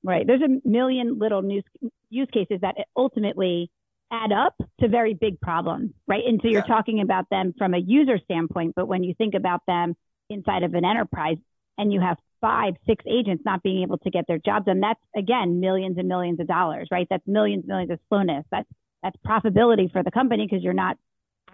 Right. 0.10 0.26
There's 0.26 0.42
a 0.42 0.68
million 0.68 1.20
little 1.20 1.44
news, 1.44 1.64
use 2.10 2.28
cases 2.34 2.60
that 2.62 2.76
ultimately 2.98 3.70
add 4.12 4.32
up 4.32 4.56
to 4.80 4.88
very 4.88 5.14
big 5.14 5.40
problems, 5.40 5.92
right? 6.08 6.24
And 6.26 6.40
so 6.42 6.48
you're 6.48 6.64
yeah. 6.68 6.76
talking 6.76 7.02
about 7.02 7.30
them 7.30 7.54
from 7.56 7.76
a 7.76 7.78
user 7.78 8.20
standpoint, 8.24 8.74
but 8.76 8.88
when 8.88 9.04
you 9.04 9.14
think 9.14 9.36
about 9.36 9.62
them 9.68 9.96
inside 10.28 10.64
of 10.64 10.74
an 10.74 10.84
enterprise 10.84 11.38
and 11.78 11.94
you 11.94 12.02
have 12.02 12.18
five, 12.42 12.74
six 12.88 13.06
agents 13.08 13.44
not 13.46 13.62
being 13.62 13.84
able 13.84 14.00
to 14.00 14.10
get 14.10 14.26
their 14.28 14.40
jobs 14.40 14.66
done, 14.66 14.80
that's 14.80 15.00
again 15.16 15.60
millions 15.60 16.00
and 16.00 16.08
millions 16.08 16.40
of 16.40 16.48
dollars, 16.48 16.88
right? 16.92 17.06
That's 17.08 17.28
millions, 17.28 17.62
and 17.62 17.68
millions 17.68 17.92
of 17.92 18.00
slowness. 18.10 18.46
That's 18.50 18.70
that's 19.04 19.16
profitability 19.24 19.92
for 19.92 20.02
the 20.02 20.10
company 20.10 20.48
because 20.50 20.64
you're 20.64 20.74
not 20.74 20.98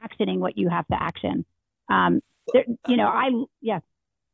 actioning 0.01 0.37
what 0.37 0.57
you 0.57 0.69
have 0.69 0.87
to 0.87 0.95
action. 0.97 1.45
Um, 1.89 2.21
there, 2.53 2.63
you 2.87 2.95
know, 2.95 3.07
I 3.07 3.31
yeah 3.59 3.79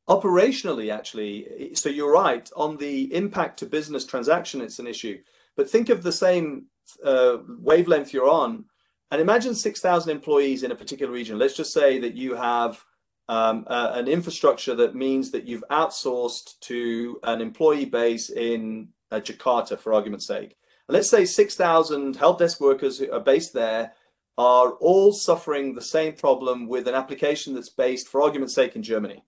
operationally 0.09 0.91
actually 0.91 1.71
so 1.75 1.87
you're 1.87 2.11
right 2.11 2.49
on 2.55 2.77
the 2.77 3.13
impact 3.13 3.59
to 3.59 3.65
business 3.65 4.05
transaction 4.05 4.61
it's 4.61 4.79
an 4.79 4.87
issue. 4.87 5.19
But 5.55 5.69
think 5.69 5.89
of 5.89 6.03
the 6.03 6.11
same 6.11 6.67
uh, 7.03 7.37
wavelength 7.59 8.13
you're 8.13 8.29
on 8.29 8.65
and 9.11 9.21
imagine 9.21 9.53
6000 9.53 10.09
employees 10.09 10.63
in 10.63 10.71
a 10.71 10.75
particular 10.75 11.11
region. 11.11 11.37
Let's 11.37 11.55
just 11.55 11.73
say 11.73 11.99
that 11.99 12.15
you 12.15 12.35
have 12.35 12.83
um, 13.27 13.65
uh, 13.67 13.91
an 13.93 14.07
infrastructure 14.07 14.75
that 14.75 14.95
means 14.95 15.31
that 15.31 15.45
you've 15.45 15.63
outsourced 15.69 16.59
to 16.61 17.19
an 17.23 17.41
employee 17.41 17.85
base 17.85 18.29
in 18.29 18.89
uh, 19.11 19.19
jakarta 19.19 19.77
for 19.77 19.93
argument's 19.93 20.27
sake. 20.27 20.57
And 20.87 20.95
let's 20.95 21.09
say 21.09 21.25
6000 21.25 22.15
help 22.15 22.39
desk 22.39 22.59
workers 22.59 22.97
who 22.97 23.11
are 23.11 23.19
based 23.19 23.53
there 23.53 23.93
are 24.37 24.71
all 24.71 25.11
suffering 25.11 25.75
the 25.75 25.81
same 25.81 26.13
problem 26.13 26.67
with 26.67 26.87
an 26.87 26.95
application 26.95 27.53
that's 27.53 27.69
based 27.69 28.07
for 28.07 28.21
argument's 28.21 28.55
sake 28.55 28.75
in 28.75 28.83
germany 28.83 29.23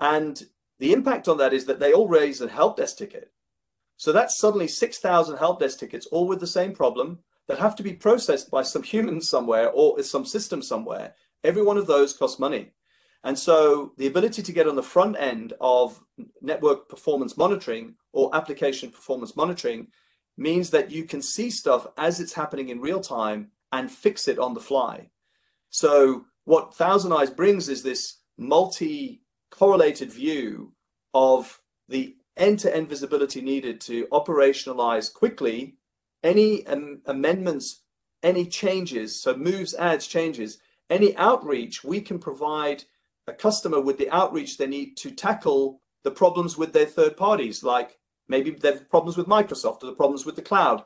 and 0.00 0.42
the 0.78 0.92
impact 0.92 1.28
on 1.28 1.38
that 1.38 1.52
is 1.54 1.66
that 1.66 1.80
they 1.80 1.92
all 1.92 2.08
raise 2.08 2.40
a 2.40 2.48
help 2.48 2.76
desk 2.76 2.98
ticket. 2.98 3.32
So 3.96 4.12
that's 4.12 4.38
suddenly 4.38 4.68
6,000 4.68 5.36
help 5.36 5.60
desk 5.60 5.78
tickets, 5.78 6.06
all 6.06 6.26
with 6.26 6.40
the 6.40 6.46
same 6.46 6.72
problem 6.72 7.20
that 7.46 7.58
have 7.58 7.76
to 7.76 7.82
be 7.82 7.92
processed 7.92 8.50
by 8.50 8.62
some 8.62 8.82
humans 8.94 9.28
somewhere 9.28 9.70
or 9.70 10.02
some 10.02 10.24
system 10.24 10.62
somewhere. 10.62 11.14
Every 11.42 11.62
one 11.62 11.78
of 11.78 11.86
those 11.86 12.16
costs 12.16 12.38
money. 12.38 12.72
And 13.22 13.38
so 13.38 13.92
the 13.96 14.06
ability 14.06 14.42
to 14.42 14.52
get 14.52 14.68
on 14.68 14.76
the 14.76 14.82
front 14.82 15.16
end 15.18 15.54
of 15.60 15.98
network 16.42 16.88
performance 16.88 17.36
monitoring 17.36 17.94
or 18.12 18.34
application 18.36 18.90
performance 18.90 19.34
monitoring 19.34 19.88
means 20.36 20.70
that 20.70 20.90
you 20.90 21.04
can 21.04 21.22
see 21.22 21.48
stuff 21.48 21.86
as 21.96 22.20
it's 22.20 22.34
happening 22.34 22.68
in 22.68 22.80
real 22.80 23.00
time 23.00 23.50
and 23.72 23.90
fix 23.90 24.28
it 24.28 24.38
on 24.38 24.52
the 24.52 24.60
fly. 24.60 25.08
So 25.70 26.26
what 26.44 26.74
Thousand 26.74 27.12
Eyes 27.12 27.30
brings 27.30 27.68
is 27.68 27.82
this 27.82 28.18
multi 28.36 29.22
correlated 29.54 30.12
view 30.12 30.72
of 31.14 31.60
the 31.88 32.16
end-to-end 32.36 32.88
visibility 32.88 33.40
needed 33.40 33.80
to 33.80 34.06
operationalize 34.06 35.12
quickly 35.12 35.76
any 36.24 36.66
um, 36.66 37.00
amendments, 37.06 37.82
any 38.24 38.46
changes, 38.46 39.20
so 39.20 39.36
moves, 39.36 39.72
adds, 39.74 40.08
changes, 40.08 40.58
any 40.90 41.16
outreach, 41.16 41.84
we 41.84 42.00
can 42.00 42.18
provide 42.18 42.82
a 43.28 43.32
customer 43.32 43.80
with 43.80 43.96
the 43.96 44.10
outreach 44.10 44.58
they 44.58 44.66
need 44.66 44.96
to 44.96 45.12
tackle 45.12 45.80
the 46.02 46.10
problems 46.10 46.58
with 46.58 46.72
their 46.72 46.86
third 46.86 47.16
parties, 47.16 47.62
like 47.62 47.96
maybe 48.28 48.50
they 48.50 48.72
have 48.72 48.90
problems 48.90 49.16
with 49.16 49.28
Microsoft 49.28 49.84
or 49.84 49.86
the 49.86 49.92
problems 49.92 50.26
with 50.26 50.34
the 50.34 50.42
cloud. 50.42 50.82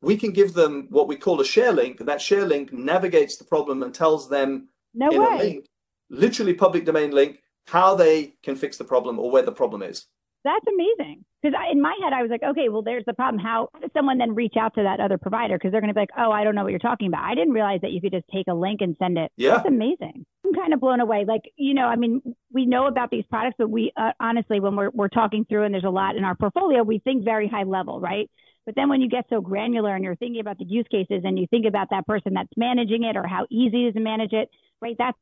We 0.00 0.16
can 0.16 0.32
give 0.32 0.54
them 0.54 0.86
what 0.88 1.08
we 1.08 1.16
call 1.16 1.40
a 1.40 1.44
share 1.44 1.72
link, 1.72 2.00
and 2.00 2.08
that 2.08 2.22
share 2.22 2.46
link 2.46 2.72
navigates 2.72 3.36
the 3.36 3.44
problem 3.44 3.82
and 3.82 3.92
tells 3.92 4.30
them 4.30 4.68
no 4.94 5.10
in 5.10 5.20
way. 5.20 5.26
a 5.26 5.38
link, 5.38 5.66
literally 6.08 6.54
public 6.54 6.86
domain 6.86 7.10
link, 7.10 7.42
how 7.68 7.94
they 7.94 8.34
can 8.42 8.56
fix 8.56 8.76
the 8.76 8.84
problem 8.84 9.18
or 9.18 9.30
where 9.30 9.42
the 9.42 9.52
problem 9.52 9.82
is. 9.82 10.06
That's 10.44 10.64
amazing. 10.66 11.24
Because 11.42 11.58
in 11.70 11.80
my 11.80 11.96
head, 12.02 12.12
I 12.12 12.22
was 12.22 12.30
like, 12.30 12.42
okay, 12.42 12.68
well, 12.68 12.82
there's 12.82 13.04
the 13.06 13.12
problem. 13.12 13.42
How 13.42 13.68
does 13.80 13.90
someone 13.92 14.18
then 14.18 14.34
reach 14.34 14.54
out 14.58 14.74
to 14.74 14.82
that 14.82 14.98
other 14.98 15.18
provider? 15.18 15.56
Because 15.56 15.70
they're 15.70 15.80
going 15.80 15.92
to 15.92 15.94
be 15.94 16.00
like, 16.00 16.16
oh, 16.16 16.32
I 16.32 16.42
don't 16.42 16.54
know 16.54 16.62
what 16.62 16.70
you're 16.70 16.78
talking 16.78 17.08
about. 17.08 17.24
I 17.24 17.34
didn't 17.34 17.52
realize 17.52 17.80
that 17.82 17.92
you 17.92 18.00
could 18.00 18.12
just 18.12 18.24
take 18.32 18.46
a 18.48 18.54
link 18.54 18.80
and 18.80 18.96
send 18.98 19.18
it. 19.18 19.30
Yeah. 19.36 19.56
That's 19.56 19.68
amazing. 19.68 20.24
I'm 20.44 20.54
kind 20.54 20.72
of 20.72 20.80
blown 20.80 21.00
away. 21.00 21.24
Like, 21.28 21.42
you 21.56 21.74
know, 21.74 21.86
I 21.86 21.96
mean, 21.96 22.22
we 22.52 22.66
know 22.66 22.86
about 22.86 23.10
these 23.10 23.24
products, 23.28 23.56
but 23.58 23.68
we 23.68 23.92
uh, 23.96 24.12
honestly, 24.18 24.58
when 24.58 24.74
we're, 24.74 24.90
we're 24.90 25.08
talking 25.08 25.44
through 25.44 25.64
and 25.64 25.74
there's 25.74 25.84
a 25.84 25.90
lot 25.90 26.16
in 26.16 26.24
our 26.24 26.34
portfolio, 26.34 26.82
we 26.82 26.98
think 27.00 27.24
very 27.24 27.48
high 27.48 27.64
level, 27.64 28.00
right? 28.00 28.30
But 28.64 28.74
then 28.74 28.88
when 28.88 29.00
you 29.00 29.08
get 29.08 29.26
so 29.30 29.40
granular 29.40 29.94
and 29.94 30.04
you're 30.04 30.16
thinking 30.16 30.40
about 30.40 30.58
the 30.58 30.66
use 30.66 30.86
cases 30.90 31.22
and 31.24 31.38
you 31.38 31.46
think 31.48 31.66
about 31.66 31.88
that 31.90 32.06
person 32.06 32.34
that's 32.34 32.50
managing 32.56 33.04
it 33.04 33.16
or 33.16 33.26
how 33.26 33.46
easy 33.50 33.84
it 33.84 33.88
is 33.88 33.94
to 33.94 34.00
manage 34.00 34.32
it, 34.32 34.50
right? 34.82 34.96
That's 34.98 35.16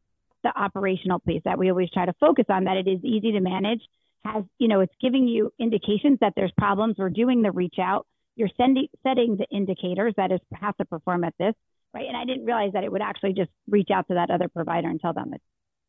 the 0.46 0.60
operational 0.60 1.18
piece 1.18 1.42
that 1.44 1.58
we 1.58 1.70
always 1.70 1.90
try 1.90 2.06
to 2.06 2.14
focus 2.20 2.44
on, 2.48 2.64
that 2.64 2.76
it 2.76 2.86
is 2.86 3.04
easy 3.04 3.32
to 3.32 3.40
manage, 3.40 3.80
has, 4.24 4.44
you 4.58 4.68
know, 4.68 4.80
it's 4.80 4.94
giving 5.00 5.26
you 5.26 5.52
indications 5.58 6.18
that 6.20 6.34
there's 6.36 6.52
problems. 6.56 6.94
We're 6.98 7.10
doing 7.10 7.42
the 7.42 7.50
reach 7.50 7.76
out. 7.80 8.06
You're 8.36 8.50
sending, 8.56 8.86
setting 9.02 9.36
the 9.36 9.46
indicators 9.50 10.14
that 10.16 10.30
is 10.30 10.40
has 10.52 10.74
to 10.78 10.84
perform 10.84 11.24
at 11.24 11.34
this, 11.38 11.54
right? 11.92 12.06
And 12.06 12.16
I 12.16 12.24
didn't 12.24 12.44
realize 12.44 12.72
that 12.74 12.84
it 12.84 12.92
would 12.92 13.02
actually 13.02 13.32
just 13.32 13.50
reach 13.68 13.88
out 13.92 14.06
to 14.08 14.14
that 14.14 14.30
other 14.30 14.48
provider 14.48 14.88
and 14.88 15.00
tell 15.00 15.14
them 15.14 15.30
that 15.30 15.40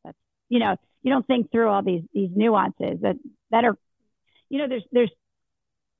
that's, 0.03 0.17
you 0.49 0.59
know, 0.59 0.75
you 1.03 1.11
don't 1.11 1.27
think 1.27 1.51
through 1.51 1.69
all 1.69 1.83
these, 1.83 2.03
these 2.13 2.29
nuances 2.33 2.99
that, 3.01 3.17
that 3.51 3.63
are, 3.63 3.77
you 4.49 4.59
know, 4.59 4.67
there's, 4.67 4.83
there's, 4.91 5.11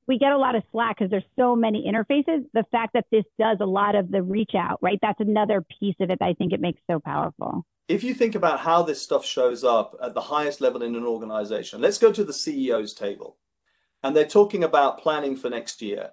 we 0.07 0.17
get 0.17 0.31
a 0.31 0.37
lot 0.37 0.55
of 0.55 0.63
slack 0.71 0.97
because 0.97 1.11
there's 1.11 1.23
so 1.37 1.55
many 1.55 1.85
interfaces. 1.91 2.45
The 2.53 2.65
fact 2.71 2.93
that 2.93 3.05
this 3.11 3.25
does 3.37 3.57
a 3.59 3.65
lot 3.65 3.95
of 3.95 4.09
the 4.11 4.23
reach 4.23 4.51
out, 4.55 4.79
right? 4.81 4.99
That's 5.01 5.19
another 5.19 5.63
piece 5.79 5.95
of 5.99 6.09
it 6.09 6.19
that 6.19 6.25
I 6.25 6.33
think 6.33 6.53
it 6.53 6.61
makes 6.61 6.79
so 6.89 6.99
powerful 6.99 7.65
if 7.87 8.03
you 8.03 8.13
think 8.13 8.35
about 8.35 8.61
how 8.61 8.83
this 8.83 9.01
stuff 9.01 9.25
shows 9.25 9.63
up 9.63 9.95
at 10.01 10.13
the 10.13 10.21
highest 10.21 10.59
level 10.59 10.83
in 10.83 10.95
an 10.95 11.05
organization, 11.05 11.81
let's 11.81 11.97
go 11.97 12.11
to 12.11 12.23
the 12.23 12.33
CEO's 12.33 12.93
table. 12.93 13.37
And 14.03 14.15
they're 14.15 14.25
talking 14.25 14.63
about 14.63 14.99
planning 14.99 15.35
for 15.35 15.49
next 15.49 15.81
year. 15.81 16.11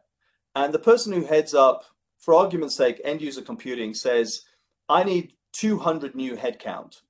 And 0.54 0.72
the 0.72 0.78
person 0.78 1.12
who 1.12 1.24
heads 1.24 1.52
up, 1.52 1.84
for 2.18 2.34
argument's 2.34 2.76
sake, 2.76 3.00
end 3.04 3.20
user 3.20 3.42
computing 3.42 3.92
says, 3.92 4.42
I 4.88 5.04
need 5.04 5.32
200 5.52 6.14
new 6.14 6.36
headcount. 6.36 7.02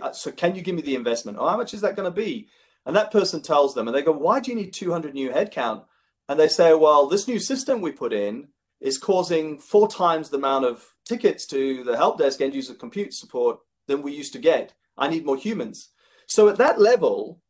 Uh, 0.00 0.12
so 0.12 0.32
can 0.32 0.56
you 0.56 0.62
give 0.62 0.74
me 0.74 0.82
the 0.82 0.96
investment? 0.96 1.38
Oh, 1.38 1.48
how 1.48 1.56
much 1.56 1.74
is 1.74 1.82
that 1.82 1.94
going 1.94 2.10
to 2.10 2.22
be? 2.22 2.48
And 2.84 2.96
that 2.96 3.12
person 3.12 3.42
tells 3.42 3.74
them, 3.74 3.86
and 3.86 3.96
they 3.96 4.02
go, 4.02 4.12
Why 4.12 4.40
do 4.40 4.50
you 4.50 4.56
need 4.56 4.72
200 4.72 5.14
new 5.14 5.30
headcount? 5.30 5.84
And 6.28 6.38
they 6.38 6.48
say, 6.48 6.74
Well, 6.74 7.06
this 7.06 7.28
new 7.28 7.38
system 7.38 7.80
we 7.80 7.92
put 7.92 8.12
in 8.12 8.48
is 8.80 8.98
causing 8.98 9.58
four 9.58 9.88
times 9.88 10.30
the 10.30 10.36
amount 10.36 10.64
of 10.64 10.84
tickets 11.04 11.46
to 11.46 11.84
the 11.84 11.96
help 11.96 12.18
desk 12.18 12.40
end 12.40 12.54
user 12.54 12.74
compute 12.74 13.14
support 13.14 13.58
than 13.86 14.02
we 14.02 14.12
used 14.12 14.32
to 14.34 14.38
get. 14.38 14.74
I 14.98 15.08
need 15.08 15.24
more 15.24 15.36
humans. 15.36 15.90
So 16.26 16.48
at 16.48 16.56
that 16.56 16.80
level, 16.80 17.40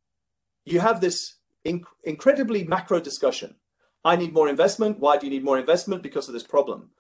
you 0.65 0.81
have 0.81 1.01
this 1.01 1.37
inc- 1.65 1.85
incredibly 2.05 2.65
macro 2.65 3.01
discussion. 3.01 3.57
I 4.05 4.17
need 4.17 4.33
more 4.33 4.49
investment. 4.49 5.01
Why 5.01 5.17
do 5.17 5.27
you 5.27 5.31
need 5.31 5.45
more 5.45 5.59
investment? 5.59 6.03
Because 6.03 6.29
of 6.29 6.35
this 6.35 6.45
problem. 6.45 6.91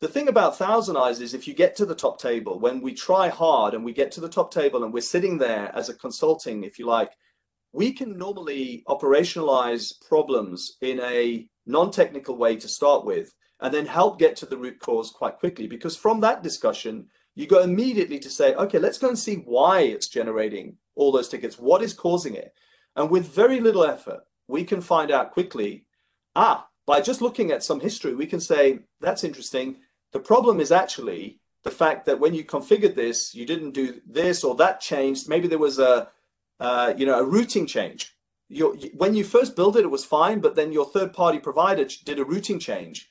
The 0.00 0.08
thing 0.08 0.28
about 0.28 0.56
Thousand 0.56 0.96
Eyes 0.96 1.20
is 1.20 1.34
if 1.34 1.46
you 1.46 1.52
get 1.52 1.76
to 1.76 1.84
the 1.84 1.94
top 1.94 2.18
table, 2.18 2.58
when 2.58 2.80
we 2.80 2.94
try 2.94 3.28
hard 3.28 3.74
and 3.74 3.84
we 3.84 3.92
get 3.92 4.10
to 4.12 4.20
the 4.20 4.30
top 4.30 4.50
table 4.52 4.82
and 4.82 4.92
we're 4.92 5.02
sitting 5.02 5.36
there 5.36 5.70
as 5.76 5.88
a 5.88 5.94
consulting, 5.94 6.64
if 6.64 6.78
you 6.78 6.86
like, 6.86 7.12
we 7.72 7.92
can 7.92 8.18
normally 8.18 8.82
operationalize 8.88 9.92
problems 10.08 10.76
in 10.80 11.00
a 11.00 11.48
non-technical 11.66 12.36
way 12.36 12.56
to 12.56 12.68
start 12.68 13.04
with 13.04 13.32
and 13.60 13.72
then 13.72 13.86
help 13.86 14.18
get 14.18 14.36
to 14.36 14.46
the 14.46 14.56
root 14.56 14.80
cause 14.80 15.10
quite 15.10 15.38
quickly 15.38 15.66
because 15.66 15.96
from 15.96 16.20
that 16.20 16.42
discussion 16.42 17.06
you 17.34 17.46
go 17.46 17.62
immediately 17.62 18.18
to 18.18 18.30
say 18.30 18.54
okay 18.54 18.78
let's 18.78 18.98
go 18.98 19.08
and 19.08 19.18
see 19.18 19.36
why 19.36 19.80
it's 19.80 20.08
generating 20.08 20.76
all 20.96 21.12
those 21.12 21.28
tickets. 21.28 21.58
What 21.58 21.82
is 21.82 21.94
causing 21.94 22.34
it? 22.34 22.52
And 22.96 23.10
with 23.10 23.32
very 23.32 23.60
little 23.60 23.84
effort 23.84 24.20
we 24.48 24.64
can 24.64 24.80
find 24.80 25.10
out 25.10 25.32
quickly 25.32 25.86
ah 26.34 26.66
by 26.86 27.00
just 27.00 27.22
looking 27.22 27.52
at 27.52 27.62
some 27.62 27.80
history 27.80 28.14
we 28.14 28.26
can 28.26 28.40
say 28.40 28.80
that's 29.00 29.24
interesting. 29.24 29.76
The 30.12 30.20
problem 30.20 30.58
is 30.58 30.72
actually 30.72 31.38
the 31.62 31.70
fact 31.70 32.06
that 32.06 32.18
when 32.18 32.34
you 32.34 32.42
configured 32.44 32.96
this 32.96 33.34
you 33.34 33.46
didn't 33.46 33.72
do 33.72 34.00
this 34.06 34.42
or 34.42 34.56
that 34.56 34.80
changed. 34.80 35.28
Maybe 35.28 35.46
there 35.46 35.58
was 35.58 35.78
a 35.78 36.08
uh, 36.60 36.94
you 36.96 37.06
know 37.06 37.18
a 37.18 37.24
routing 37.24 37.66
change 37.66 38.14
your, 38.48 38.74
when 38.94 39.14
you 39.14 39.24
first 39.24 39.56
built 39.56 39.76
it 39.76 39.84
it 39.84 39.90
was 39.90 40.04
fine 40.04 40.40
but 40.40 40.54
then 40.54 40.72
your 40.72 40.84
third 40.84 41.12
party 41.12 41.38
provider 41.38 41.86
did 42.04 42.18
a 42.18 42.24
routing 42.24 42.58
change 42.58 43.10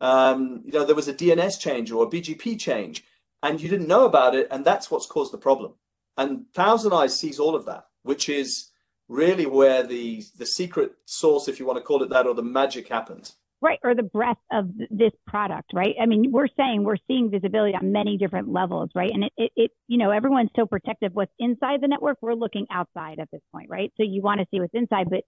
um, 0.00 0.62
you 0.64 0.72
know, 0.72 0.84
there 0.84 0.96
was 0.96 1.08
a 1.08 1.14
DNS 1.14 1.60
change 1.60 1.90
or 1.90 2.04
a 2.04 2.08
BGP 2.08 2.58
change, 2.58 3.04
and 3.42 3.60
you 3.60 3.68
didn't 3.68 3.88
know 3.88 4.06
about 4.06 4.34
it, 4.34 4.48
and 4.50 4.64
that's 4.64 4.90
what's 4.90 5.06
caused 5.06 5.32
the 5.32 5.38
problem. 5.38 5.74
And 6.16 6.46
Thousand 6.54 6.92
Eyes 6.92 7.18
sees 7.18 7.38
all 7.38 7.54
of 7.54 7.66
that, 7.66 7.84
which 8.02 8.28
is 8.28 8.70
really 9.08 9.46
where 9.46 9.82
the 9.82 10.24
the 10.36 10.46
secret 10.46 10.92
source, 11.04 11.48
if 11.48 11.58
you 11.58 11.66
want 11.66 11.78
to 11.78 11.84
call 11.84 12.02
it 12.02 12.10
that, 12.10 12.26
or 12.26 12.34
the 12.34 12.42
magic 12.42 12.88
happens. 12.88 13.36
Right, 13.62 13.78
or 13.84 13.94
the 13.94 14.02
breadth 14.02 14.40
of 14.50 14.70
this 14.88 15.12
product, 15.26 15.72
right? 15.74 15.94
I 16.00 16.06
mean, 16.06 16.32
we're 16.32 16.48
saying 16.56 16.82
we're 16.82 16.96
seeing 17.06 17.30
visibility 17.30 17.74
on 17.74 17.92
many 17.92 18.16
different 18.16 18.50
levels, 18.50 18.88
right? 18.94 19.10
And 19.12 19.24
it, 19.24 19.32
it, 19.36 19.52
it, 19.54 19.70
you 19.86 19.98
know, 19.98 20.10
everyone's 20.10 20.48
so 20.56 20.64
protective 20.64 21.12
what's 21.12 21.32
inside 21.38 21.82
the 21.82 21.88
network. 21.88 22.16
We're 22.22 22.32
looking 22.32 22.66
outside 22.70 23.18
at 23.18 23.30
this 23.30 23.42
point, 23.52 23.68
right? 23.68 23.92
So 23.98 24.02
you 24.02 24.22
want 24.22 24.40
to 24.40 24.46
see 24.50 24.60
what's 24.60 24.72
inside, 24.72 25.10
but 25.10 25.24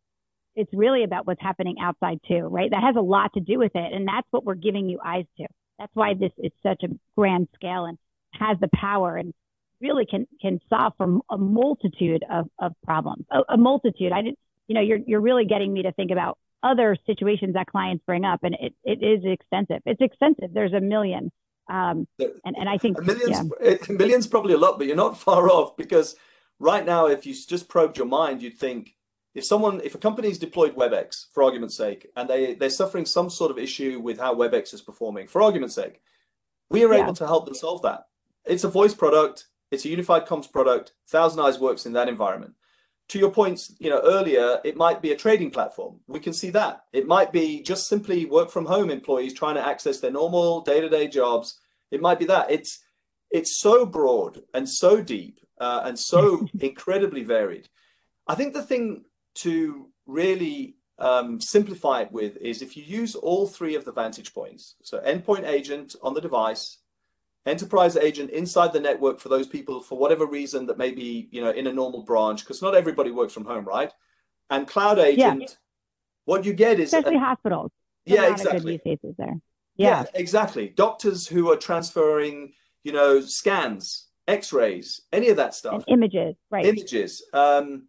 it's 0.57 0.73
really 0.73 1.05
about 1.05 1.27
what's 1.27 1.43
happening 1.43 1.77
outside 1.79 2.21
too, 2.27 2.41
right? 2.41 2.71
That 2.71 2.83
has 2.83 2.97
a 2.97 3.03
lot 3.03 3.35
to 3.35 3.41
do 3.41 3.59
with 3.59 3.73
it. 3.75 3.93
And 3.93 4.09
that's 4.09 4.27
what 4.31 4.47
we're 4.47 4.55
giving 4.55 4.89
you 4.89 4.99
eyes 5.05 5.27
to. 5.37 5.47
That's 5.79 5.95
why 5.95 6.15
this 6.15 6.33
is 6.39 6.53
such 6.63 6.83
a 6.85 6.89
grand 7.15 7.49
scale 7.55 7.85
and 7.85 7.99
has 8.33 8.57
the 8.61 8.71
power 8.75 9.19
and 9.19 9.35
really 9.83 10.07
can, 10.07 10.27
can 10.41 10.59
solve 10.71 10.95
for 10.97 11.19
a 11.31 11.37
multitude 11.37 12.25
of, 12.31 12.49
of 12.59 12.73
problems, 12.83 13.27
a, 13.31 13.41
a 13.51 13.57
multitude. 13.59 14.11
I 14.11 14.23
didn't, 14.23 14.39
you 14.69 14.75
know, 14.75 14.81
you're, 14.81 15.01
you're 15.07 15.21
really 15.21 15.45
getting 15.45 15.71
me 15.71 15.83
to 15.83 15.93
think 15.93 16.11
about 16.11 16.39
other 16.63 16.97
situations 17.07 17.55
that 17.55 17.67
clients 17.67 18.05
bring 18.07 18.25
up 18.25 18.41
and 18.43 18.57
it, 18.61 18.75
it 18.85 19.03
is 19.03 19.25
extensive. 19.25 19.83
It's 19.85 20.01
extensive. 20.01 20.53
There's 20.53 20.73
a 20.73 20.81
million. 20.81 21.31
Um, 21.71 22.07
and, 22.19 22.57
and 22.57 22.69
I 22.69 22.79
think 22.79 23.01
millions, 23.03 23.51
yeah. 23.63 23.77
millions 23.89 24.27
probably 24.27 24.55
a 24.55 24.59
lot, 24.59 24.79
but 24.79 24.87
you're 24.87 24.97
not 24.97 25.19
far 25.29 25.49
off 25.49 25.77
because 25.77 26.17
right 26.59 26.85
now, 26.85 27.07
if 27.07 27.27
you 27.27 27.35
just 27.35 27.69
probed 27.69 27.97
your 27.97 28.07
mind, 28.07 28.43
you'd 28.43 28.59
think, 28.59 28.95
if 29.35 29.45
someone 29.45 29.81
if 29.83 29.95
a 29.95 29.99
company's 29.99 30.39
deployed 30.39 30.77
webex 30.77 31.27
for 31.33 31.43
argument's 31.43 31.77
sake 31.77 32.07
and 32.17 32.29
they 32.29 32.55
they're 32.55 32.71
suffering 32.71 33.07
some 33.07 33.31
sort 33.31 33.51
of 33.51 33.59
issue 33.59 33.99
with 34.01 34.19
how 34.19 34.35
webex 34.35 34.75
is 34.75 34.83
performing 34.83 35.27
for 35.27 35.43
argument's 35.43 35.75
sake 35.75 36.01
we 36.71 36.85
are 36.85 36.93
yeah. 36.93 37.03
able 37.03 37.15
to 37.15 37.27
help 37.27 37.45
them 37.45 37.55
solve 37.55 37.83
that 37.83 38.07
it's 38.45 38.65
a 38.65 38.69
voice 38.69 38.95
product 38.95 39.47
it's 39.71 39.85
a 39.85 39.89
unified 39.89 40.27
comms 40.27 40.51
product 40.51 40.93
thousand 41.07 41.41
eyes 41.41 41.59
works 41.59 41.87
in 41.87 41.93
that 41.93 42.09
environment 42.09 42.55
to 43.09 43.19
your 43.19 43.31
points 43.31 43.75
you 43.79 43.91
know 43.91 44.01
earlier 44.05 44.61
it 44.65 44.77
might 44.77 45.03
be 45.03 45.13
a 45.13 45.17
trading 45.17 45.51
platform. 45.51 46.01
We 46.07 46.21
can 46.21 46.33
see 46.33 46.51
that. 46.51 46.85
It 46.93 47.07
might 47.07 47.33
be 47.33 47.63
just 47.63 47.89
simply 47.89 48.25
work 48.27 48.51
from 48.51 48.67
home 48.67 48.91
employees 48.91 49.35
trying 49.35 49.57
to 49.57 49.67
access 49.67 50.01
their 50.01 50.11
normal 50.11 50.63
day-to-day 50.63 51.09
jobs. 51.09 51.59
It 51.91 52.01
might 52.01 52.19
be 52.19 52.27
that. 52.27 52.51
It's 52.51 52.81
it's 53.31 53.61
so 53.61 53.87
broad 53.87 54.43
and 54.55 54.69
so 54.69 55.03
deep 55.03 55.41
uh, 55.61 55.83
and 55.85 55.99
so 55.99 56.47
incredibly 56.61 57.23
varied. 57.23 57.69
I 58.27 58.35
think 58.35 58.53
the 58.53 58.63
thing 58.63 59.05
to 59.37 59.89
really 60.07 60.77
um, 60.99 61.41
simplify 61.41 62.03
it 62.03 62.13
with 62.13 62.37
is 62.37 62.63
if 62.63 62.77
you 62.77 62.85
use 62.85 63.15
all 63.15 63.47
three 63.47 63.75
of 63.75 63.85
the 63.85 63.93
vantage 63.93 64.35
points, 64.35 64.77
so 64.83 65.01
endpoint 65.01 65.47
agent 65.47 65.97
on 66.03 66.15
the 66.15 66.21
device, 66.21 66.79
enterprise 67.47 67.97
agent 67.97 68.31
inside 68.31 68.73
the 68.73 68.81
network 68.81 69.19
for 69.19 69.29
those 69.29 69.47
people 69.47 69.81
for 69.81 69.99
whatever 69.99 70.27
reason 70.27 70.67
that 70.67 70.79
may 70.79 70.93
be 70.93 71.29
you 71.33 71.41
know 71.41 71.51
in 71.51 71.67
a 71.67 71.73
normal 71.73 72.03
branch 72.03 72.45
because 72.45 72.63
not 72.63 72.75
everybody 72.75 73.11
works 73.11 73.33
from 73.33 73.45
home, 73.45 73.65
right? 73.65 73.93
And 74.51 74.67
cloud 74.67 74.99
agent, 74.99 75.41
yeah. 75.41 75.47
what 76.25 76.45
you 76.45 76.53
get 76.53 76.79
is 76.79 76.93
especially 76.93 77.17
a, 77.17 77.21
hospitals. 77.21 77.71
Yeah, 78.05 78.31
exactly. 78.31 78.73
use 78.73 78.81
cases 78.85 79.15
there. 79.17 79.41
Yeah. 79.77 80.03
yeah, 80.03 80.05
exactly. 80.15 80.69
Doctors 80.69 81.27
who 81.27 81.51
are 81.51 81.57
transferring, 81.57 82.53
you 82.85 82.93
know, 82.93 83.21
scans, 83.21 84.09
X-rays, 84.29 85.01
any 85.13 85.29
of 85.29 85.37
that 85.37 85.55
stuff, 85.55 85.85
and 85.87 85.99
images, 85.99 86.35
right? 86.51 86.67
Images. 86.67 87.25
Um, 87.33 87.89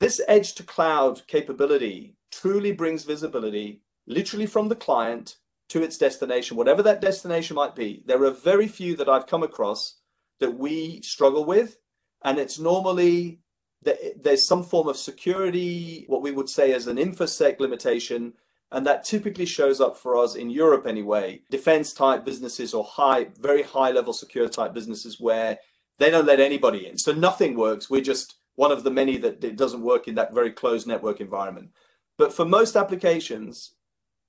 this 0.00 0.20
edge 0.26 0.54
to 0.54 0.62
cloud 0.62 1.26
capability 1.26 2.16
truly 2.32 2.72
brings 2.72 3.04
visibility 3.04 3.82
literally 4.06 4.46
from 4.46 4.68
the 4.68 4.76
client 4.76 5.36
to 5.68 5.82
its 5.82 5.98
destination, 5.98 6.56
whatever 6.56 6.82
that 6.82 7.00
destination 7.00 7.56
might 7.56 7.74
be. 7.74 8.02
There 8.06 8.22
are 8.24 8.30
very 8.30 8.68
few 8.68 8.96
that 8.96 9.08
I've 9.08 9.26
come 9.26 9.42
across 9.42 9.96
that 10.40 10.58
we 10.58 11.00
struggle 11.02 11.44
with. 11.44 11.78
And 12.22 12.38
it's 12.38 12.58
normally 12.58 13.40
that 13.82 13.98
there's 14.22 14.46
some 14.46 14.62
form 14.62 14.88
of 14.88 14.96
security, 14.96 16.04
what 16.06 16.22
we 16.22 16.30
would 16.30 16.48
say 16.48 16.72
as 16.72 16.86
an 16.86 16.96
infosec 16.96 17.60
limitation. 17.60 18.34
And 18.72 18.86
that 18.86 19.04
typically 19.04 19.46
shows 19.46 19.80
up 19.80 19.96
for 19.96 20.16
us 20.16 20.34
in 20.34 20.50
Europe 20.50 20.86
anyway, 20.86 21.42
defense 21.50 21.92
type 21.92 22.24
businesses 22.24 22.74
or 22.74 22.82
high, 22.84 23.28
very 23.38 23.62
high 23.62 23.90
level 23.90 24.12
secure 24.12 24.48
type 24.48 24.72
businesses 24.74 25.20
where 25.20 25.58
they 25.98 26.10
don't 26.10 26.26
let 26.26 26.40
anybody 26.40 26.86
in. 26.86 26.98
So 26.98 27.12
nothing 27.12 27.56
works. 27.56 27.88
We're 27.88 28.00
just 28.02 28.34
one 28.56 28.72
of 28.72 28.84
the 28.84 28.90
many 28.90 29.16
that 29.18 29.44
it 29.44 29.56
doesn't 29.56 29.82
work 29.82 30.08
in 30.08 30.14
that 30.16 30.34
very 30.34 30.50
closed 30.50 30.86
network 30.86 31.20
environment. 31.20 31.70
But 32.16 32.32
for 32.32 32.44
most 32.44 32.74
applications, 32.74 33.74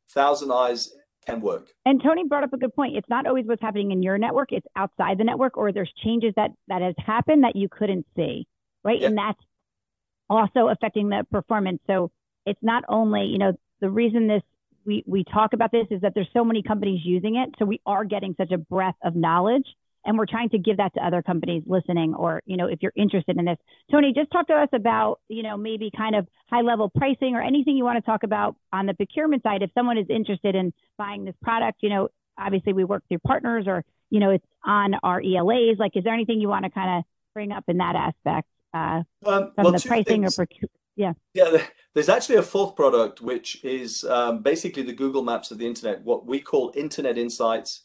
Thousand 0.09 0.51
Eyes 0.51 0.93
can 1.25 1.41
work. 1.41 1.67
And 1.85 2.01
Tony 2.01 2.23
brought 2.27 2.43
up 2.43 2.53
a 2.53 2.57
good 2.57 2.73
point. 2.75 2.95
It's 2.95 3.09
not 3.09 3.27
always 3.27 3.45
what's 3.45 3.61
happening 3.61 3.91
in 3.91 4.03
your 4.03 4.17
network; 4.17 4.51
it's 4.51 4.67
outside 4.75 5.17
the 5.17 5.23
network, 5.23 5.57
or 5.57 5.71
there's 5.71 5.91
changes 6.03 6.33
that 6.35 6.51
that 6.67 6.81
has 6.81 6.95
happened 6.97 7.43
that 7.43 7.55
you 7.55 7.67
couldn't 7.69 8.05
see, 8.15 8.47
right? 8.83 8.99
Yeah. 8.99 9.07
And 9.07 9.17
that's 9.17 9.39
also 10.29 10.69
affecting 10.69 11.09
the 11.09 11.25
performance. 11.31 11.79
So 11.87 12.11
it's 12.45 12.61
not 12.61 12.83
only, 12.89 13.25
you 13.25 13.37
know, 13.37 13.53
the 13.81 13.89
reason 13.89 14.27
this 14.27 14.43
we 14.85 15.03
we 15.07 15.23
talk 15.23 15.53
about 15.53 15.71
this 15.71 15.87
is 15.91 16.01
that 16.01 16.13
there's 16.13 16.29
so 16.33 16.45
many 16.45 16.61
companies 16.61 17.01
using 17.03 17.35
it, 17.35 17.49
so 17.57 17.65
we 17.65 17.81
are 17.85 18.05
getting 18.05 18.35
such 18.37 18.51
a 18.51 18.57
breadth 18.57 18.97
of 19.03 19.15
knowledge 19.15 19.67
and 20.05 20.17
we're 20.17 20.25
trying 20.25 20.49
to 20.49 20.57
give 20.57 20.77
that 20.77 20.93
to 20.93 21.05
other 21.05 21.21
companies 21.21 21.63
listening 21.65 22.13
or 22.13 22.41
you 22.45 22.57
know 22.57 22.67
if 22.67 22.79
you're 22.81 22.93
interested 22.95 23.37
in 23.37 23.45
this. 23.45 23.57
Tony 23.91 24.13
just 24.13 24.31
talk 24.31 24.47
to 24.47 24.53
us 24.53 24.69
about 24.73 25.19
you 25.27 25.43
know 25.43 25.57
maybe 25.57 25.91
kind 25.95 26.15
of 26.15 26.27
high 26.49 26.61
level 26.61 26.89
pricing 26.89 27.35
or 27.35 27.41
anything 27.41 27.75
you 27.75 27.83
want 27.83 27.97
to 27.97 28.05
talk 28.05 28.23
about 28.23 28.55
on 28.71 28.85
the 28.85 28.93
procurement 28.93 29.43
side. 29.43 29.61
If 29.61 29.71
someone 29.73 29.97
is 29.97 30.07
interested 30.09 30.55
in 30.55 30.73
buying 30.97 31.25
this 31.25 31.35
product 31.41 31.79
you 31.81 31.89
know 31.89 32.09
obviously 32.37 32.73
we 32.73 32.83
work 32.83 33.03
through 33.07 33.19
partners 33.19 33.65
or 33.67 33.83
you 34.09 34.19
know 34.19 34.31
it's 34.31 34.45
on 34.63 34.93
our 35.03 35.21
elas 35.21 35.77
like 35.79 35.95
is 35.95 36.03
there 36.03 36.13
anything 36.13 36.39
you 36.39 36.47
want 36.47 36.65
to 36.65 36.71
kind 36.71 36.99
of 36.99 37.03
bring 37.33 37.51
up 37.51 37.63
in 37.67 37.77
that 37.77 37.95
aspect 37.95 38.47
uh, 38.73 39.01
um, 39.25 39.51
from 39.55 39.63
well, 39.63 39.71
the 39.71 39.83
pricing 39.85 40.21
things. 40.21 40.33
or 40.33 40.45
procurement 40.45 40.71
yeah 40.95 41.13
yeah 41.33 41.61
there's 41.93 42.09
actually 42.09 42.35
a 42.35 42.43
fourth 42.43 42.75
product 42.75 43.21
which 43.21 43.63
is 43.63 44.03
um, 44.05 44.41
basically 44.41 44.83
the 44.83 44.93
google 44.93 45.23
maps 45.23 45.51
of 45.51 45.57
the 45.57 45.65
internet 45.65 46.01
what 46.03 46.25
we 46.25 46.39
call 46.39 46.71
internet 46.75 47.17
insights 47.17 47.84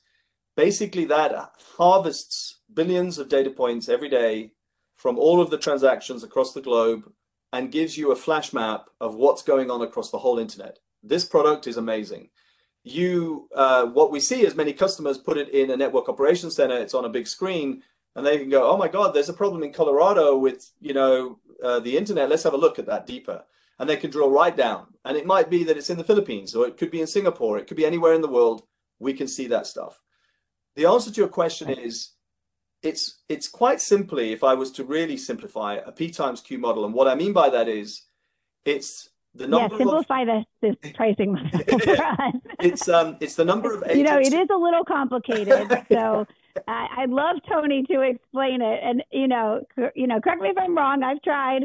basically 0.61 1.07
that 1.07 1.33
harvests 1.79 2.59
billions 2.75 3.17
of 3.17 3.31
data 3.31 3.49
points 3.49 3.89
every 3.89 4.11
day 4.11 4.53
from 4.95 5.19
all 5.19 5.41
of 5.41 5.49
the 5.49 5.57
transactions 5.57 6.23
across 6.23 6.53
the 6.53 6.61
globe 6.61 7.11
and 7.51 7.73
gives 7.73 7.97
you 7.97 8.13
a 8.13 8.23
flash 8.25 8.53
map 8.53 8.91
of 9.01 9.15
what's 9.15 9.43
going 9.43 9.71
on 9.71 9.81
across 9.81 10.11
the 10.11 10.19
whole 10.19 10.39
internet. 10.39 10.79
This 11.03 11.25
product 11.25 11.67
is 11.67 11.79
amazing. 11.79 12.29
You, 12.85 13.49
uh, 13.55 13.87
what 13.87 14.11
we 14.11 14.21
see 14.21 14.45
is 14.45 14.55
many 14.55 14.75
customers 14.75 15.17
put 15.17 15.39
it 15.39 15.49
in 15.49 15.71
a 15.71 15.79
network 15.79 16.11
operations 16.11 16.57
center. 16.57 16.77
It's 16.77 16.95
on 16.95 17.07
a 17.07 17.17
big 17.19 17.27
screen, 17.27 17.83
and 18.15 18.27
they 18.27 18.37
can 18.37 18.51
go, 18.51 18.71
"Oh 18.71 18.77
my 18.77 18.89
God, 18.89 19.15
there's 19.15 19.31
a 19.31 19.41
problem 19.43 19.63
in 19.63 19.73
Colorado 19.73 20.37
with 20.37 20.71
you 20.79 20.93
know 20.93 21.39
uh, 21.65 21.81
the 21.81 21.97
internet. 21.97 22.29
Let's 22.29 22.47
have 22.49 22.59
a 22.59 22.65
look 22.65 22.79
at 22.79 22.91
that 22.91 23.07
deeper." 23.07 23.45
And 23.79 23.89
they 23.89 23.97
can 23.97 24.11
drill 24.11 24.39
right 24.43 24.57
down. 24.67 24.83
And 25.07 25.17
it 25.17 25.25
might 25.35 25.49
be 25.49 25.65
that 25.65 25.79
it's 25.79 25.93
in 25.93 25.97
the 25.97 26.11
Philippines, 26.11 26.55
or 26.55 26.67
it 26.67 26.77
could 26.77 26.91
be 26.91 27.01
in 27.01 27.07
Singapore. 27.07 27.57
It 27.57 27.67
could 27.67 27.79
be 27.79 27.91
anywhere 27.91 28.13
in 28.13 28.21
the 28.21 28.37
world. 28.37 28.59
We 28.99 29.15
can 29.15 29.27
see 29.27 29.47
that 29.49 29.67
stuff. 29.67 30.01
The 30.77 30.87
answer 30.87 31.11
to 31.11 31.21
your 31.21 31.29
question 31.29 31.69
is 31.69 32.11
it's 32.83 33.21
it's 33.29 33.49
quite 33.49 33.81
simply, 33.81 34.33
if 34.33 34.43
I 34.43 34.55
was 34.55 34.71
to 34.73 34.85
really 34.85 35.17
simplify 35.17 35.75
a 35.75 35.93
P 35.93 36.11
times 36.11 36.41
Q 36.41 36.59
model, 36.59 36.85
and 36.85 36.95
what 36.95 37.09
I 37.09 37.15
mean 37.15 37.33
by 37.33 37.51
that 37.51 37.69
is, 37.69 38.03
it's 38.65 39.11
the 39.35 39.47
number. 39.47 39.75
Yeah, 39.75 39.79
simplify 39.79 40.23
of, 40.23 40.45
this 40.63 40.77
this 40.83 40.93
pricing 40.93 41.33
model 41.33 41.61
It's 42.61 42.89
um, 42.89 43.17
it's 43.21 43.35
the 43.35 43.45
number 43.45 43.75
of 43.75 43.83
agents. 43.83 43.99
You 43.99 44.05
know, 44.05 44.19
it 44.19 44.33
is 44.33 44.49
a 44.51 44.59
little 44.59 44.85
complicated, 44.85 45.85
so. 45.91 46.27
I, 46.67 47.07
would 47.07 47.11
love 47.11 47.37
Tony 47.49 47.85
to 47.85 48.01
explain 48.01 48.61
it, 48.61 48.81
and 48.83 49.05
you 49.13 49.29
know, 49.29 49.63
you 49.95 50.09
know, 50.09 50.21
correct 50.21 50.43
me 50.43 50.49
if 50.49 50.59
I'm 50.59 50.77
wrong. 50.77 51.03
I've 51.03 51.23
tried. 51.23 51.63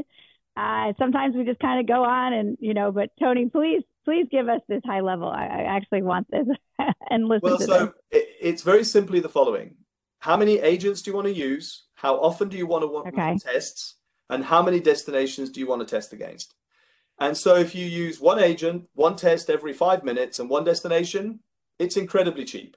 Uh, 0.56 0.94
sometimes 0.98 1.36
we 1.36 1.44
just 1.44 1.60
kind 1.60 1.80
of 1.80 1.88
go 1.88 2.04
on, 2.04 2.34
and 2.34 2.58
you 2.62 2.74
know, 2.74 2.92
but 2.92 3.10
Tony, 3.20 3.50
please, 3.50 3.82
please 4.06 4.28
give 4.32 4.48
us 4.48 4.62
this 4.70 4.82
high 4.86 5.02
level. 5.02 5.28
I, 5.28 5.48
I 5.48 5.76
actually 5.76 6.04
want 6.04 6.28
this 6.30 6.48
and 7.10 7.28
listen. 7.28 7.50
Well, 7.50 7.58
to 7.58 7.64
so 7.66 7.94
it, 8.12 8.28
it's 8.42 8.64
very 8.64 8.84
simply 8.84 9.20
the 9.20 9.30
following: 9.30 9.76
how 10.20 10.38
many 10.38 10.60
agents 10.60 11.02
do 11.02 11.12
you 11.12 11.16
want 11.16 11.28
to 11.28 11.34
use? 11.34 11.84
How 11.96 12.16
often 12.16 12.50
do 12.50 12.58
you 12.58 12.68
want 12.68 12.84
to 12.84 12.88
want 12.88 13.08
okay. 13.08 13.38
tests? 13.38 13.96
And 14.30 14.44
how 14.44 14.64
many 14.64 14.80
destinations 14.80 15.52
do 15.52 15.60
you 15.60 15.68
want 15.68 15.88
to 15.88 15.96
test 15.96 16.12
against? 16.12 16.56
And 17.20 17.38
so 17.38 17.56
if 17.56 17.76
you 17.76 17.86
use 17.86 18.20
one 18.20 18.40
agent, 18.40 18.90
one 18.94 19.16
test 19.16 19.50
every 19.50 19.72
five 19.72 20.04
minutes 20.04 20.40
and 20.40 20.50
one 20.50 20.64
destination, 20.64 21.40
it's 21.80 21.96
incredibly 21.98 22.44
cheap. 22.44 22.76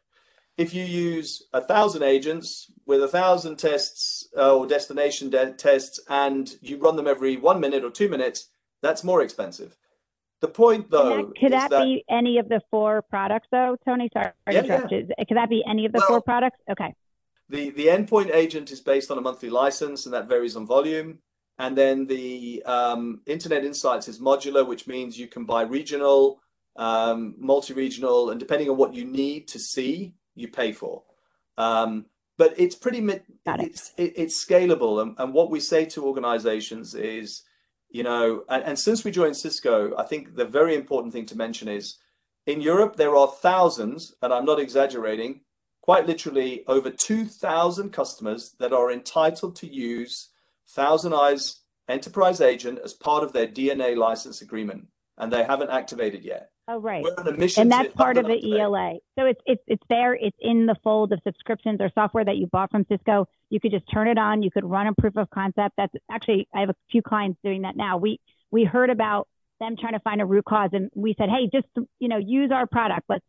If 0.56 0.74
you 0.74 0.84
use 0.84 1.44
a 1.52 1.60
thousand 1.60 2.02
agents 2.02 2.70
with 2.84 3.02
a 3.02 3.08
thousand 3.08 3.56
tests 3.56 4.28
uh, 4.36 4.56
or 4.56 4.66
destination 4.66 5.30
de- 5.30 5.52
tests 5.52 6.00
and 6.08 6.52
you 6.60 6.78
run 6.78 6.96
them 6.96 7.06
every 7.06 7.36
one 7.36 7.60
minute 7.60 7.84
or 7.84 7.90
two 7.90 8.08
minutes, 8.08 8.48
that's 8.82 9.04
more 9.04 9.22
expensive. 9.22 9.76
The 10.40 10.48
point, 10.48 10.90
though, 10.90 11.32
could 11.38 11.52
that, 11.52 11.70
that, 11.70 11.82
be 11.82 12.04
any 12.08 12.38
of 12.38 12.48
the 12.48 12.60
four 12.70 13.02
products, 13.02 13.48
though, 13.50 13.76
Tony? 13.84 14.08
Sorry, 14.12 14.30
yeah, 14.50 14.62
yeah. 14.64 15.24
Could 15.26 15.36
that 15.36 15.50
be 15.50 15.64
any 15.68 15.84
of 15.84 15.92
the 15.92 15.98
well, 15.98 16.08
four 16.08 16.20
products? 16.20 16.58
Okay. 16.70 16.94
The 17.48 17.70
the 17.70 17.86
endpoint 17.86 18.32
agent 18.32 18.70
is 18.70 18.80
based 18.80 19.10
on 19.10 19.18
a 19.18 19.20
monthly 19.20 19.50
license, 19.50 20.06
and 20.06 20.14
that 20.14 20.28
varies 20.28 20.54
on 20.54 20.66
volume. 20.66 21.18
And 21.58 21.76
then 21.76 22.06
the 22.06 22.62
um, 22.66 23.20
Internet 23.26 23.64
Insights 23.64 24.06
is 24.06 24.20
modular, 24.20 24.64
which 24.64 24.86
means 24.86 25.18
you 25.18 25.26
can 25.26 25.44
buy 25.44 25.62
regional, 25.62 26.40
um, 26.76 27.34
multi-regional, 27.36 28.30
and 28.30 28.38
depending 28.38 28.70
on 28.70 28.76
what 28.76 28.94
you 28.94 29.04
need 29.04 29.48
to 29.48 29.58
see, 29.58 30.14
you 30.36 30.46
pay 30.46 30.70
for. 30.70 31.02
Um, 31.56 32.06
but 32.36 32.54
it's 32.56 32.76
pretty 32.76 33.00
it. 33.00 33.24
it's 33.44 33.92
it, 33.96 34.12
it's 34.14 34.44
scalable, 34.44 35.02
and, 35.02 35.16
and 35.18 35.34
what 35.34 35.50
we 35.50 35.58
say 35.58 35.84
to 35.86 36.06
organizations 36.06 36.94
is, 36.94 37.42
you 37.90 38.02
know, 38.02 38.44
and, 38.48 38.64
and 38.64 38.78
since 38.78 39.04
we 39.04 39.10
joined 39.10 39.36
Cisco, 39.36 39.96
I 39.96 40.04
think 40.04 40.36
the 40.36 40.44
very 40.44 40.74
important 40.74 41.12
thing 41.12 41.26
to 41.26 41.36
mention 41.36 41.68
is, 41.68 41.98
in 42.46 42.60
Europe 42.60 42.96
there 42.96 43.16
are 43.16 43.28
thousands, 43.28 44.14
and 44.22 44.32
I'm 44.32 44.44
not 44.44 44.60
exaggerating, 44.60 45.40
quite 45.82 46.06
literally 46.06 46.64
over 46.66 46.90
2,000 46.90 47.90
customers 47.90 48.54
that 48.58 48.72
are 48.72 48.92
entitled 48.92 49.56
to 49.56 49.66
use 49.66 50.28
Thousand 50.68 51.14
Eyes 51.14 51.60
Enterprise 51.88 52.42
Agent 52.42 52.78
as 52.84 52.92
part 52.92 53.24
of 53.24 53.32
their 53.32 53.46
DNA 53.46 53.96
license 53.96 54.42
agreement, 54.42 54.88
and 55.16 55.32
they 55.32 55.44
haven't 55.44 55.70
activated 55.70 56.24
yet. 56.24 56.50
Oh, 56.70 56.80
right. 56.80 57.02
and 57.56 57.72
that's 57.72 57.92
part 57.94 58.18
of 58.18 58.26
the 58.26 58.60
ELA. 58.60 58.96
So 59.18 59.24
it's 59.24 59.40
it's 59.46 59.62
it's 59.66 59.82
there. 59.88 60.14
It's 60.14 60.36
in 60.38 60.66
the 60.66 60.76
fold 60.84 61.12
of 61.12 61.20
subscriptions 61.26 61.80
or 61.80 61.90
software 61.94 62.26
that 62.26 62.36
you 62.36 62.46
bought 62.46 62.70
from 62.70 62.84
Cisco. 62.90 63.26
You 63.48 63.58
could 63.58 63.70
just 63.70 63.90
turn 63.90 64.06
it 64.06 64.18
on. 64.18 64.42
You 64.42 64.50
could 64.50 64.66
run 64.66 64.86
a 64.86 64.92
proof 64.92 65.16
of 65.16 65.30
concept. 65.30 65.76
That's 65.78 65.94
actually 66.10 66.46
I 66.54 66.60
have 66.60 66.68
a 66.68 66.74
few 66.92 67.00
clients 67.00 67.38
doing 67.42 67.62
that 67.62 67.74
now. 67.74 67.96
We 67.96 68.20
we 68.50 68.64
heard 68.64 68.90
about 68.90 69.28
them 69.60 69.76
trying 69.80 69.94
to 69.94 70.00
find 70.00 70.20
a 70.20 70.26
root 70.26 70.44
cause, 70.44 70.68
and 70.74 70.90
we 70.94 71.14
said, 71.16 71.30
hey, 71.30 71.48
just 71.50 71.66
you 72.00 72.08
know, 72.08 72.18
use 72.18 72.50
our 72.52 72.66
product. 72.66 73.06
Let's 73.08 73.24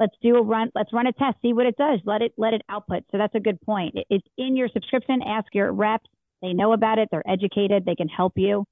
let's 0.00 0.16
do 0.20 0.34
a 0.36 0.42
run 0.42 0.72
let's 0.74 0.92
run 0.92 1.06
a 1.06 1.12
test 1.12 1.36
see 1.42 1.52
what 1.52 1.66
it 1.66 1.76
does 1.76 2.00
let 2.04 2.22
it 2.22 2.32
let 2.38 2.54
it 2.54 2.62
output 2.70 3.04
so 3.12 3.18
that's 3.18 3.34
a 3.34 3.40
good 3.40 3.60
point 3.60 3.94
it's 4.08 4.26
in 4.38 4.56
your 4.56 4.68
subscription 4.72 5.20
ask 5.22 5.54
your 5.54 5.70
reps 5.70 6.08
they 6.40 6.54
know 6.54 6.72
about 6.72 6.98
it 6.98 7.06
they're 7.12 7.28
educated 7.28 7.84
they 7.84 7.94
can 7.94 8.08
help 8.08 8.32
you 8.36 8.64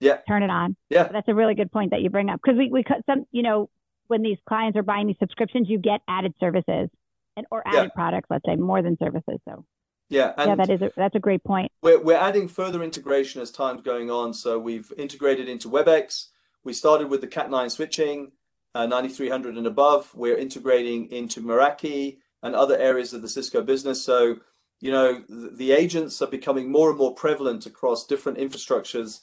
yeah 0.00 0.18
turn 0.28 0.42
it 0.42 0.50
on 0.50 0.76
yeah 0.88 1.08
that's 1.08 1.28
a 1.28 1.34
really 1.34 1.54
good 1.54 1.70
point 1.70 1.90
that 1.90 2.00
you 2.00 2.10
bring 2.10 2.28
up 2.28 2.40
because 2.42 2.58
we 2.58 2.68
we 2.70 2.82
cut 2.82 2.98
some 3.06 3.24
you 3.30 3.42
know 3.42 3.68
when 4.08 4.22
these 4.22 4.38
clients 4.48 4.76
are 4.76 4.82
buying 4.82 5.06
these 5.06 5.18
subscriptions 5.18 5.68
you 5.68 5.78
get 5.78 6.00
added 6.08 6.34
services 6.40 6.88
and 7.36 7.46
or 7.50 7.62
added 7.66 7.84
yeah. 7.84 7.94
products 7.94 8.26
let's 8.30 8.44
say 8.46 8.56
more 8.56 8.82
than 8.82 8.96
services 8.98 9.38
so 9.48 9.64
yeah, 10.10 10.32
yeah, 10.36 10.56
that 10.56 10.70
is 10.70 10.82
a, 10.82 10.90
that's 10.96 11.14
a 11.14 11.20
great 11.20 11.44
point. 11.44 11.70
We're 11.82 12.02
we're 12.02 12.18
adding 12.18 12.48
further 12.48 12.82
integration 12.82 13.40
as 13.40 13.52
time's 13.52 13.82
going 13.82 14.10
on. 14.10 14.34
So 14.34 14.58
we've 14.58 14.92
integrated 14.98 15.48
into 15.48 15.70
WebEx. 15.70 16.26
We 16.64 16.72
started 16.72 17.08
with 17.08 17.20
the 17.20 17.28
Cat9 17.28 17.70
switching 17.70 18.32
uh, 18.74 18.86
9300 18.86 19.56
and 19.56 19.66
above. 19.66 20.12
We're 20.14 20.36
integrating 20.36 21.10
into 21.10 21.40
Meraki 21.40 22.18
and 22.42 22.54
other 22.54 22.76
areas 22.76 23.12
of 23.12 23.22
the 23.22 23.28
Cisco 23.28 23.62
business. 23.62 24.02
So, 24.02 24.36
you 24.80 24.90
know, 24.90 25.22
the, 25.28 25.50
the 25.54 25.72
agents 25.72 26.20
are 26.20 26.26
becoming 26.26 26.70
more 26.70 26.90
and 26.90 26.98
more 26.98 27.14
prevalent 27.14 27.66
across 27.66 28.06
different 28.06 28.38
infrastructures 28.38 29.20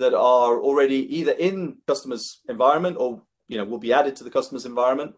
that 0.00 0.14
are 0.14 0.60
already 0.60 1.00
either 1.18 1.32
in 1.32 1.76
customers' 1.86 2.40
environment 2.48 2.96
or, 2.98 3.22
you 3.48 3.56
know, 3.56 3.64
will 3.64 3.78
be 3.78 3.92
added 3.92 4.16
to 4.16 4.24
the 4.24 4.30
customer's 4.30 4.66
environment 4.66 5.14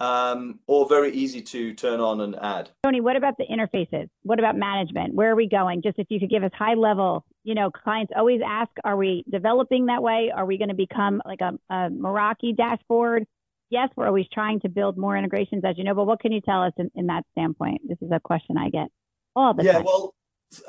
um, 0.00 0.58
or 0.66 0.88
very 0.88 1.12
easy 1.12 1.40
to 1.40 1.72
turn 1.74 2.00
on 2.00 2.20
and 2.20 2.36
add. 2.36 2.70
Tony, 2.82 3.00
what 3.00 3.16
about 3.16 3.36
the 3.38 3.46
interfaces? 3.46 4.08
What 4.22 4.38
about 4.40 4.56
management? 4.56 5.14
Where 5.14 5.30
are 5.30 5.36
we 5.36 5.48
going? 5.48 5.82
Just 5.82 5.98
if 5.98 6.08
you 6.10 6.18
could 6.18 6.30
give 6.30 6.42
us 6.42 6.50
high 6.52 6.74
level, 6.74 7.24
you 7.44 7.54
know, 7.54 7.70
clients 7.70 8.12
always 8.16 8.40
ask, 8.46 8.70
are 8.82 8.96
we 8.96 9.24
developing 9.30 9.86
that 9.86 10.02
way? 10.02 10.32
Are 10.34 10.44
we 10.44 10.58
going 10.58 10.68
to 10.68 10.74
become 10.74 11.22
like 11.24 11.40
a, 11.40 11.52
a 11.72 11.90
Meraki 11.90 12.56
dashboard? 12.56 13.24
Yes, 13.70 13.88
we're 13.96 14.06
always 14.06 14.26
trying 14.32 14.60
to 14.60 14.68
build 14.68 14.98
more 14.98 15.16
integrations, 15.16 15.64
as 15.64 15.78
you 15.78 15.84
know, 15.84 15.94
but 15.94 16.04
what 16.04 16.20
can 16.20 16.32
you 16.32 16.40
tell 16.40 16.62
us 16.62 16.72
in, 16.76 16.90
in 16.94 17.06
that 17.06 17.24
standpoint? 17.32 17.82
This 17.88 17.98
is 18.02 18.10
a 18.12 18.20
question 18.20 18.58
I 18.58 18.68
get 18.68 18.88
all 19.34 19.54
the 19.54 19.64
yeah, 19.64 19.72
time. 19.72 19.82
Yeah, 19.82 19.86
well, 19.86 20.14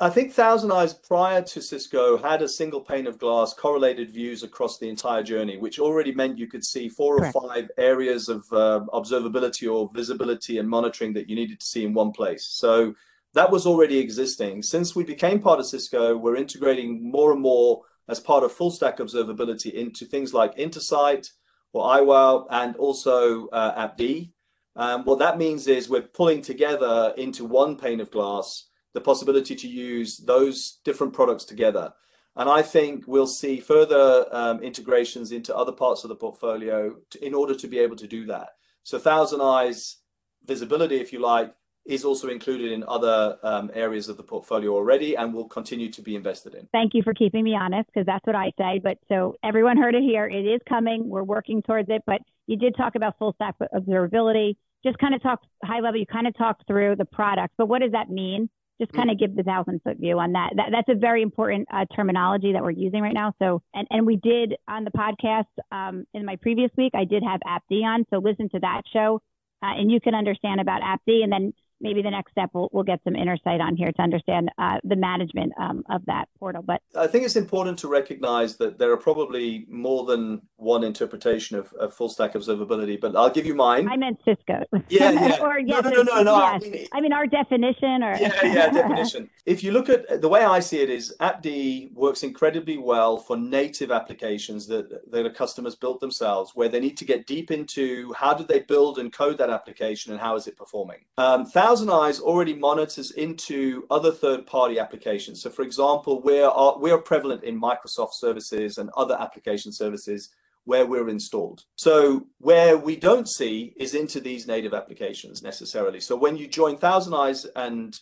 I 0.00 0.10
think 0.10 0.32
Thousand 0.32 0.72
Eyes 0.72 0.94
prior 0.94 1.42
to 1.42 1.60
Cisco 1.60 2.16
had 2.16 2.42
a 2.42 2.48
single 2.48 2.80
pane 2.80 3.06
of 3.06 3.18
glass 3.18 3.52
correlated 3.52 4.10
views 4.10 4.42
across 4.42 4.78
the 4.78 4.88
entire 4.88 5.22
journey, 5.22 5.56
which 5.56 5.78
already 5.78 6.12
meant 6.14 6.38
you 6.38 6.46
could 6.46 6.64
see 6.64 6.88
four 6.88 7.18
Correct. 7.18 7.34
or 7.34 7.48
five 7.48 7.70
areas 7.76 8.28
of 8.28 8.44
uh, 8.52 8.80
observability 8.92 9.72
or 9.72 9.90
visibility 9.92 10.58
and 10.58 10.68
monitoring 10.68 11.12
that 11.14 11.28
you 11.28 11.36
needed 11.36 11.60
to 11.60 11.66
see 11.66 11.84
in 11.84 11.94
one 11.94 12.12
place. 12.12 12.46
So 12.46 12.94
that 13.34 13.50
was 13.50 13.66
already 13.66 13.98
existing. 13.98 14.62
Since 14.62 14.96
we 14.96 15.04
became 15.04 15.40
part 15.40 15.60
of 15.60 15.66
Cisco, 15.66 16.16
we're 16.16 16.36
integrating 16.36 17.10
more 17.10 17.32
and 17.32 17.40
more 17.40 17.82
as 18.08 18.20
part 18.20 18.44
of 18.44 18.52
full 18.52 18.70
stack 18.70 18.98
observability 18.98 19.72
into 19.72 20.04
things 20.04 20.32
like 20.32 20.56
Intersight 20.56 21.30
or 21.72 21.84
iWow 21.84 22.46
and 22.50 22.76
also 22.76 23.48
uh, 23.48 23.88
AppD. 23.88 24.30
Um, 24.74 25.04
what 25.04 25.18
that 25.18 25.38
means 25.38 25.66
is 25.66 25.88
we're 25.88 26.02
pulling 26.02 26.42
together 26.42 27.12
into 27.16 27.44
one 27.44 27.76
pane 27.76 28.00
of 28.00 28.10
glass 28.10 28.66
the 28.96 29.00
possibility 29.02 29.54
to 29.54 29.68
use 29.68 30.16
those 30.16 30.78
different 30.82 31.12
products 31.12 31.44
together. 31.44 31.92
And 32.34 32.48
I 32.48 32.62
think 32.62 33.04
we'll 33.06 33.26
see 33.26 33.60
further 33.60 34.26
um, 34.32 34.62
integrations 34.62 35.32
into 35.32 35.54
other 35.54 35.72
parts 35.72 36.02
of 36.02 36.08
the 36.08 36.16
portfolio 36.16 36.96
to, 37.10 37.26
in 37.26 37.34
order 37.34 37.54
to 37.54 37.68
be 37.68 37.78
able 37.78 37.96
to 37.96 38.06
do 38.06 38.24
that. 38.26 38.48
So 38.84 38.98
Thousand 38.98 39.42
Eyes 39.42 39.98
visibility, 40.46 40.96
if 40.96 41.12
you 41.12 41.18
like, 41.18 41.54
is 41.84 42.06
also 42.06 42.28
included 42.28 42.72
in 42.72 42.84
other 42.88 43.36
um, 43.42 43.70
areas 43.74 44.08
of 44.08 44.16
the 44.16 44.22
portfolio 44.22 44.72
already 44.72 45.14
and 45.14 45.34
will 45.34 45.48
continue 45.48 45.90
to 45.92 46.00
be 46.00 46.16
invested 46.16 46.54
in. 46.54 46.66
Thank 46.72 46.94
you 46.94 47.02
for 47.02 47.12
keeping 47.12 47.44
me 47.44 47.54
honest 47.54 47.90
because 47.92 48.06
that's 48.06 48.26
what 48.26 48.34
I 48.34 48.50
say. 48.56 48.80
But 48.82 48.96
so 49.08 49.36
everyone 49.44 49.76
heard 49.76 49.94
it 49.94 50.02
here. 50.02 50.26
It 50.26 50.46
is 50.46 50.60
coming. 50.66 51.06
We're 51.06 51.22
working 51.22 51.60
towards 51.60 51.90
it. 51.90 52.02
But 52.06 52.22
you 52.46 52.56
did 52.56 52.74
talk 52.76 52.94
about 52.94 53.18
full 53.18 53.34
stack 53.34 53.56
observability. 53.58 54.56
Just 54.84 54.98
kind 54.98 55.14
of 55.14 55.22
talk 55.22 55.42
high 55.62 55.80
level. 55.80 56.00
You 56.00 56.06
kind 56.06 56.26
of 56.26 56.36
talked 56.36 56.66
through 56.66 56.96
the 56.96 57.04
product, 57.04 57.54
but 57.58 57.66
what 57.66 57.82
does 57.82 57.92
that 57.92 58.08
mean? 58.08 58.48
Just 58.80 58.92
kind 58.92 59.10
of 59.10 59.18
give 59.18 59.34
the 59.34 59.42
thousand 59.42 59.80
foot 59.82 59.98
view 59.98 60.18
on 60.18 60.32
that. 60.32 60.50
that 60.56 60.68
that's 60.70 60.88
a 60.88 60.94
very 60.94 61.22
important 61.22 61.66
uh, 61.72 61.84
terminology 61.94 62.52
that 62.52 62.62
we're 62.62 62.70
using 62.70 63.00
right 63.00 63.14
now. 63.14 63.32
So, 63.40 63.62
and, 63.74 63.86
and 63.90 64.06
we 64.06 64.16
did 64.16 64.54
on 64.68 64.84
the 64.84 64.90
podcast 64.90 65.44
um, 65.72 66.04
in 66.12 66.24
my 66.24 66.36
previous 66.36 66.70
week, 66.76 66.92
I 66.94 67.04
did 67.04 67.22
have 67.22 67.40
AppD 67.40 67.82
on. 67.84 68.04
So 68.10 68.18
listen 68.18 68.48
to 68.50 68.60
that 68.60 68.82
show 68.92 69.22
uh, 69.62 69.72
and 69.78 69.90
you 69.90 70.00
can 70.00 70.14
understand 70.14 70.60
about 70.60 70.82
AppD. 70.82 71.22
And 71.22 71.32
then 71.32 71.54
maybe 71.80 72.02
the 72.02 72.10
next 72.10 72.32
step 72.32 72.50
we'll, 72.52 72.68
we'll 72.72 72.84
get 72.84 73.00
some 73.04 73.14
insight 73.16 73.60
on 73.60 73.76
here 73.76 73.92
to 73.92 74.02
understand 74.02 74.50
uh, 74.58 74.78
the 74.84 74.96
management 74.96 75.52
um, 75.58 75.84
of 75.90 76.04
that 76.06 76.28
portal 76.38 76.62
but 76.62 76.80
i 76.96 77.06
think 77.06 77.24
it's 77.24 77.36
important 77.36 77.78
to 77.78 77.88
recognize 77.88 78.56
that 78.56 78.78
there 78.78 78.90
are 78.90 78.96
probably 78.96 79.66
more 79.68 80.04
than 80.04 80.40
one 80.56 80.82
interpretation 80.84 81.56
of, 81.58 81.72
of 81.74 81.92
full 81.92 82.08
stack 82.08 82.34
observability 82.34 83.00
but 83.00 83.14
i'll 83.16 83.30
give 83.30 83.46
you 83.46 83.54
mine 83.54 83.88
i 83.88 83.96
meant 83.96 84.18
cisco 84.24 84.62
yeah, 84.88 85.10
yeah. 85.10 85.38
or 85.40 85.58
yes, 85.58 85.82
no, 85.84 85.90
no, 85.90 86.02
no, 86.02 86.14
no, 86.14 86.22
no. 86.22 86.38
Yes. 86.38 86.62
I, 86.64 86.68
mean, 86.68 86.86
I 86.94 87.00
mean 87.00 87.12
our 87.12 87.26
definition 87.26 88.02
or 88.02 88.16
yeah 88.16 88.44
yeah 88.44 88.70
definition 88.70 89.30
if 89.44 89.62
you 89.62 89.72
look 89.72 89.88
at 89.88 90.20
the 90.20 90.28
way 90.28 90.44
i 90.44 90.60
see 90.60 90.80
it 90.80 90.90
is 90.90 91.14
appd 91.20 91.92
works 91.92 92.22
incredibly 92.22 92.78
well 92.78 93.16
for 93.16 93.36
native 93.36 93.90
applications 93.90 94.66
that 94.66 95.10
that 95.10 95.34
customers 95.34 95.74
built 95.74 96.00
themselves 96.00 96.52
where 96.54 96.68
they 96.68 96.80
need 96.80 96.96
to 96.96 97.04
get 97.04 97.26
deep 97.26 97.50
into 97.50 98.12
how 98.14 98.32
do 98.32 98.44
they 98.44 98.60
build 98.60 98.98
and 98.98 99.12
code 99.12 99.38
that 99.38 99.50
application 99.50 100.12
and 100.12 100.20
how 100.20 100.36
is 100.36 100.46
it 100.46 100.56
performing 100.56 101.00
um, 101.18 101.44
Thousand 101.66 101.90
Eyes 101.90 102.20
already 102.20 102.54
monitors 102.54 103.10
into 103.10 103.88
other 103.90 104.12
third-party 104.12 104.78
applications. 104.78 105.42
So, 105.42 105.50
for 105.50 105.62
example, 105.62 106.22
we're 106.22 106.48
we're 106.78 106.98
prevalent 106.98 107.42
in 107.42 107.60
Microsoft 107.60 108.12
services 108.12 108.78
and 108.78 108.88
other 108.96 109.16
application 109.20 109.72
services 109.72 110.28
where 110.62 110.86
we're 110.86 111.08
installed. 111.08 111.64
So, 111.74 112.28
where 112.38 112.78
we 112.78 112.94
don't 112.94 113.28
see 113.28 113.74
is 113.76 113.96
into 113.96 114.20
these 114.20 114.46
native 114.46 114.74
applications 114.74 115.42
necessarily. 115.42 115.98
So, 115.98 116.14
when 116.14 116.36
you 116.36 116.46
join 116.46 116.76
Thousand 116.76 117.14
Eyes 117.14 117.46
and 117.56 117.98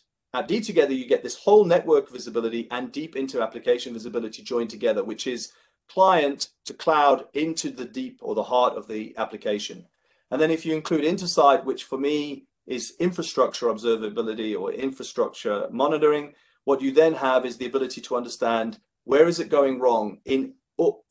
D 0.47 0.61
together, 0.61 0.93
you 0.93 1.09
get 1.09 1.23
this 1.23 1.39
whole 1.39 1.65
network 1.65 2.11
visibility 2.11 2.69
and 2.71 2.93
deep 2.93 3.17
into 3.17 3.41
application 3.41 3.95
visibility 3.95 4.43
joined 4.43 4.69
together, 4.69 5.03
which 5.03 5.27
is 5.27 5.53
client 5.89 6.49
to 6.67 6.75
cloud 6.75 7.25
into 7.33 7.71
the 7.71 7.87
deep 7.87 8.19
or 8.21 8.35
the 8.35 8.43
heart 8.43 8.77
of 8.77 8.89
the 8.89 9.15
application. 9.17 9.87
And 10.31 10.39
then 10.39 10.51
if 10.51 10.67
you 10.67 10.75
include 10.75 11.05
Intersight, 11.05 11.65
which 11.65 11.85
for 11.85 11.97
me 11.97 12.45
is 12.67 12.95
infrastructure 12.99 13.67
observability 13.67 14.59
or 14.59 14.73
infrastructure 14.73 15.69
monitoring, 15.71 16.35
what 16.65 16.81
you 16.81 16.93
then 16.93 17.15
have 17.15 17.45
is 17.45 17.59
the 17.59 17.67
ability 17.67 18.01
to 18.01 18.17
understand 18.17 18.79
where 19.05 19.29
is 19.29 19.39
it 19.39 19.51
going 19.51 19.79
wrong 19.79 20.19
in 20.25 20.55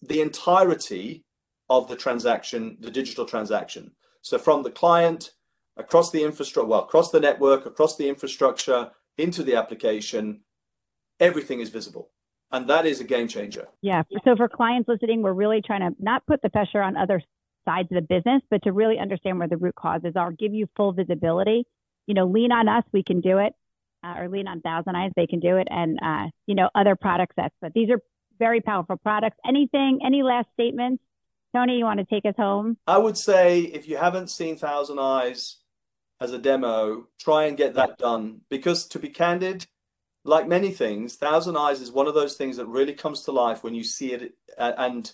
the 0.01 0.22
entirety 0.22 1.24
of 1.70 1.88
the 1.88 1.95
transaction, 1.95 2.78
the 2.80 2.91
digital 2.91 3.26
transaction. 3.26 3.91
So 4.22 4.38
from 4.38 4.64
the 4.64 4.72
client 4.72 5.32
across 5.78 6.12
the 6.12 6.24
infrastructure, 6.24 6.68
well, 6.68 6.84
across 6.84 7.12
the 7.12 7.20
network, 7.20 7.66
across 7.66 7.97
the 7.97 8.10
infrastructure, 8.10 8.91
into 9.18 9.43
the 9.43 9.56
application, 9.56 10.41
everything 11.20 11.60
is 11.60 11.70
visible. 11.70 12.10
And 12.51 12.68
that 12.68 12.86
is 12.86 12.99
a 12.99 13.04
game 13.04 13.28
changer. 13.28 13.68
Yeah. 13.82 14.04
So 14.24 14.36
for 14.36 14.47
clients 14.47 14.88
listening, 14.88 15.22
we're 15.22 15.34
really 15.34 15.62
trying 15.62 15.82
to 15.82 15.95
not 15.99 16.26
put 16.28 16.41
the 16.41 16.49
pressure 16.49 16.82
on 16.82 16.95
other 16.97 17.22
sides 17.66 17.89
of 17.91 17.95
the 17.95 18.01
business, 18.01 18.41
but 18.49 18.64
to 18.64 18.72
really 18.72 18.99
understand 18.99 19.39
where 19.39 19.47
the 19.47 19.57
root 19.57 19.76
causes 19.76 20.14
are, 20.16 20.32
give 20.32 20.53
you 20.53 20.68
full 20.76 20.93
visibility. 20.93 21.66
You 22.07 22.14
know, 22.14 22.26
lean 22.26 22.51
on 22.51 22.68
us, 22.68 22.84
we 22.91 23.03
can 23.03 23.22
do 23.22 23.38
it, 23.39 23.53
uh, 24.03 24.16
or 24.18 24.30
lean 24.30 24.47
on 24.47 24.61
Thousand 24.61 24.95
Eyes, 24.95 25.11
they 25.16 25.28
can 25.28 25.39
do 25.39 25.57
it, 25.57 25.68
and 25.70 25.99
uh, 26.01 26.28
you 26.47 26.55
know 26.55 26.70
other 26.76 26.95
product 26.95 27.36
sets. 27.36 27.55
But 27.61 27.74
these 27.74 27.89
are 27.89 27.99
very 28.39 28.61
powerful 28.61 28.97
products. 28.97 29.38
Anything? 29.47 29.99
Any 30.05 30.24
last 30.24 30.47
statements? 30.53 31.03
Tony, 31.55 31.78
you 31.78 31.86
want 31.86 31.99
to 31.99 32.05
take 32.05 32.26
us 32.26 32.34
home? 32.36 32.78
I 32.88 32.97
would 32.97 33.18
say 33.18 33.61
if 33.61 33.88
you 33.88 33.97
haven't 33.97 34.32
seen 34.32 34.57
Thousand 34.57 34.99
Eyes, 34.99 35.57
as 36.24 36.32
a 36.32 36.39
demo, 36.39 37.07
try 37.20 37.45
and 37.45 37.57
get 37.57 37.76
that 37.76 37.97
done. 37.97 38.41
Because 38.49 38.88
to 38.88 38.99
be 38.99 39.09
candid, 39.09 39.68
like 40.24 40.47
many 40.47 40.72
things, 40.72 41.16
Thousand 41.16 41.57
Eyes 41.57 41.82
is 41.82 41.91
one 41.91 42.07
of 42.07 42.16
those 42.16 42.36
things 42.36 42.57
that 42.57 42.66
really 42.66 42.93
comes 42.93 43.24
to 43.24 43.32
life 43.32 43.64
when 43.64 43.76
you 43.76 43.84
see 43.84 44.14
it 44.14 44.34
and 44.57 45.11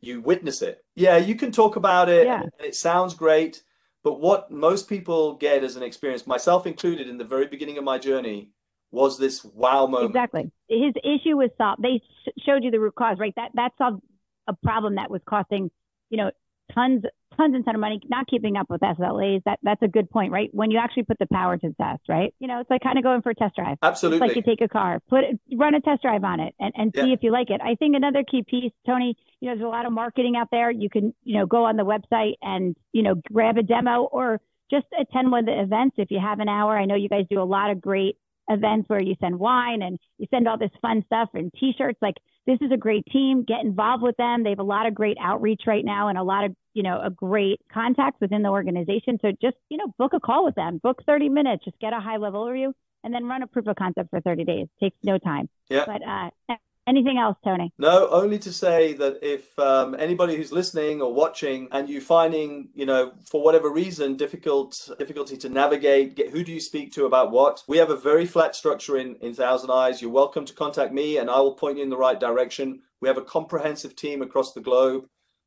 you 0.00 0.20
witness 0.20 0.62
it. 0.62 0.84
Yeah, 0.94 1.16
you 1.16 1.34
can 1.34 1.52
talk 1.52 1.76
about 1.76 2.08
it. 2.08 2.26
Yeah. 2.26 2.42
it 2.60 2.74
sounds 2.74 3.14
great. 3.14 3.62
But 4.02 4.20
what 4.20 4.50
most 4.50 4.88
people 4.88 5.34
get 5.34 5.64
as 5.64 5.76
an 5.76 5.82
experience, 5.82 6.26
myself 6.26 6.66
included 6.66 7.08
in 7.08 7.16
the 7.16 7.24
very 7.24 7.46
beginning 7.46 7.78
of 7.78 7.84
my 7.84 7.98
journey, 7.98 8.50
was 8.90 9.18
this 9.18 9.42
wow 9.44 9.86
moment. 9.86 10.10
Exactly. 10.10 10.52
His 10.68 10.92
issue 11.02 11.36
was 11.36 11.50
solved. 11.58 11.82
They 11.82 12.00
showed 12.46 12.62
you 12.62 12.70
the 12.70 12.80
root 12.80 12.94
cause, 12.94 13.18
right? 13.18 13.34
That 13.36 13.50
that 13.54 13.72
solved 13.78 14.02
a 14.46 14.52
problem 14.52 14.96
that 14.96 15.10
was 15.10 15.20
costing, 15.26 15.70
you 16.10 16.18
know, 16.18 16.30
tons 16.72 17.02
tons 17.36 17.54
and 17.54 17.64
tons 17.64 17.74
of 17.74 17.80
money 17.80 18.00
not 18.08 18.26
keeping 18.26 18.56
up 18.56 18.68
with 18.70 18.80
SLAs. 18.80 19.42
That 19.44 19.58
that's 19.62 19.82
a 19.82 19.88
good 19.88 20.10
point, 20.10 20.32
right? 20.32 20.50
When 20.52 20.70
you 20.70 20.78
actually 20.78 21.04
put 21.04 21.18
the 21.18 21.26
power 21.32 21.56
to 21.56 21.68
the 21.68 21.74
test, 21.74 22.02
right? 22.08 22.34
You 22.38 22.48
know, 22.48 22.60
it's 22.60 22.70
like 22.70 22.82
kind 22.82 22.98
of 22.98 23.04
going 23.04 23.22
for 23.22 23.30
a 23.30 23.34
test 23.34 23.56
drive. 23.56 23.78
Absolutely. 23.82 24.26
It's 24.26 24.36
like 24.36 24.36
you 24.36 24.42
take 24.50 24.64
a 24.64 24.68
car, 24.68 25.00
put 25.08 25.24
it, 25.24 25.40
run 25.56 25.74
a 25.74 25.80
test 25.80 26.02
drive 26.02 26.24
on 26.24 26.40
it, 26.40 26.54
and 26.58 26.72
and 26.76 26.92
yeah. 26.94 27.04
see 27.04 27.12
if 27.12 27.20
you 27.22 27.32
like 27.32 27.50
it. 27.50 27.60
I 27.62 27.74
think 27.74 27.96
another 27.96 28.24
key 28.28 28.44
piece, 28.48 28.72
Tony. 28.86 29.16
You 29.40 29.50
know, 29.50 29.56
there's 29.56 29.66
a 29.66 29.68
lot 29.68 29.86
of 29.86 29.92
marketing 29.92 30.36
out 30.36 30.48
there. 30.50 30.70
You 30.70 30.88
can 30.88 31.14
you 31.22 31.38
know 31.38 31.46
go 31.46 31.64
on 31.64 31.76
the 31.76 31.84
website 31.84 32.34
and 32.42 32.76
you 32.92 33.02
know 33.02 33.14
grab 33.32 33.58
a 33.58 33.62
demo 33.62 34.04
or 34.04 34.40
just 34.70 34.86
attend 34.98 35.30
one 35.30 35.40
of 35.40 35.46
the 35.46 35.60
events 35.60 35.96
if 35.98 36.10
you 36.10 36.18
have 36.20 36.40
an 36.40 36.48
hour. 36.48 36.78
I 36.78 36.86
know 36.86 36.94
you 36.94 37.08
guys 37.08 37.26
do 37.30 37.40
a 37.40 37.44
lot 37.44 37.70
of 37.70 37.80
great 37.80 38.16
events 38.48 38.88
where 38.88 39.00
you 39.00 39.14
send 39.20 39.38
wine 39.38 39.82
and 39.82 39.98
you 40.18 40.26
send 40.30 40.46
all 40.46 40.58
this 40.58 40.70
fun 40.82 41.02
stuff 41.06 41.30
and 41.34 41.52
t-shirts 41.58 41.98
like 42.02 42.16
this 42.46 42.58
is 42.60 42.70
a 42.72 42.76
great 42.76 43.04
team 43.06 43.44
get 43.44 43.60
involved 43.60 44.02
with 44.02 44.16
them 44.16 44.42
they 44.42 44.50
have 44.50 44.58
a 44.58 44.62
lot 44.62 44.86
of 44.86 44.94
great 44.94 45.16
outreach 45.20 45.62
right 45.66 45.84
now 45.84 46.08
and 46.08 46.18
a 46.18 46.22
lot 46.22 46.44
of 46.44 46.54
you 46.74 46.82
know, 46.82 47.00
a 47.02 47.08
great 47.08 47.60
contacts 47.72 48.20
within 48.20 48.42
the 48.42 48.48
organization. 48.48 49.18
So 49.22 49.30
just, 49.40 49.56
you 49.70 49.78
know, 49.78 49.94
book 49.96 50.12
a 50.12 50.20
call 50.20 50.44
with 50.44 50.56
them, 50.56 50.78
book 50.78 51.02
30 51.06 51.28
minutes, 51.28 51.64
just 51.64 51.78
get 51.78 51.92
a 51.92 52.00
high 52.00 52.16
level 52.16 52.44
overview 52.44 52.72
and 53.04 53.14
then 53.14 53.26
run 53.26 53.42
a 53.42 53.46
proof 53.46 53.66
of 53.68 53.76
concept 53.76 54.10
for 54.10 54.20
30 54.20 54.44
days. 54.44 54.66
Takes 54.80 54.96
no 55.04 55.16
time. 55.18 55.48
Yeah. 55.70 55.84
But 55.86 56.02
uh, 56.06 56.56
anything 56.86 57.18
else, 57.18 57.36
Tony? 57.44 57.72
No, 57.78 58.08
only 58.10 58.38
to 58.40 58.52
say 58.52 58.92
that 58.94 59.18
if 59.22 59.58
um, 59.58 59.94
anybody 59.98 60.36
who's 60.36 60.52
listening 60.52 61.00
or 61.00 61.12
watching 61.12 61.68
and 61.72 61.88
you 61.88 62.00
finding, 62.00 62.68
you 62.74 62.86
know, 62.86 63.12
for 63.30 63.42
whatever 63.42 63.70
reason, 63.70 64.16
difficult 64.16 64.90
difficulty 64.98 65.36
to 65.38 65.48
navigate, 65.48 66.16
get 66.16 66.30
who 66.30 66.44
do 66.44 66.52
you 66.52 66.60
speak 66.60 66.92
to 66.92 67.06
about 67.06 67.30
what? 67.30 67.62
We 67.68 67.78
have 67.78 67.90
a 67.90 67.96
very 67.96 68.26
flat 68.26 68.54
structure 68.54 68.96
in, 68.96 69.16
in 69.16 69.34
Thousand 69.34 69.70
Eyes. 69.70 70.00
You're 70.00 70.10
welcome 70.10 70.44
to 70.46 70.54
contact 70.54 70.92
me 70.92 71.18
and 71.18 71.30
I 71.30 71.40
will 71.40 71.54
point 71.54 71.78
you 71.78 71.82
in 71.82 71.90
the 71.90 71.96
right 71.96 72.18
direction. 72.18 72.82
We 73.00 73.08
have 73.08 73.18
a 73.18 73.22
comprehensive 73.22 73.96
team 73.96 74.22
across 74.22 74.52
the 74.52 74.60
globe 74.60 75.06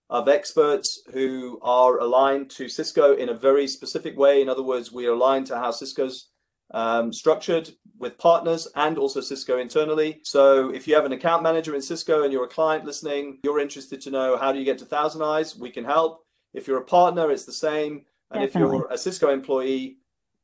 of 0.09 0.29
experts 0.29 1.01
who 1.13 1.59
are 1.61 1.97
aligned 1.97 2.49
to 2.49 2.69
Cisco 2.69 3.15
in 3.15 3.29
a 3.29 3.33
very 3.33 3.67
specific 3.67 4.17
way. 4.17 4.41
In 4.41 4.49
other 4.49 4.63
words, 4.63 4.91
we 4.91 5.05
are 5.05 5.13
aligned 5.13 5.47
to 5.47 5.57
how 5.57 5.71
Cisco's 5.71 6.29
um, 6.71 7.13
structured 7.13 7.69
with 7.97 8.17
partners 8.17 8.67
and 8.75 8.97
also 8.97 9.21
Cisco 9.21 9.57
internally. 9.57 10.19
So 10.23 10.69
if 10.69 10.87
you 10.87 10.95
have 10.95 11.05
an 11.05 11.13
account 11.13 11.43
manager 11.43 11.73
in 11.75 11.81
Cisco 11.81 12.23
and 12.23 12.31
you're 12.31 12.45
a 12.45 12.49
client 12.49 12.85
listening, 12.85 13.39
you're 13.43 13.59
interested 13.59 14.01
to 14.01 14.11
know 14.11 14.37
how 14.37 14.51
do 14.51 14.59
you 14.59 14.65
get 14.65 14.77
to 14.79 14.85
Thousand 14.85 15.23
Eyes, 15.23 15.55
we 15.55 15.69
can 15.69 15.85
help. 15.85 16.23
If 16.53 16.67
you're 16.67 16.79
a 16.79 16.85
partner, 16.85 17.31
it's 17.31 17.45
the 17.45 17.53
same. 17.53 18.05
And 18.31 18.43
Definitely. 18.43 18.77
if 18.77 18.81
you're 18.81 18.91
a 18.91 18.97
Cisco 18.97 19.31
employee, 19.31 19.97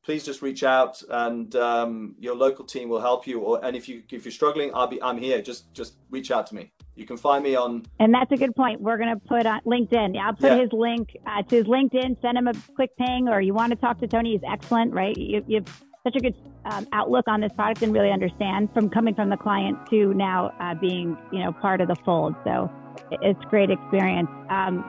please 0.03 0.24
just 0.24 0.41
reach 0.41 0.63
out 0.63 1.01
and 1.09 1.55
um, 1.55 2.15
your 2.19 2.36
local 2.36 2.65
team 2.65 2.89
will 2.89 3.01
help 3.01 3.26
you. 3.26 3.39
Or 3.39 3.63
and 3.63 3.76
if 3.76 3.88
you 3.88 4.03
if 4.11 4.26
you're 4.26 4.32
struggling, 4.32 4.71
I'll 4.74 4.88
be 4.88 5.01
I'm 5.01 5.17
here. 5.17 5.41
Just 5.41 5.74
just 5.74 5.95
reach 6.09 6.32
out 6.32 6.47
to 6.47 6.55
me. 6.55 6.71
You 6.95 7.05
can 7.05 7.17
find 7.17 7.43
me 7.43 7.55
on. 7.55 7.86
And 7.99 8.13
that's 8.13 8.32
a 8.32 8.38
good 8.38 8.55
point. 8.55 8.80
We're 8.80 8.97
going 8.97 9.13
to 9.13 9.19
put 9.28 9.45
on 9.45 9.61
LinkedIn. 9.61 10.15
Yeah, 10.15 10.28
I'll 10.28 10.34
put 10.34 10.51
yeah. 10.51 10.61
his 10.61 10.74
link 10.74 11.17
uh, 11.26 11.41
to 11.41 11.55
his 11.55 11.65
LinkedIn. 11.65 12.21
Send 12.21 12.38
him 12.38 12.47
a 12.47 12.53
quick 12.76 12.95
ping, 12.97 13.30
or 13.30 13.41
you 13.41 13.53
want 13.53 13.71
to 13.71 13.76
talk 13.76 13.99
to 13.99 14.07
Tony. 14.07 14.34
He's 14.34 14.41
excellent, 14.47 14.93
right? 14.93 15.17
You, 15.17 15.43
you 15.47 15.65
such 16.03 16.15
a 16.15 16.19
good 16.19 16.35
um, 16.65 16.87
outlook 16.91 17.27
on 17.27 17.41
this 17.41 17.51
product 17.53 17.81
and 17.81 17.93
really 17.93 18.11
understand 18.11 18.69
from 18.73 18.89
coming 18.89 19.15
from 19.15 19.29
the 19.29 19.37
client 19.37 19.77
to 19.89 20.13
now 20.13 20.53
uh, 20.59 20.75
being, 20.75 21.17
you 21.31 21.39
know, 21.39 21.51
part 21.53 21.81
of 21.81 21.87
the 21.87 21.95
fold. 22.03 22.35
So 22.43 22.69
it's 23.11 23.43
great 23.45 23.69
experience. 23.69 24.29
Um, 24.49 24.83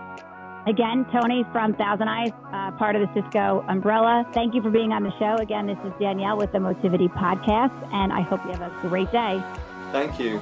Again, 0.66 1.04
Tony 1.12 1.44
from 1.52 1.74
Thousand 1.74 2.08
Eyes, 2.08 2.32
uh, 2.50 2.70
part 2.78 2.96
of 2.96 3.02
the 3.02 3.22
Cisco 3.22 3.62
umbrella. 3.68 4.26
Thank 4.32 4.54
you 4.54 4.62
for 4.62 4.70
being 4.70 4.92
on 4.92 5.02
the 5.02 5.12
show. 5.18 5.34
Again, 5.34 5.66
this 5.66 5.76
is 5.84 5.92
Danielle 6.00 6.38
with 6.38 6.52
the 6.52 6.58
Motivity 6.58 7.08
Podcast, 7.08 7.92
and 7.92 8.10
I 8.10 8.22
hope 8.22 8.40
you 8.46 8.52
have 8.52 8.62
a 8.62 8.88
great 8.88 9.12
day. 9.12 9.42
Thank 9.92 10.18
you. 10.18 10.40